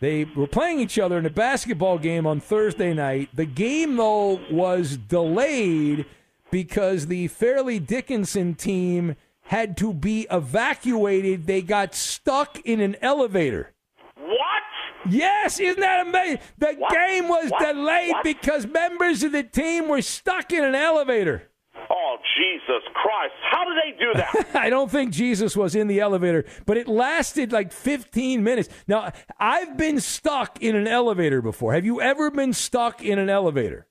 They 0.01 0.25
were 0.25 0.49
playing 0.49 0.81
each 0.81 0.99
other 0.99 1.17
in 1.17 1.25
a 1.27 1.31
basketball 1.31 1.99
game 1.99 2.27
on 2.27 2.41
Thursday 2.41 2.93
night. 2.93 3.29
The 3.35 3.45
game, 3.47 3.97
though, 3.97 4.41
was 4.51 4.97
delayed 4.97 6.07
because 6.51 7.07
the 7.07 7.29
Fairleigh 7.29 7.79
Dickinson 7.79 8.55
team 8.55 9.15
had 9.53 9.77
to 9.77 9.93
be 9.93 10.27
evacuated. 10.31 11.47
They 11.47 11.61
got 11.61 11.95
stuck 11.95 12.59
in 12.65 12.81
an 12.81 12.97
elevator. 13.03 13.75
What? 14.17 14.63
Yes, 15.11 15.61
isn't 15.61 15.79
that 15.79 16.07
amazing? 16.07 16.39
The 16.57 16.75
game 16.91 17.29
was 17.29 17.53
delayed 17.61 18.15
because 18.25 18.67
members 18.67 19.23
of 19.23 19.33
the 19.33 19.43
team 19.43 19.89
were 19.89 20.01
stuck 20.01 20.55
in 20.55 20.65
an 20.65 20.75
elevator. 20.75 21.51
Oh, 21.91 22.17
Jesus 22.39 22.83
Christ. 22.95 23.35
How 23.51 23.65
did 23.67 23.77
they 23.77 23.99
do 23.99 24.15
that? 24.15 24.55
I 24.57 24.71
don't 24.71 24.91
think 24.91 25.13
Jesus 25.13 25.55
was 25.55 25.75
in 25.75 25.87
the 25.87 26.01
elevator, 26.01 26.47
but 26.65 26.79
it 26.79 26.89
lasted 26.89 27.53
like 27.53 27.73
15 27.73 28.43
minutes. 28.43 28.71
Now, 28.89 29.13
I've 29.39 29.77
been 29.77 30.01
stuck 30.01 30.63
in 30.63 30.77
an 30.77 30.89
elevator 30.89 31.43
before. 31.43 31.75
Have 31.75 31.85
you 31.85 32.01
ever 32.01 32.31
been 32.31 32.55
stuck 32.55 33.03
in 33.03 33.19
an 33.19 33.29
elevator? 33.29 33.87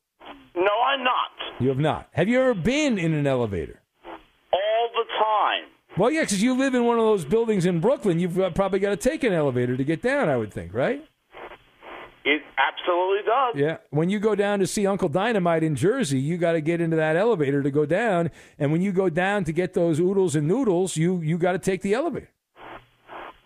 no, 0.55 0.71
I'm 0.87 1.03
not. 1.03 1.31
You 1.59 1.69
have 1.69 1.77
not. 1.77 2.09
Have 2.13 2.27
you 2.27 2.41
ever 2.41 2.55
been 2.55 2.97
in 2.97 3.13
an 3.13 3.27
elevator? 3.27 3.80
All 6.01 6.09
the 6.09 6.09
time. 6.09 6.11
Well, 6.11 6.11
yeah, 6.11 6.21
because 6.21 6.41
you 6.41 6.57
live 6.57 6.75
in 6.75 6.85
one 6.85 6.99
of 6.99 7.05
those 7.05 7.25
buildings 7.25 7.65
in 7.65 7.79
Brooklyn. 7.79 8.19
You've 8.19 8.55
probably 8.55 8.79
got 8.79 8.89
to 8.89 8.97
take 8.97 9.23
an 9.23 9.33
elevator 9.33 9.77
to 9.77 9.83
get 9.83 10.01
down, 10.01 10.29
I 10.29 10.37
would 10.37 10.53
think, 10.53 10.73
right? 10.73 11.05
It 12.23 12.41
absolutely 12.57 13.23
does. 13.25 13.55
Yeah. 13.55 13.77
When 13.89 14.09
you 14.09 14.19
go 14.19 14.35
down 14.35 14.59
to 14.59 14.67
see 14.67 14.85
Uncle 14.85 15.09
Dynamite 15.09 15.63
in 15.63 15.75
Jersey, 15.75 16.19
you 16.19 16.37
got 16.37 16.51
to 16.53 16.61
get 16.61 16.79
into 16.79 16.95
that 16.97 17.15
elevator 17.15 17.63
to 17.63 17.71
go 17.71 17.85
down. 17.85 18.29
And 18.59 18.71
when 18.71 18.81
you 18.81 18.91
go 18.91 19.09
down 19.09 19.43
to 19.45 19.51
get 19.51 19.73
those 19.73 19.99
oodles 19.99 20.35
and 20.35 20.47
noodles, 20.47 20.95
you 20.95 21.19
you 21.21 21.37
got 21.39 21.53
to 21.53 21.59
take 21.59 21.81
the 21.81 21.95
elevator. 21.95 22.29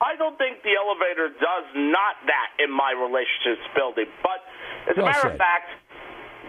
I 0.02 0.16
don't 0.18 0.38
think 0.38 0.62
the 0.64 0.76
elevator 0.78 1.30
does 1.30 1.66
not 1.76 2.16
that 2.28 2.64
in 2.64 2.70
my 2.70 2.92
relationships 2.92 3.66
building, 3.76 4.06
but 4.22 4.44
as 4.92 4.98
a 4.98 5.02
Well 5.02 5.06
matter 5.08 5.22
said. 5.22 5.32
of 5.32 5.38
fact, 5.38 5.70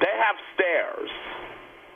they 0.00 0.12
have 0.18 0.36
stairs. 0.54 1.10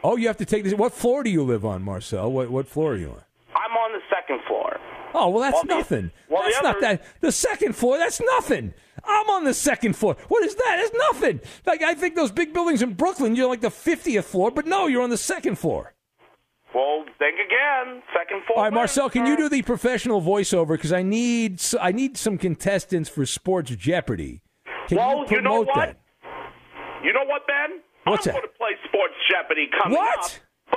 Oh, 0.05 0.17
you 0.17 0.29
have 0.29 0.37
to 0.39 0.45
take 0.45 0.63
this. 0.63 0.75
What 0.75 0.93
floor 0.93 1.23
do 1.25 1.31
you 1.31 1.43
live 1.43 1.65
on, 1.67 1.83
Marcel? 1.83 2.31
What 2.31 2.51
what 2.51 2.69
floor 2.69 2.93
are 2.93 2.97
you 2.97 3.11
on? 3.11 3.23
I'm 3.71 3.77
on 3.77 3.93
the 3.93 4.01
second 4.11 4.41
floor. 4.49 4.79
Oh, 5.15 5.29
well, 5.31 5.43
that's 5.43 5.61
the- 5.63 5.67
nothing. 5.69 6.11
that's 6.29 6.63
not 6.63 6.77
other- 6.77 6.81
that. 6.81 7.03
The 7.21 7.33
second 7.33 7.75
floor, 7.77 7.99
that's 7.99 8.21
nothing. 8.21 8.75
I'm 9.05 9.31
on 9.31 9.45
the 9.45 9.55
second 9.55 9.95
floor. 9.97 10.17
What 10.29 10.45
is 10.45 10.55
that? 10.57 10.79
It's 10.81 10.95
nothing. 11.11 11.41
Like 11.67 11.83
I 11.83 11.95
think 11.95 12.15
those 12.17 12.31
big 12.33 12.53
buildings 12.53 12.83
in 12.83 12.95
Brooklyn, 12.95 13.35
you're 13.37 13.49
like 13.49 13.61
the 13.61 13.69
50th 13.71 14.25
floor, 14.25 14.51
but 14.51 14.67
no, 14.67 14.87
you're 14.87 15.03
on 15.03 15.11
the 15.11 15.17
second 15.17 15.57
floor. 15.57 15.95
Well, 16.75 17.05
think 17.19 17.35
again. 17.35 18.03
Second 18.17 18.45
floor. 18.47 18.59
All 18.59 18.65
right, 18.65 18.73
Marcel, 18.73 19.11
can 19.11 19.27
you 19.27 19.37
do 19.37 19.49
the 19.49 19.63
professional 19.63 20.21
voiceover? 20.23 20.69
Because 20.77 20.93
I 20.93 21.03
need 21.03 21.61
I 21.81 21.93
need 21.93 22.17
some 22.17 22.39
contestants 22.39 23.09
for 23.09 23.25
Sports 23.27 23.71
Jeopardy. 23.75 24.43
Can 24.89 24.99
well, 24.99 25.25
you 25.29 25.37
you 25.37 25.43
know 25.43 25.63
what? 25.63 25.75
that? 25.75 25.97
You 27.03 27.13
know 27.13 27.25
what, 27.25 27.47
Ben? 27.47 27.81
What's 28.05 28.27
I'm 28.27 28.35
going 28.35 28.43
to 28.45 28.49
play 28.59 28.71
Sports 28.87 29.15
Jeopardy 29.31 29.69
coming 29.83 29.97
What? 29.99 30.19
up. 30.19 30.31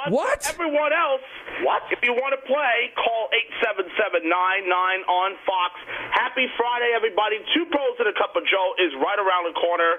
But 0.06 0.12
What? 0.14 0.39
everyone 0.49 0.91
else, 0.91 1.24
what? 1.64 1.84
If 1.91 1.99
you 2.04 2.14
want 2.14 2.36
to 2.36 2.41
play, 2.45 2.91
call 2.99 3.30
877-99 3.64 4.28
on 5.08 5.30
Fox. 5.47 5.72
Happy 6.12 6.47
Friday, 6.58 6.91
everybody. 6.95 7.39
Two 7.56 7.66
Pros 7.72 7.95
and 7.99 8.08
a 8.10 8.16
Cup 8.20 8.36
of 8.36 8.43
Joe 8.45 8.74
is 8.84 8.91
right 8.99 9.20
around 9.20 9.47
the 9.51 9.56
corner. 9.60 9.91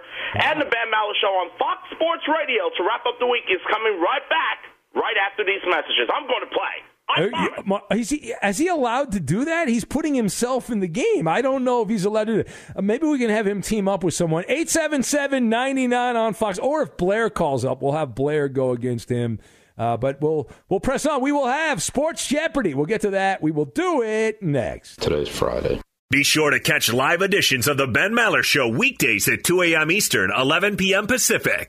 And 0.44 0.60
the 0.60 0.68
Ben 0.68 0.88
Maller 0.92 1.16
Show 1.20 1.32
on 1.40 1.50
Fox 1.58 1.78
Sports 1.96 2.24
Radio 2.28 2.68
to 2.76 2.80
wrap 2.84 3.06
up 3.06 3.16
the 3.18 3.26
week 3.26 3.44
is 3.48 3.60
coming 3.72 3.96
right 4.00 4.24
back 4.28 4.68
right 4.94 5.16
after 5.18 5.44
these 5.44 5.62
messages. 5.66 6.06
I'm 6.12 6.26
going 6.28 6.44
to 6.44 6.52
play. 6.52 6.76
Are 7.06 7.28
you- 7.28 7.62
Ma- 7.66 7.80
Is 7.92 8.08
he, 8.10 8.32
is 8.42 8.58
he 8.58 8.68
allowed 8.68 9.12
to 9.12 9.20
do 9.20 9.44
that? 9.44 9.68
He's 9.68 9.84
putting 9.84 10.14
himself 10.14 10.70
in 10.70 10.80
the 10.80 10.88
game. 10.88 11.28
I 11.28 11.42
don't 11.42 11.62
know 11.62 11.82
if 11.82 11.88
he's 11.90 12.04
allowed 12.06 12.28
to 12.28 12.44
do 12.44 12.50
uh, 12.74 12.80
Maybe 12.82 13.06
we 13.06 13.18
can 13.18 13.28
have 13.28 13.46
him 13.46 13.60
team 13.60 13.88
up 13.88 14.02
with 14.02 14.14
someone. 14.14 14.44
877 14.48 15.48
99 15.48 16.16
on 16.16 16.32
Fox. 16.34 16.58
Or 16.58 16.82
if 16.82 16.96
Blair 16.96 17.28
calls 17.28 17.64
up, 17.64 17.82
we'll 17.82 17.92
have 17.92 18.14
Blair 18.14 18.48
go 18.48 18.70
against 18.70 19.10
him. 19.10 19.38
Uh, 19.76 19.96
but 19.96 20.20
we'll 20.20 20.48
we'll 20.68 20.80
press 20.80 21.06
on. 21.06 21.20
We 21.20 21.32
will 21.32 21.46
have 21.46 21.82
Sports 21.82 22.26
Jeopardy. 22.26 22.74
We'll 22.74 22.86
get 22.86 23.00
to 23.02 23.10
that. 23.10 23.42
We 23.42 23.50
will 23.50 23.64
do 23.64 24.02
it 24.02 24.42
next. 24.42 25.00
Today's 25.00 25.28
Friday. 25.28 25.80
Be 26.10 26.22
sure 26.22 26.50
to 26.50 26.60
catch 26.60 26.92
live 26.92 27.22
editions 27.22 27.66
of 27.66 27.76
the 27.76 27.88
Ben 27.88 28.12
Maller 28.12 28.44
Show 28.44 28.68
weekdays 28.68 29.28
at 29.28 29.42
2 29.42 29.62
a.m. 29.62 29.90
Eastern, 29.90 30.30
11 30.30 30.76
p.m. 30.76 31.06
Pacific. 31.06 31.68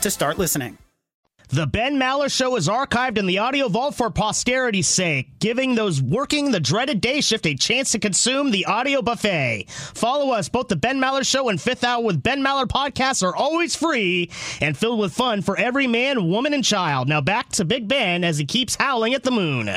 to 0.00 0.10
start 0.10 0.38
listening. 0.38 0.78
The 1.52 1.66
Ben 1.66 1.96
Maller 1.96 2.32
Show 2.32 2.54
is 2.54 2.68
archived 2.68 3.18
in 3.18 3.26
the 3.26 3.38
audio 3.38 3.68
vault 3.68 3.96
for 3.96 4.08
posterity's 4.08 4.86
sake, 4.86 5.40
giving 5.40 5.74
those 5.74 6.00
working 6.00 6.52
the 6.52 6.60
dreaded 6.60 7.00
day 7.00 7.20
shift 7.20 7.44
a 7.44 7.56
chance 7.56 7.90
to 7.90 7.98
consume 7.98 8.52
the 8.52 8.66
audio 8.66 9.02
buffet. 9.02 9.64
Follow 9.68 10.30
us. 10.30 10.48
Both 10.48 10.68
the 10.68 10.76
Ben 10.76 11.00
Maller 11.00 11.28
Show 11.28 11.48
and 11.48 11.60
Fifth 11.60 11.82
Hour 11.82 12.04
with 12.04 12.22
Ben 12.22 12.40
Maller 12.40 12.68
podcasts 12.68 13.24
are 13.24 13.34
always 13.34 13.74
free 13.74 14.30
and 14.60 14.78
filled 14.78 15.00
with 15.00 15.12
fun 15.12 15.42
for 15.42 15.58
every 15.58 15.88
man, 15.88 16.28
woman, 16.28 16.54
and 16.54 16.64
child. 16.64 17.08
Now 17.08 17.20
back 17.20 17.48
to 17.50 17.64
Big 17.64 17.88
Ben 17.88 18.22
as 18.22 18.38
he 18.38 18.44
keeps 18.44 18.76
howling 18.76 19.14
at 19.14 19.24
the 19.24 19.32
moon. 19.32 19.70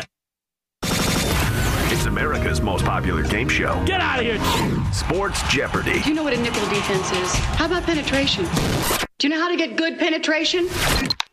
It's 2.64 2.70
America's 2.70 2.84
most 2.84 2.86
popular 2.86 3.24
game 3.24 3.50
show. 3.50 3.84
Get 3.86 4.00
out 4.00 4.20
of 4.20 4.26
here! 4.26 4.94
Sports 4.94 5.42
Jeopardy. 5.50 6.02
Do 6.02 6.10
you 6.10 6.16
know 6.16 6.24
what 6.24 6.34
a 6.34 6.38
nickel 6.38 6.66
defense 6.70 7.12
is? 7.12 7.36
How 7.36 7.66
about 7.66 7.84
penetration? 7.84 8.46
Do 9.20 9.28
you 9.28 9.34
know 9.34 9.40
how 9.40 9.50
to 9.50 9.58
get 9.58 9.76
good 9.76 10.00
penetration? 10.00 10.68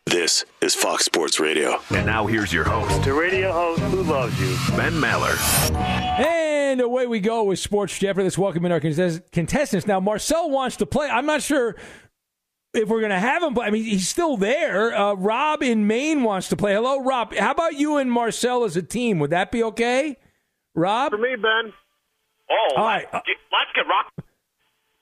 This 0.05 0.43
is 0.61 0.75
Fox 0.75 1.05
Sports 1.05 1.39
Radio. 1.39 1.79
And 1.91 2.05
now 2.05 2.27
here's 2.27 2.51
your 2.51 2.65
host. 2.65 3.05
The 3.05 3.13
radio 3.13 3.51
host 3.51 3.81
who 3.83 4.03
loves 4.03 4.39
you, 4.41 4.75
Ben 4.75 4.93
Maller. 4.93 5.37
And 5.73 6.81
away 6.81 7.07
we 7.07 7.21
go 7.21 7.43
with 7.43 7.59
Sports 7.59 7.97
Jeopardy. 7.97 8.25
Let's 8.25 8.37
welcome 8.37 8.65
in 8.65 8.71
our 8.73 8.81
contestants. 8.81 9.87
Now, 9.87 9.99
Marcel 10.01 10.49
wants 10.49 10.77
to 10.77 10.85
play. 10.85 11.07
I'm 11.09 11.25
not 11.25 11.41
sure 11.41 11.77
if 12.73 12.89
we're 12.89 12.99
going 12.99 13.11
to 13.11 13.19
have 13.19 13.43
him 13.43 13.53
but 13.53 13.65
I 13.65 13.69
mean, 13.69 13.83
he's 13.83 14.09
still 14.09 14.37
there. 14.37 14.93
Uh, 14.93 15.13
Rob 15.13 15.63
in 15.63 15.87
Maine 15.87 16.23
wants 16.23 16.49
to 16.49 16.57
play. 16.57 16.73
Hello, 16.73 16.99
Rob. 17.01 17.33
How 17.35 17.51
about 17.51 17.75
you 17.75 17.97
and 17.97 18.11
Marcel 18.11 18.65
as 18.65 18.75
a 18.75 18.83
team? 18.83 19.19
Would 19.19 19.29
that 19.29 19.51
be 19.51 19.63
okay? 19.63 20.17
Rob? 20.75 21.11
For 21.11 21.17
me, 21.17 21.35
Ben. 21.35 21.73
Oh, 22.49 22.75
All 22.77 22.85
right. 22.85 23.07
let's, 23.13 23.25
get, 23.25 23.37
let's 23.51 23.71
get 23.75 23.87
rock. 23.87 24.11
Uh, 24.17 24.21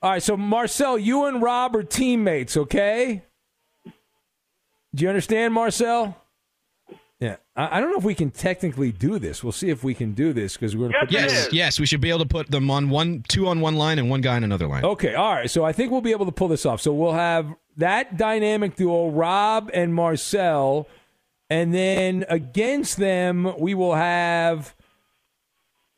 all 0.02 0.12
right, 0.12 0.24
so 0.24 0.38
Marcel, 0.38 0.98
you 0.98 1.26
and 1.26 1.42
Rob 1.42 1.76
are 1.76 1.84
teammates, 1.84 2.56
okay? 2.56 3.24
Do 4.96 5.04
you 5.04 5.10
understand, 5.10 5.54
Marcel? 5.54 6.18
Yeah, 7.20 7.36
I, 7.56 7.78
I 7.78 7.82
don't 7.82 7.92
know 7.92 7.98
if 7.98 8.04
we 8.06 8.16
can 8.16 8.32
technically 8.32 8.92
do 8.94 9.20
this. 9.20 9.44
We'll 9.44 9.52
see 9.52 9.70
if 9.70 9.84
we 9.84 9.94
can 9.94 10.14
do 10.14 10.32
this 10.32 10.54
because 10.54 10.76
we're 10.76 10.90
going 10.90 10.94
to 10.94 11.00
put 11.02 11.12
Yes, 11.12 11.50
yes, 11.52 11.80
we 11.80 11.86
should 11.86 12.00
be 12.00 12.10
able 12.10 12.20
to 12.20 12.26
put 12.26 12.50
them 12.50 12.72
on 12.72 12.90
one, 12.90 13.24
two 13.28 13.48
on 13.48 13.60
one 13.60 13.76
line, 13.76 14.00
and 14.00 14.10
one 14.10 14.22
guy 14.22 14.38
on 14.38 14.44
another 14.46 14.68
line. 14.68 14.86
Okay, 14.86 15.16
all 15.16 15.34
right. 15.34 15.52
So 15.52 15.66
I 15.66 15.74
think 15.74 15.92
we'll 15.92 16.02
be 16.02 16.12
able 16.12 16.28
to 16.28 16.32
pull 16.32 16.48
this 16.48 16.66
off. 16.66 16.80
So 16.82 16.94
we'll 16.94 17.12
have 17.12 17.54
that 17.76 18.16
dynamic 18.16 18.78
duo, 18.78 19.10
Rob 19.10 19.70
and 19.74 19.94
Marcel, 19.94 20.88
and 21.50 21.74
then 21.74 22.26
against 22.30 22.98
them 22.98 23.54
we 23.60 23.74
will 23.74 23.96
have. 23.96 24.74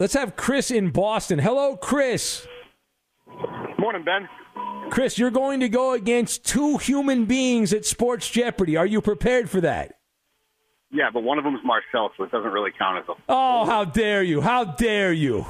Let's 0.02 0.16
have 0.16 0.36
Chris 0.36 0.72
in 0.72 0.90
Boston. 0.90 1.38
Hello, 1.38 1.76
Chris. 1.76 2.48
Morning, 3.78 4.04
Ben. 4.04 4.28
Chris, 4.90 5.20
you're 5.20 5.30
going 5.30 5.60
to 5.60 5.70
go 5.70 5.94
against 5.94 6.44
two 6.44 6.80
human 6.80 7.26
beings 7.26 7.72
at 7.72 7.86
Sports 7.86 8.28
Jeopardy. 8.28 8.76
Are 8.76 8.86
you 8.88 9.00
prepared 9.00 9.48
for 9.48 9.62
that? 9.62 10.00
Yeah, 10.90 11.12
but 11.14 11.22
one 11.22 11.38
of 11.38 11.44
them 11.44 11.54
is 11.54 11.62
Marcel, 11.64 12.10
so 12.18 12.24
it 12.24 12.32
doesn't 12.32 12.50
really 12.50 12.72
count 12.76 12.98
as 12.98 13.10
a. 13.10 13.22
Oh, 13.30 13.68
how 13.68 13.86
dare 13.86 14.24
you! 14.24 14.42
How 14.42 14.64
dare 14.64 15.14
you! 15.14 15.46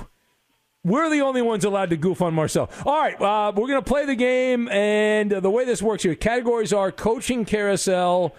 We're 0.83 1.09
the 1.09 1.21
only 1.21 1.41
ones 1.41 1.63
allowed 1.63 1.91
to 1.91 1.95
goof 1.95 2.21
on 2.21 2.33
Marcel. 2.33 2.69
All 2.85 2.99
right, 2.99 3.15
uh, 3.21 3.53
we're 3.55 3.69
going 3.69 3.81
to 3.81 3.89
play 3.89 4.05
the 4.05 4.15
game, 4.15 4.67
and 4.67 5.31
uh, 5.31 5.39
the 5.39 5.49
way 5.49 5.63
this 5.63 5.81
works 5.81 6.03
here 6.03 6.13
categories 6.13 6.73
are 6.73 6.91
coaching 6.91 7.45
carousel 7.45 8.35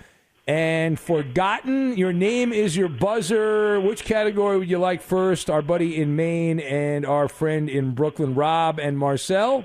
and 0.46 0.98
forgotten. 0.98 1.96
Your 1.96 2.12
name 2.12 2.52
is 2.52 2.76
your 2.76 2.88
buzzer. 2.88 3.80
Which 3.80 4.04
category 4.04 4.58
would 4.58 4.70
you 4.70 4.78
like 4.78 5.02
first? 5.02 5.48
Our 5.48 5.62
buddy 5.62 6.00
in 6.00 6.16
Maine 6.16 6.60
and 6.60 7.06
our 7.06 7.28
friend 7.28 7.68
in 7.68 7.94
Brooklyn, 7.94 8.34
Rob 8.34 8.78
and 8.78 8.98
Marcel. 8.98 9.64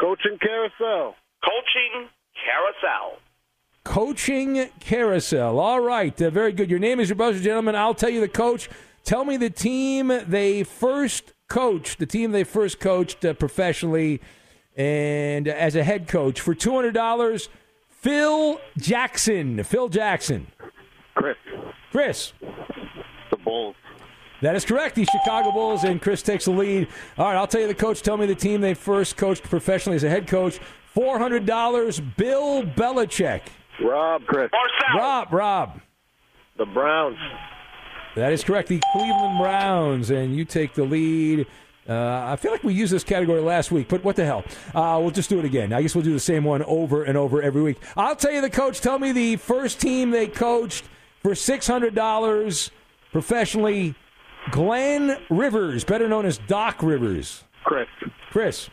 Coaching 0.00 0.38
carousel. 0.40 1.14
Coaching 1.44 2.08
carousel. 2.44 3.18
Coaching 3.84 4.70
carousel. 4.80 5.58
All 5.58 5.80
right, 5.80 6.20
uh, 6.22 6.30
very 6.30 6.52
good. 6.52 6.70
Your 6.70 6.78
name 6.78 7.00
is 7.00 7.10
your 7.10 7.16
buzzer, 7.16 7.40
gentlemen. 7.40 7.76
I'll 7.76 7.94
tell 7.94 8.08
you 8.08 8.20
the 8.20 8.28
coach. 8.28 8.70
Tell 9.04 9.26
me 9.26 9.36
the 9.36 9.50
team 9.50 10.10
they 10.26 10.62
first 10.62 11.34
coached, 11.48 11.98
the 11.98 12.06
team 12.06 12.32
they 12.32 12.44
first 12.44 12.80
coached 12.80 13.22
uh, 13.24 13.34
professionally 13.34 14.22
and 14.76 15.46
as 15.46 15.76
a 15.76 15.84
head 15.84 16.08
coach 16.08 16.40
for 16.40 16.54
two 16.54 16.74
hundred 16.74 16.94
dollars. 16.94 17.50
Phil 18.04 18.60
Jackson. 18.76 19.64
Phil 19.64 19.88
Jackson. 19.88 20.46
Chris. 21.14 21.36
Chris. 21.90 22.32
The 23.30 23.38
Bulls. 23.38 23.76
That 24.42 24.54
is 24.54 24.66
correct. 24.66 24.96
The 24.96 25.06
Chicago 25.06 25.50
Bulls, 25.52 25.84
and 25.84 26.02
Chris 26.02 26.20
takes 26.20 26.44
the 26.44 26.50
lead. 26.50 26.88
All 27.16 27.24
right, 27.24 27.34
I'll 27.34 27.46
tell 27.46 27.62
you 27.62 27.66
the 27.66 27.74
coach. 27.74 28.02
Tell 28.02 28.18
me 28.18 28.26
the 28.26 28.34
team 28.34 28.60
they 28.60 28.74
first 28.74 29.16
coached 29.16 29.44
professionally 29.44 29.96
as 29.96 30.04
a 30.04 30.10
head 30.10 30.26
coach. 30.28 30.60
Four 30.84 31.18
hundred 31.18 31.46
dollars. 31.46 31.98
Bill 31.98 32.62
Belichick. 32.62 33.40
Rob. 33.82 34.26
Chris. 34.26 34.50
Marcel. 34.52 34.98
Rob. 34.98 35.32
Rob. 35.32 35.80
The 36.58 36.66
Browns. 36.66 37.16
That 38.16 38.34
is 38.34 38.44
correct. 38.44 38.68
The 38.68 38.82
Cleveland 38.92 39.38
Browns, 39.38 40.10
and 40.10 40.36
you 40.36 40.44
take 40.44 40.74
the 40.74 40.84
lead. 40.84 41.46
Uh, 41.88 42.24
I 42.32 42.36
feel 42.36 42.50
like 42.50 42.64
we 42.64 42.72
used 42.72 42.92
this 42.92 43.04
category 43.04 43.40
last 43.40 43.70
week, 43.70 43.88
but 43.88 44.02
what 44.02 44.16
the 44.16 44.24
hell? 44.24 44.42
Uh, 44.74 44.98
we'll 45.02 45.10
just 45.10 45.28
do 45.28 45.38
it 45.38 45.44
again. 45.44 45.72
I 45.72 45.82
guess 45.82 45.94
we'll 45.94 46.04
do 46.04 46.14
the 46.14 46.20
same 46.20 46.44
one 46.44 46.62
over 46.62 47.04
and 47.04 47.18
over 47.18 47.42
every 47.42 47.60
week. 47.62 47.78
I'll 47.96 48.16
tell 48.16 48.32
you 48.32 48.40
the 48.40 48.48
coach. 48.50 48.80
Tell 48.80 48.98
me 48.98 49.12
the 49.12 49.36
first 49.36 49.80
team 49.80 50.10
they 50.10 50.26
coached 50.26 50.84
for 51.22 51.34
six 51.34 51.66
hundred 51.66 51.94
dollars 51.94 52.70
professionally. 53.12 53.94
Glenn 54.50 55.18
Rivers, 55.30 55.84
better 55.84 56.08
known 56.08 56.26
as 56.26 56.38
Doc 56.38 56.82
Rivers. 56.82 57.44
Chris. 57.64 57.88
Chris. 58.30 58.70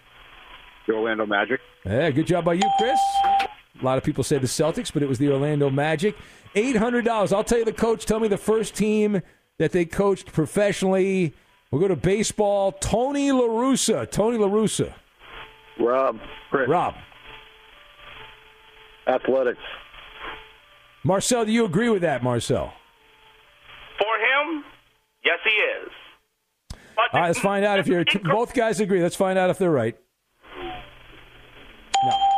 The 0.87 0.93
Orlando 0.93 1.25
Magic. 1.25 1.61
Yeah, 1.85 2.09
good 2.11 2.27
job 2.27 2.43
by 2.45 2.53
you, 2.53 2.69
Chris. 2.77 2.99
A 3.79 3.83
lot 3.83 3.97
of 3.97 4.03
people 4.03 4.23
say 4.23 4.37
the 4.37 4.47
Celtics, 4.47 4.91
but 4.91 5.01
it 5.01 5.09
was 5.09 5.17
the 5.17 5.31
Orlando 5.31 5.69
Magic. 5.69 6.15
Eight 6.55 6.75
hundred 6.75 7.05
dollars. 7.05 7.31
I'll 7.33 7.43
tell 7.43 7.57
you 7.59 7.65
the 7.65 7.73
coach. 7.73 8.05
Tell 8.05 8.19
me 8.19 8.27
the 8.27 8.37
first 8.37 8.75
team 8.75 9.21
that 9.57 9.71
they 9.71 9.85
coached 9.85 10.31
professionally. 10.31 11.33
We'll 11.71 11.79
go 11.79 11.87
to 11.87 11.95
baseball. 11.95 12.73
Tony 12.73 13.31
La 13.31 13.47
Russa. 13.47 14.09
Tony 14.09 14.37
La 14.37 14.47
Russa. 14.47 14.93
Rob. 15.79 16.19
Chris. 16.49 16.67
Rob. 16.67 16.95
Athletics. 19.07 19.59
Marcel, 21.03 21.45
do 21.45 21.51
you 21.51 21.65
agree 21.65 21.89
with 21.89 22.03
that, 22.03 22.21
Marcel? 22.21 22.73
For 23.97 24.05
him, 24.05 24.63
yes, 25.25 25.39
he 25.43 25.49
is. 25.49 25.91
All 26.97 27.19
right, 27.19 27.27
let's 27.27 27.39
find 27.39 27.65
out 27.65 27.79
if 27.79 27.87
you're 27.87 28.05
both 28.23 28.53
guys 28.53 28.79
agree. 28.79 29.01
Let's 29.01 29.15
find 29.15 29.39
out 29.39 29.49
if 29.49 29.57
they're 29.57 29.71
right. 29.71 29.97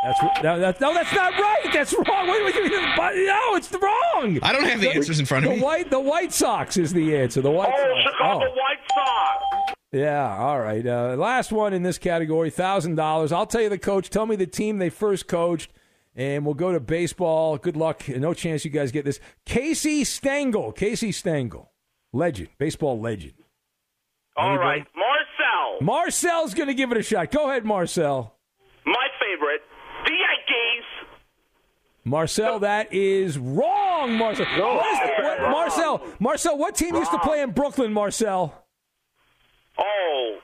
No, 0.04 0.10
that's 0.12 0.42
no, 0.42 0.58
that's 0.60 0.80
no, 0.80 0.94
that's 0.94 1.12
not 1.14 1.32
right. 1.32 1.70
That's 1.72 1.92
wrong. 1.94 2.28
Wait, 2.28 2.44
wait, 2.44 2.54
wait, 2.54 2.70
no, 2.70 3.54
it's 3.56 3.72
wrong. 3.72 4.38
I 4.42 4.52
don't 4.52 4.64
have 4.64 4.80
the 4.80 4.90
answers 4.90 5.18
in 5.18 5.26
front 5.26 5.46
of 5.46 5.50
the 5.52 5.56
me. 5.56 5.62
White, 5.62 5.90
the 5.90 6.00
White 6.00 6.32
Sox 6.32 6.76
is 6.76 6.92
the 6.92 7.16
answer. 7.16 7.40
The 7.40 7.50
White 7.50 7.72
oh, 7.74 8.00
Sox. 8.02 8.12
Chicago 8.12 8.44
Oh. 8.46 8.50
White 8.50 8.78
Sox. 8.94 9.74
Yeah, 9.92 10.36
all 10.36 10.60
right. 10.60 10.84
Uh, 10.86 11.14
last 11.16 11.52
one 11.52 11.72
in 11.72 11.82
this 11.84 11.98
category, 11.98 12.50
thousand 12.50 12.96
dollars. 12.96 13.32
I'll 13.32 13.46
tell 13.46 13.60
you 13.62 13.68
the 13.68 13.78
coach. 13.78 14.10
Tell 14.10 14.26
me 14.26 14.36
the 14.36 14.46
team 14.46 14.78
they 14.78 14.90
first 14.90 15.26
coached, 15.28 15.72
and 16.14 16.44
we'll 16.44 16.54
go 16.54 16.72
to 16.72 16.80
baseball. 16.80 17.56
Good 17.58 17.76
luck. 17.76 18.06
No 18.08 18.34
chance 18.34 18.64
you 18.64 18.70
guys 18.70 18.92
get 18.92 19.04
this. 19.04 19.20
Casey 19.46 20.04
Stengel. 20.04 20.72
Casey 20.72 21.12
Stengel, 21.12 21.70
legend, 22.12 22.48
baseball 22.58 23.00
legend. 23.00 23.34
All 24.36 24.48
Anybody? 24.50 24.66
right, 24.80 24.86
Marcel. 24.96 25.80
Marcel's 25.80 26.54
going 26.54 26.66
to 26.68 26.74
give 26.74 26.90
it 26.90 26.98
a 26.98 27.02
shot. 27.02 27.30
Go 27.30 27.48
ahead, 27.48 27.64
Marcel. 27.64 28.34
My 28.84 29.06
favorite, 29.20 29.60
the 30.04 30.10
Yankees. 30.10 30.84
Marcel, 32.04 32.58
that 32.60 32.92
is 32.92 33.38
wrong, 33.38 34.16
Marcel. 34.18 34.44
What 34.46 34.86
is- 34.92 34.98
what- 35.24 35.40
Marcel, 35.50 36.02
Marcel, 36.18 36.58
what 36.58 36.74
team 36.74 36.94
used 36.94 37.10
to 37.10 37.18
play 37.18 37.40
in 37.40 37.50
Brooklyn, 37.52 37.92
Marcel? 37.92 38.66
Oh, 39.78 40.36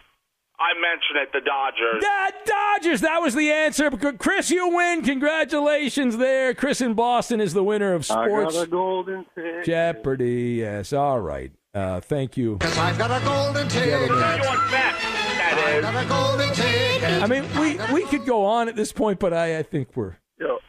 I 0.58 0.74
mentioned 0.74 1.18
it, 1.22 1.32
the 1.32 1.40
Dodgers. 1.40 2.02
The 2.02 2.32
Dodgers. 2.50 3.00
That 3.02 3.22
was 3.22 3.34
the 3.34 3.50
answer. 3.50 3.90
Chris, 3.90 4.50
you 4.50 4.68
win. 4.68 5.02
Congratulations 5.02 6.16
there. 6.16 6.52
Chris 6.54 6.80
in 6.80 6.94
Boston 6.94 7.40
is 7.40 7.52
the 7.54 7.64
winner 7.64 7.94
of 7.94 8.02
I 8.10 8.26
Sports 8.26 8.54
got 8.56 8.64
a 8.64 8.66
golden 8.66 9.24
ticket. 9.34 9.64
Jeopardy. 9.64 10.56
Yes. 10.60 10.92
All 10.92 11.20
right. 11.20 11.52
Uh, 11.72 12.00
thank 12.00 12.36
you. 12.36 12.58
I've 12.60 12.98
got 12.98 13.10
a 13.10 13.24
golden 13.24 13.68
ticket. 13.68 13.88
You 14.08 14.14
want 14.14 14.70
bet, 14.70 14.94
that 15.00 15.78
is. 15.78 16.04
a 16.04 16.08
golden 16.08 16.52
ticket. 16.52 17.22
I 17.22 17.26
mean, 17.26 17.44
we, 17.60 18.02
we 18.02 18.06
could 18.08 18.26
go 18.26 18.44
on 18.44 18.68
at 18.68 18.76
this 18.76 18.92
point, 18.92 19.18
but 19.20 19.32
I, 19.32 19.58
I 19.58 19.62
think 19.62 19.88
we're. 19.94 20.16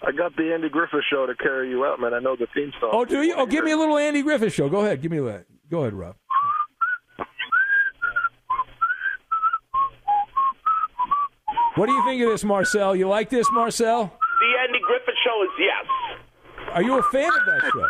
Yo, 0.01 0.07
I 0.07 0.11
got 0.11 0.35
the 0.35 0.53
Andy 0.53 0.69
Griffith 0.69 1.01
show 1.09 1.25
to 1.25 1.35
carry 1.35 1.69
you 1.69 1.85
out, 1.85 1.99
man. 1.99 2.13
I 2.13 2.19
know 2.19 2.35
the 2.35 2.47
theme 2.53 2.71
song. 2.79 2.91
Oh, 2.93 3.05
do 3.05 3.21
you? 3.21 3.33
Oh, 3.35 3.45
give 3.45 3.63
me 3.63 3.71
a 3.71 3.77
little 3.77 3.97
Andy 3.97 4.21
Griffith 4.21 4.53
show. 4.53 4.69
Go 4.69 4.81
ahead. 4.81 5.01
Give 5.01 5.11
me 5.11 5.19
that. 5.19 5.45
Go 5.69 5.81
ahead, 5.81 5.93
Rob. 5.93 6.15
What 11.75 11.85
do 11.85 11.93
you 11.93 12.03
think 12.03 12.21
of 12.21 12.29
this, 12.29 12.43
Marcel? 12.43 12.95
You 12.95 13.07
like 13.07 13.29
this, 13.29 13.49
Marcel? 13.51 14.03
The 14.39 14.59
Andy 14.67 14.79
Griffith 14.85 15.15
Show 15.23 15.43
is 15.43 15.49
yes. 15.57 15.85
Are 16.73 16.83
you 16.83 16.97
a 16.97 17.03
fan 17.03 17.29
of 17.29 17.45
that 17.45 17.71
show? 17.73 17.87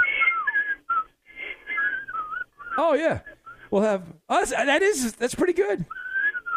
Oh 2.78 2.94
yeah, 2.94 3.20
we'll 3.70 3.82
have 3.82 4.04
oh, 4.30 4.42
us. 4.42 4.52
That 4.52 4.82
is 4.82 5.14
that's 5.14 5.36
pretty 5.36 5.54
good. 5.54 5.86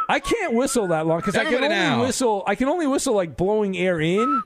I 0.08 0.20
can't 0.20 0.54
whistle 0.54 0.86
that 0.88 1.06
long 1.06 1.20
because 1.20 1.34
I 1.36 1.44
can 1.44 1.56
only 1.56 1.68
now. 1.68 2.02
whistle. 2.02 2.44
I 2.46 2.54
can 2.54 2.68
only 2.68 2.86
whistle 2.86 3.14
like 3.14 3.36
blowing 3.36 3.76
air 3.76 4.00
in. 4.00 4.42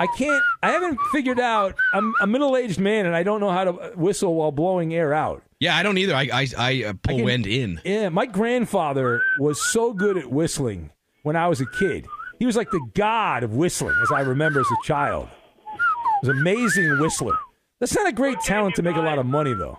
I 0.00 0.06
can't. 0.18 0.42
I 0.62 0.70
haven't 0.72 0.98
figured 1.12 1.38
out. 1.38 1.74
I'm 1.92 2.14
a 2.20 2.26
middle-aged 2.26 2.80
man 2.80 3.06
and 3.06 3.14
I 3.14 3.22
don't 3.22 3.40
know 3.40 3.50
how 3.50 3.64
to 3.64 3.72
whistle 3.94 4.34
while 4.34 4.50
blowing 4.50 4.92
air 4.94 5.12
out. 5.14 5.42
Yeah, 5.60 5.76
I 5.76 5.82
don't 5.84 5.96
either. 5.98 6.14
I 6.14 6.28
I, 6.32 6.46
I 6.58 6.84
uh, 6.84 6.92
pull 7.02 7.16
can- 7.16 7.24
wind 7.24 7.46
in. 7.46 7.80
Yeah, 7.84 8.08
my 8.08 8.26
grandfather 8.26 9.22
was 9.38 9.60
so 9.72 9.92
good 9.92 10.16
at 10.16 10.30
whistling 10.30 10.90
when 11.22 11.36
I 11.36 11.46
was 11.48 11.60
a 11.60 11.66
kid. 11.66 12.06
He 12.38 12.46
was 12.46 12.56
like 12.56 12.70
the 12.70 12.84
god 12.94 13.44
of 13.44 13.54
whistling, 13.54 13.94
as 14.02 14.10
I 14.10 14.20
remember 14.22 14.58
as 14.60 14.66
a 14.66 14.86
child. 14.86 15.28
He 16.22 16.28
was 16.28 16.36
an 16.36 16.40
amazing 16.40 16.98
whistler. 16.98 17.38
That's 17.78 17.94
not 17.94 18.08
a 18.08 18.12
great 18.12 18.40
talent 18.40 18.74
to 18.76 18.82
make 18.82 18.96
a 18.96 19.00
lot 19.00 19.18
of 19.18 19.26
money, 19.26 19.54
though. 19.54 19.78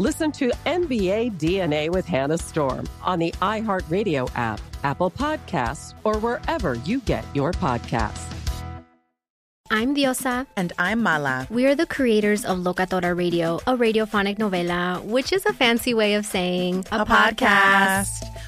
Listen 0.00 0.30
to 0.38 0.52
NBA 0.64 1.38
DNA 1.38 1.90
with 1.90 2.06
Hannah 2.06 2.38
Storm 2.38 2.88
on 3.02 3.18
the 3.18 3.32
iHeartRadio 3.42 4.30
app, 4.36 4.60
Apple 4.84 5.10
Podcasts, 5.10 5.92
or 6.04 6.18
wherever 6.18 6.74
you 6.86 7.00
get 7.00 7.24
your 7.34 7.50
podcasts. 7.50 8.32
I'm 9.72 9.96
Diosa. 9.96 10.46
And 10.56 10.72
I'm 10.78 11.02
Mala. 11.02 11.48
We 11.50 11.66
are 11.66 11.74
the 11.74 11.84
creators 11.84 12.44
of 12.44 12.58
Locatora 12.58 13.16
Radio, 13.16 13.56
a 13.66 13.76
radiophonic 13.76 14.38
novela, 14.38 15.02
which 15.04 15.32
is 15.32 15.44
a 15.46 15.52
fancy 15.52 15.94
way 15.94 16.14
of 16.14 16.24
saying 16.24 16.86
a, 16.92 17.00
a 17.00 17.04
podcast. 17.04 18.06
podcast. 18.06 18.47